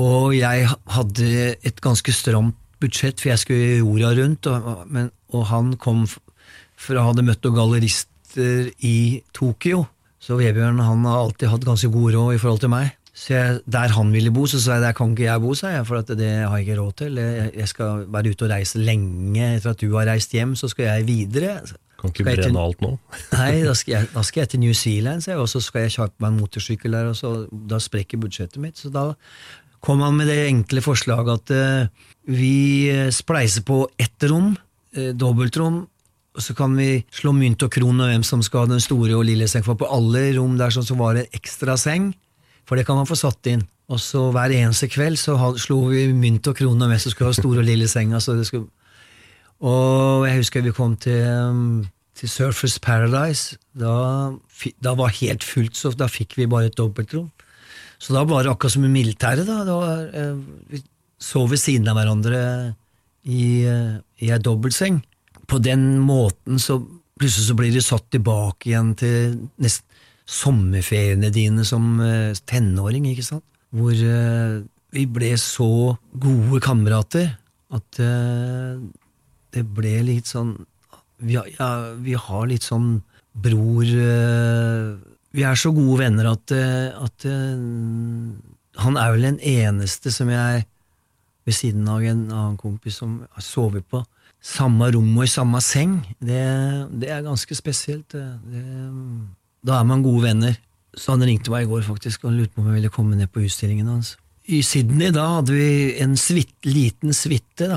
Og 0.00 0.34
jeg 0.36 0.66
hadde 0.96 1.28
et 1.62 1.80
ganske 1.84 2.12
stramt 2.14 2.56
budsjett, 2.82 3.20
for 3.22 3.30
jeg 3.30 3.40
skulle 3.40 3.78
jorda 3.78 4.10
rundt, 4.18 4.46
og, 4.50 4.82
men, 4.92 5.10
og 5.32 5.46
han 5.52 5.74
kom 5.80 6.04
fra 6.08 7.04
hadde 7.06 7.22
møtt 7.24 7.44
noen 7.46 7.56
gallerister 7.60 8.72
i 8.84 9.22
Tokyo. 9.36 9.84
Så 10.24 10.36
Vebjørn 10.40 10.80
han 10.82 11.04
har 11.06 11.20
alltid 11.22 11.48
hatt 11.52 11.64
ganske 11.68 11.88
god 11.94 12.14
råd 12.16 12.34
i 12.34 12.40
forhold 12.42 12.62
til 12.64 12.72
meg. 12.74 12.90
Så 13.14 13.30
jeg, 13.36 13.60
Der 13.70 13.92
han 13.94 14.10
ville 14.10 14.32
bo, 14.34 14.42
så 14.50 14.58
sa 14.58 14.74
jeg 14.80 14.82
der 14.88 14.96
kan 14.98 15.12
ikke 15.14 15.28
jeg 15.28 15.40
bo, 15.44 15.52
sa 15.54 15.70
jeg, 15.76 15.86
for 15.86 16.02
det 16.02 16.32
har 16.42 16.56
jeg 16.58 16.66
ikke 16.66 16.80
råd 16.80 16.94
til. 16.98 17.20
Jeg, 17.22 17.52
jeg 17.60 17.68
skal 17.70 18.04
være 18.10 18.32
ute 18.34 18.48
og 18.48 18.50
reise 18.56 18.82
lenge 18.82 19.48
etter 19.54 19.70
at 19.70 19.80
du 19.84 19.92
har 19.94 20.08
reist 20.10 20.34
hjem, 20.34 20.56
så 20.58 20.68
skal 20.72 20.88
jeg 20.90 21.06
videre. 21.06 21.60
Kan 22.00 22.10
ikke 22.10 22.26
brenne 22.26 22.48
til- 22.50 22.58
alt 22.64 22.82
nå. 22.82 22.90
Nei, 23.38 23.52
da 23.62 23.76
skal, 23.78 23.92
jeg, 23.94 24.08
da 24.16 24.24
skal 24.26 24.42
jeg 24.42 24.48
til 24.56 24.60
New 24.64 24.74
Zealand, 24.74 25.22
sa 25.22 25.30
jeg, 25.36 25.44
og 25.44 25.48
så 25.52 25.62
skal 25.62 25.86
jeg 25.86 25.94
kjøpe 25.94 26.24
meg 26.26 26.32
en 26.34 26.40
motorsykkel 26.42 26.98
der, 26.98 27.12
og 27.12 27.16
så, 27.20 27.32
da 27.70 27.78
sprekker 27.80 28.18
budsjettet 28.20 28.58
mitt. 28.64 28.82
Så 28.82 28.90
da 28.92 29.12
kom 29.84 30.00
han 30.04 30.16
med 30.16 30.30
det 30.32 30.46
enkle 30.48 30.82
forslaget 30.84 31.34
at 31.34 31.54
eh, 31.54 32.06
vi 32.32 32.88
eh, 32.88 33.10
spleiser 33.12 33.66
på 33.68 33.82
ett 34.00 34.24
rom, 34.30 34.54
eh, 34.96 35.12
dobbeltrom, 35.12 35.82
og 36.34 36.42
så 36.42 36.56
kan 36.56 36.74
vi 36.74 37.04
slå 37.14 37.34
mynt 37.36 37.62
og 37.62 37.70
kron 37.70 38.00
og 38.00 38.10
hvem 38.10 38.24
som 38.26 38.42
skal 38.42 38.64
ha 38.64 38.72
den 38.72 38.82
store 38.82 39.14
og 39.14 39.26
lille 39.28 39.46
seng, 39.50 39.62
for 39.66 39.78
på 39.78 39.90
alle 39.92 40.30
rom 40.38 40.56
der 40.58 40.72
sånn 40.74 40.86
så 40.86 40.96
var 40.98 41.18
det 41.18 41.28
ekstra 41.36 41.76
seng, 41.78 42.10
for 42.64 42.80
det 42.80 42.86
kan 42.88 42.98
man 42.98 43.08
få 43.08 43.18
satt 43.18 43.52
inn. 43.52 43.62
Og 43.92 44.00
så 44.00 44.30
hver 44.32 44.54
eneste 44.56 44.88
kveld 44.88 45.20
så 45.20 45.36
slo 45.60 45.82
vi 45.90 46.06
mynt 46.16 46.48
og 46.48 46.56
kron 46.56 46.80
om 46.80 46.88
hvem 46.88 47.02
som 47.02 47.12
skulle 47.12 47.34
ha 47.34 47.36
store 47.36 47.60
og 47.60 47.68
lille 47.68 47.86
seng. 47.90 48.14
Altså 48.16 48.38
skulle, 48.48 48.70
og 49.60 50.24
jeg 50.24 50.40
husker 50.40 50.64
vi 50.64 50.72
kom 50.74 50.96
til, 50.96 51.84
til 52.16 52.32
Surfers 52.32 52.78
Paradise. 52.80 53.58
Da, 53.76 54.32
da 54.80 54.96
var 54.96 55.12
helt 55.20 55.44
fullt, 55.44 55.76
så 55.76 55.92
da 55.92 56.08
fikk 56.08 56.38
vi 56.40 56.48
bare 56.48 56.72
et 56.72 56.80
dobbeltrom. 56.80 57.28
Så 57.98 58.16
da 58.16 58.24
var 58.28 58.44
det 58.44 58.52
akkurat 58.52 58.74
som 58.76 58.84
i 58.84 58.92
militæret. 58.92 59.46
da. 59.46 59.64
Var, 59.64 60.04
eh, 60.12 60.34
vi 60.70 60.82
sov 61.18 61.50
ved 61.50 61.58
siden 61.58 61.88
av 61.88 61.96
hverandre 61.96 62.74
i, 63.24 63.64
eh, 63.64 63.96
i 64.20 64.30
ei 64.30 64.38
dobbeltseng. 64.38 65.02
På 65.46 65.60
den 65.62 66.00
måten 66.00 66.58
så 66.58 66.80
plutselig 67.18 67.48
så 67.48 67.56
blir 67.56 67.72
de 67.72 67.80
satt 67.80 68.10
tilbake 68.10 68.70
igjen 68.70 68.94
til 68.96 69.48
nesten 69.60 69.90
sommerferiene 70.24 71.30
dine 71.32 71.64
som 71.68 72.00
eh, 72.00 72.32
tenåring, 72.48 73.06
ikke 73.10 73.26
sant? 73.26 73.44
Hvor 73.74 73.92
eh, 73.92 74.62
vi 74.94 75.06
ble 75.10 75.34
så 75.40 75.96
gode 76.20 76.60
kamerater 76.64 77.34
at 77.74 77.98
eh, 78.00 78.78
det 79.54 79.64
ble 79.76 79.98
litt 80.06 80.30
sånn 80.30 80.56
vi 81.24 81.36
har, 81.38 81.48
ja, 81.58 81.68
vi 82.02 82.16
har 82.18 82.46
litt 82.50 82.64
sånn 82.66 83.02
bror 83.34 83.84
eh, 83.84 84.94
Vi 85.34 85.42
er 85.42 85.58
så 85.58 85.72
gode 85.74 85.98
venner 86.04 86.30
at, 86.30 86.52
eh, 86.54 86.94
at 86.94 87.26
eh, 87.26 87.58
Han 88.84 88.98
er 88.98 89.14
vel 89.14 89.28
den 89.28 89.40
eneste 89.40 90.12
som 90.14 90.30
jeg, 90.30 90.64
ved 91.44 91.54
siden 91.54 91.88
av 91.90 92.02
en 92.02 92.24
annen 92.32 92.58
kompis 92.58 92.98
som 93.02 93.20
har 93.30 93.44
sovet 93.44 93.86
på 93.90 94.02
samme 94.44 94.90
rom 94.92 95.08
og 95.16 95.24
i 95.24 95.30
samme 95.30 95.60
seng, 95.64 95.96
det, 96.20 96.42
det 97.00 97.08
er 97.12 97.24
ganske 97.24 97.56
spesielt. 97.56 98.12
Det, 98.12 98.64
da 99.64 99.78
er 99.78 99.86
man 99.88 100.04
gode 100.04 100.26
venner. 100.26 100.58
Så 100.94 101.14
han 101.14 101.24
ringte 101.26 101.50
meg 101.50 101.64
i 101.64 101.70
går 101.70 101.82
faktisk 101.86 102.26
og 102.28 102.36
lurte 102.36 102.52
på 102.54 102.62
om 102.62 102.68
jeg 102.70 102.78
ville 102.78 102.92
komme 102.92 103.16
ned 103.18 103.32
på 103.32 103.42
utstillingen 103.46 103.88
hans. 103.90 104.14
I 104.44 104.60
Sydney 104.62 105.10
da 105.14 105.24
hadde 105.38 105.56
vi 105.56 105.94
en 106.04 106.18
svitt, 106.20 106.54
liten 106.68 107.16
suite, 107.16 107.70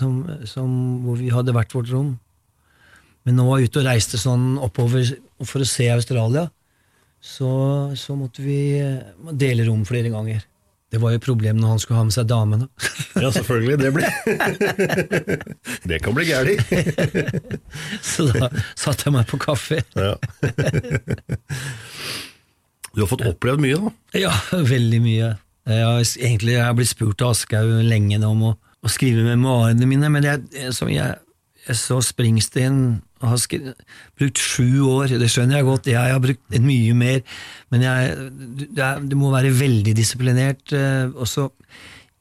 hvor 0.00 1.20
vi 1.20 1.30
hadde 1.32 1.54
hvert 1.54 1.76
vårt 1.76 1.92
rom. 1.94 2.16
Men 3.24 3.38
nå 3.38 3.46
var 3.46 3.60
jeg 3.60 3.70
ute 3.70 3.82
og 3.82 3.86
reiste 3.86 4.18
sånn 4.20 4.56
oppover 4.60 5.14
for 5.46 5.62
å 5.62 5.68
se 5.68 5.86
Australia, 5.94 6.48
så, 7.20 7.50
så 7.96 8.16
måtte 8.16 8.42
vi 8.44 8.60
eh, 8.80 9.32
dele 9.36 9.66
rom 9.68 9.84
flere 9.88 10.12
ganger. 10.12 10.46
Det 10.90 10.98
var 10.98 11.12
jo 11.14 11.20
problem 11.22 11.60
når 11.60 11.74
han 11.74 11.80
skulle 11.82 12.00
ha 12.00 12.06
med 12.08 12.14
seg 12.16 12.26
damene. 12.26 12.66
Ja, 13.14 13.28
selvfølgelig. 13.30 13.76
Det 13.78 13.90
ble 13.94 14.08
Det 15.92 16.00
kan 16.02 16.16
bli 16.16 16.24
gærent. 16.26 16.72
så 18.10 18.26
da 18.32 18.48
satte 18.74 19.06
jeg 19.06 19.14
meg 19.14 19.28
på 19.30 19.38
kaffe. 19.38 19.78
Ja. 19.94 20.16
Du 22.90 23.04
har 23.04 23.10
fått 23.12 23.22
opplevd 23.28 23.62
mye, 23.62 23.78
da. 23.78 23.92
Ja, 24.18 24.32
veldig 24.50 25.00
mye. 25.04 25.30
Jeg 25.70 25.86
har, 25.86 26.02
egentlig, 26.02 26.56
jeg 26.56 26.64
har 26.64 26.74
blitt 26.74 26.90
spurt 26.90 27.22
av 27.22 27.36
Aschehoug 27.36 27.84
lenge 27.86 28.18
om 28.26 28.48
å, 28.48 28.56
å 28.58 28.90
skrive 28.90 29.22
memoarene 29.28 29.86
mine, 29.86 30.10
men 30.10 30.26
jeg, 30.26 30.72
som 30.74 30.90
jeg, 30.90 31.20
jeg 31.68 31.78
så 31.78 32.00
Springsteen 32.02 32.80
har 33.20 33.40
skri, 33.40 33.60
brukt 34.18 34.40
sju 34.40 34.80
år, 34.88 35.12
det 35.20 35.28
skjønner 35.32 35.58
jeg 35.58 35.66
godt, 35.68 35.90
jeg 35.92 36.14
har 36.14 36.22
brukt 36.22 36.58
mye 36.64 36.94
mer, 36.96 37.20
men 37.72 37.84
jeg, 37.84 38.14
det, 38.76 38.90
du 39.10 39.16
må 39.20 39.32
være 39.34 39.52
veldig 39.58 39.94
disiplinert. 39.96 40.72
eh, 40.72 41.10
Og 41.12 41.28
så, 41.28 41.50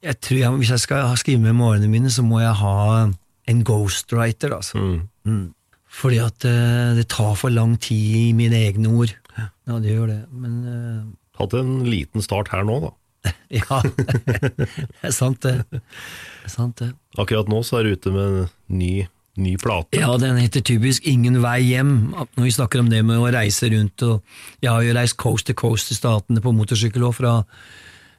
jeg 0.03 0.19
tror 0.19 0.39
jeg, 0.39 0.51
Hvis 0.63 0.73
jeg 0.75 0.83
skal 0.85 1.17
skrive 1.17 1.41
med 1.43 1.57
målene 1.59 1.87
mine, 1.91 2.11
så 2.11 2.23
må 2.23 2.41
jeg 2.43 2.53
ha 2.61 3.09
en 3.49 3.63
ghostwriter. 3.63 4.53
Altså. 4.55 4.77
Mm. 5.25 5.53
Fordi 5.89 6.19
at 6.21 6.45
eh, 6.45 6.95
det 6.99 7.07
tar 7.09 7.33
for 7.39 7.49
lang 7.49 7.77
tid 7.81 8.29
i 8.29 8.31
mine 8.37 8.55
egne 8.55 8.91
ord. 8.91 9.15
Ja, 9.39 9.79
det 9.79 9.95
gjør 9.95 10.07
det. 10.11 10.21
Men 10.31 10.55
uh... 10.67 11.03
Hatt 11.39 11.53
en 11.55 11.85
liten 11.87 12.21
start 12.21 12.51
her 12.51 12.65
nå, 12.67 12.79
da. 12.83 12.91
ja, 13.51 13.79
det 13.83 14.67
er 15.03 15.11
sant 15.15 15.41
det. 15.43 15.55
Det 15.71 15.81
er 16.47 16.51
sant 16.51 16.79
det. 16.79 16.91
Akkurat 17.19 17.49
nå 17.51 17.61
så 17.67 17.79
er 17.79 17.87
du 17.87 17.95
ute 17.97 18.13
med 18.15 18.27
en 18.27 18.49
ny, 18.79 18.93
ny 19.37 19.55
plate. 19.61 19.99
Ja, 19.99 20.15
den 20.21 20.39
heter 20.41 20.63
typisk 20.65 21.05
Ingen 21.07 21.41
vei 21.43 21.59
hjem. 21.67 21.93
Når 22.15 22.43
vi 22.47 22.55
snakker 22.55 22.81
om 22.81 22.89
det 22.91 23.03
med 23.05 23.19
å 23.19 23.29
reise 23.33 23.69
rundt, 23.73 24.03
og 24.07 24.23
jeg 24.63 24.71
har 24.71 24.83
jo 24.85 24.95
reist 24.97 25.17
coast 25.21 25.47
to 25.49 25.55
coast 25.57 25.93
i 25.93 25.97
statene 25.97 26.43
på 26.43 26.53
motorsykkel 26.55 27.05
òg, 27.07 27.15
fra 27.19 27.35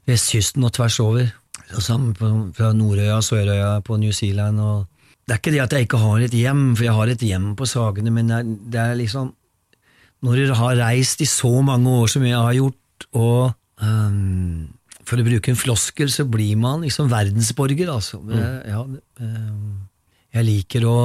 vestkysten 0.09 0.65
og 0.67 0.75
tvers 0.77 0.99
over. 1.03 1.29
Så 1.71 1.85
sammen 1.85 2.15
fra 2.17 2.73
Nordøya, 2.75 3.21
Sørøya, 3.23 3.81
på 3.87 3.99
New 4.01 4.15
Zealand 4.17 4.61
og 4.61 4.87
Det 5.29 5.37
er 5.37 5.39
ikke 5.39 5.53
det 5.55 5.61
at 5.63 5.75
jeg 5.77 5.87
ikke 5.87 5.99
har 6.03 6.23
et 6.25 6.33
hjem, 6.35 6.63
for 6.75 6.85
jeg 6.85 6.95
har 6.97 7.11
et 7.13 7.23
hjem 7.23 7.55
på 7.55 7.67
Sagene, 7.69 8.11
men 8.11 8.27
det 8.27 8.39
er, 8.41 8.49
det 8.73 8.81
er 8.81 8.97
liksom 8.99 9.29
Når 10.27 10.37
du 10.37 10.55
har 10.59 10.81
reist 10.81 11.21
i 11.23 11.29
så 11.29 11.53
mange 11.63 11.89
år 11.89 12.09
som 12.11 12.25
jeg 12.27 12.37
har 12.37 12.53
gjort, 12.53 13.07
og 13.15 13.53
um, 13.81 14.67
for 15.07 15.21
å 15.21 15.27
bruke 15.27 15.53
en 15.53 15.59
floskel, 15.59 16.11
så 16.13 16.27
blir 16.29 16.59
man 16.61 16.83
liksom 16.85 17.09
verdensborger, 17.11 17.89
altså. 17.89 18.21
Mm. 18.21 18.35
ja, 18.69 18.83
ehm, 19.23 19.71
jeg 20.31 20.47
liker 20.47 20.87
å, 20.87 20.99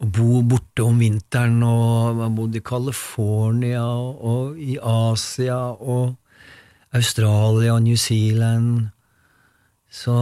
å 0.00 0.08
bo 0.08 0.42
borte 0.48 0.84
om 0.84 1.00
vinteren, 1.00 1.60
og 1.66 2.14
jeg 2.14 2.22
har 2.22 2.36
bodd 2.38 2.58
i 2.58 2.64
California, 2.64 3.84
og, 3.84 4.60
i 4.60 4.78
Asia, 4.80 5.58
og 5.74 6.14
Australia 6.94 7.74
og 7.74 7.82
New 7.84 7.98
Zealand. 8.00 8.88
Så 9.94 10.14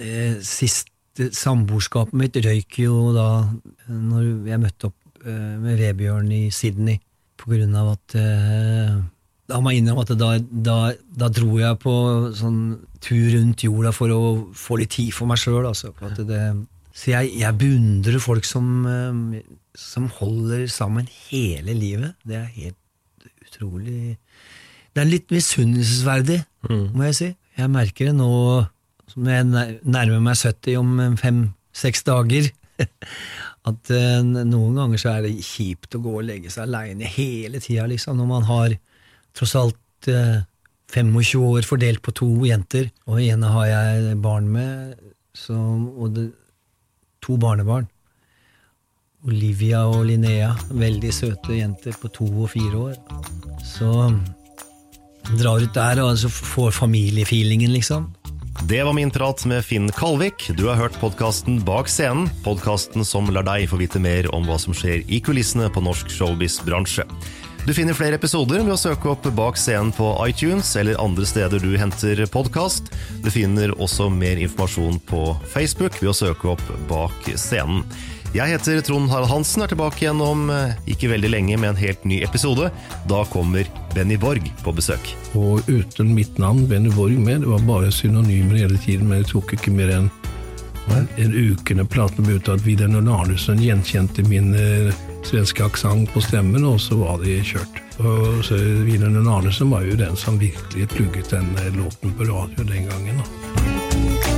eh, 0.00 0.40
siste 0.44 1.30
samboerskapet 1.36 2.16
mitt 2.16 2.36
røyk 2.42 2.80
jo 2.82 3.10
da 3.16 3.28
når 3.88 4.48
jeg 4.48 4.62
møtte 4.62 4.90
opp 4.90 5.24
eh, 5.24 5.54
med 5.60 5.80
Vebjørn 5.80 6.28
i 6.36 6.42
Sydney, 6.54 7.00
på 7.40 7.54
grunn 7.54 7.76
av 7.78 7.94
at 7.94 8.18
eh, 8.20 8.98
Da 9.50 9.58
må 9.58 9.72
jeg 9.72 9.80
innrømme 9.80 10.04
at 10.04 10.12
da, 10.20 10.34
da, 10.38 10.76
da 11.22 11.28
dro 11.32 11.56
jeg 11.58 11.78
på 11.82 11.94
sånn 12.38 12.60
tur 13.02 13.30
rundt 13.34 13.64
jorda 13.64 13.90
for 13.96 14.12
å 14.14 14.20
få 14.54 14.78
litt 14.78 14.92
tid 14.94 15.10
for 15.16 15.26
meg 15.26 15.40
sjøl. 15.42 15.64
Altså, 15.66 15.90
at 16.06 16.20
det, 16.28 16.42
så 16.92 17.12
jeg, 17.12 17.34
jeg 17.38 17.58
beundrer 17.60 18.18
folk 18.22 18.46
som, 18.48 18.66
eh, 18.86 19.42
som 19.78 20.08
holder 20.18 20.66
sammen 20.70 21.08
hele 21.30 21.74
livet. 21.76 22.16
Det 22.26 22.38
er 22.40 22.54
helt 22.56 23.28
utrolig 23.46 24.16
Det 24.90 25.04
er 25.04 25.06
litt 25.06 25.30
misunnelsesverdig, 25.30 26.40
må 26.66 27.04
jeg 27.06 27.14
si. 27.14 27.28
Jeg 27.60 27.70
merker 27.70 28.08
det 28.08 28.14
nå 28.18 28.30
som 29.10 29.26
jeg 29.26 29.46
nærmer 29.46 30.22
meg 30.22 30.38
70 30.38 30.78
om 30.80 31.16
fem-seks 31.18 32.02
dager. 32.06 32.50
At 33.70 33.92
eh, 33.92 34.20
noen 34.24 34.78
ganger 34.78 35.00
så 35.00 35.12
er 35.14 35.26
det 35.26 35.44
kjipt 35.44 35.94
å 35.94 36.02
gå 36.02 36.16
og 36.20 36.26
legge 36.26 36.50
seg 36.52 36.66
aleine 36.66 37.06
hele 37.06 37.60
tida, 37.62 37.86
liksom, 37.90 38.18
når 38.18 38.28
man 38.30 38.46
har 38.48 38.76
tross 39.36 39.54
alt 39.58 40.10
eh, 40.10 40.40
25 40.90 41.44
år 41.44 41.66
fordelt 41.68 42.02
på 42.02 42.14
to 42.16 42.30
jenter, 42.48 42.88
og 43.06 43.20
ene 43.22 43.50
har 43.54 43.66
jeg 43.68 44.16
barn 44.24 44.48
med, 44.50 44.96
så, 45.36 45.54
og 45.54 46.16
det, 46.16 46.30
to 47.24 47.38
barnebarn. 47.40 47.88
Olivia 49.28 49.82
og 49.84 50.06
Linnea, 50.08 50.54
veldig 50.72 51.10
søte 51.12 51.58
jenter 51.58 51.96
på 52.00 52.08
to 52.14 52.28
og 52.30 52.48
fire 52.54 52.84
år. 52.88 52.94
Så 53.66 53.90
drar 55.36 55.60
ut 55.60 55.74
der 55.76 56.00
og 56.00 56.14
altså 56.14 56.30
får 56.32 56.72
familiefeelingen, 56.78 57.72
liksom. 57.76 58.08
Det 58.68 58.80
var 58.84 58.92
min 58.96 59.12
prat 59.12 59.44
med 59.48 59.64
Finn 59.64 59.88
Kalvik. 59.96 60.50
Du 60.56 60.66
har 60.68 60.76
hørt 60.76 60.96
podkasten 61.00 61.60
Bak 61.64 61.88
scenen, 61.88 62.28
podkasten 62.44 63.04
som 63.06 63.28
lar 63.32 63.46
deg 63.46 63.68
få 63.70 63.78
vite 63.80 64.00
mer 64.02 64.28
om 64.34 64.44
hva 64.48 64.58
som 64.60 64.76
skjer 64.76 65.04
i 65.08 65.20
kulissene 65.24 65.70
på 65.72 65.84
norsk 65.84 66.10
showbiz-bransje. 66.12 67.06
Du 67.66 67.74
finner 67.74 67.94
flere 67.94 68.16
episoder 68.16 68.62
ved 68.64 68.72
å 68.72 68.78
søke 68.80 69.10
opp 69.12 69.26
Bak 69.36 69.58
scenen 69.60 69.92
på 69.92 70.06
iTunes 70.24 70.72
eller 70.80 70.96
andre 71.02 71.26
steder 71.28 71.60
du 71.60 71.74
henter 71.78 72.22
podkast. 72.32 72.88
Du 73.20 73.28
finner 73.30 73.74
også 73.76 74.08
mer 74.08 74.40
informasjon 74.40 74.96
på 75.10 75.34
Facebook 75.52 75.98
ved 76.00 76.10
å 76.14 76.16
søke 76.16 76.54
opp 76.54 76.64
Bak 76.88 77.28
scenen. 77.36 77.84
Jeg 78.32 78.54
heter 78.54 78.80
Trond 78.86 79.10
Harald 79.10 79.28
Hansen, 79.28 79.60
og 79.60 79.66
er 79.66 79.72
tilbake 79.74 80.04
igjen 80.04 80.22
om 80.22 80.44
eh, 80.54 80.76
ikke 80.92 81.10
veldig 81.10 81.32
lenge 81.32 81.58
med 81.58 81.72
en 81.72 81.80
helt 81.80 82.04
ny 82.06 82.20
episode. 82.22 82.70
Da 83.10 83.24
kommer 83.28 83.68
Benny 83.92 84.16
Borg 84.22 84.46
på 84.62 84.74
besøk. 84.76 85.12
Og 85.34 85.66
uten 85.66 86.14
mitt 86.14 86.38
navn, 86.40 86.62
Benny 86.70 86.92
Borg, 86.94 87.18
med. 87.18 87.42
Det 87.42 87.50
var 87.50 87.66
bare 87.66 87.92
synonymer 87.92 88.62
hele 88.62 88.78
tiden, 88.80 89.10
men 89.10 89.24
det 89.24 89.32
tok 89.34 89.56
ikke 89.58 89.74
mer 89.74 89.92
enn 89.98 90.10
en 90.90 91.34
uke 91.34 91.74
når 91.76 91.86
platen 91.90 92.26
ble 92.26 92.38
ute 92.40 92.54
at 92.54 92.62
Vidar 92.64 92.90
Arnesen 92.94 93.60
gjenkjente 93.62 94.24
min 94.30 94.54
eh, 94.58 94.94
svenske 95.26 95.64
aksent 95.64 96.12
på 96.12 96.20
stemmen, 96.20 96.64
og 96.64 96.80
så 96.80 96.96
var 97.00 97.18
de 97.24 97.40
kjørt. 97.44 97.82
Og 98.00 98.44
så 98.44 98.56
Vidar 98.86 99.12
Arnesen 99.36 99.70
var 99.70 99.84
jo 99.84 99.96
den 99.96 100.16
som 100.16 100.40
virkelig 100.40 100.88
plugget 100.88 101.30
den 101.30 101.52
eh, 101.58 101.72
låten 101.76 102.14
på 102.14 102.24
radio 102.24 102.64
den 102.64 102.88
gangen. 102.88 103.16
da. 103.18 104.30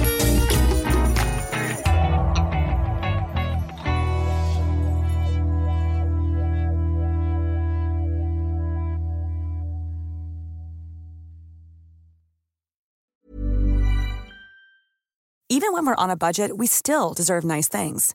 Even 15.53 15.75
when 15.75 15.85
we're 15.85 16.03
on 16.03 16.09
a 16.11 16.17
budget, 16.17 16.57
we 16.57 16.67
still 16.67 17.13
deserve 17.13 17.45
nice 17.45 17.69
things. 17.69 18.15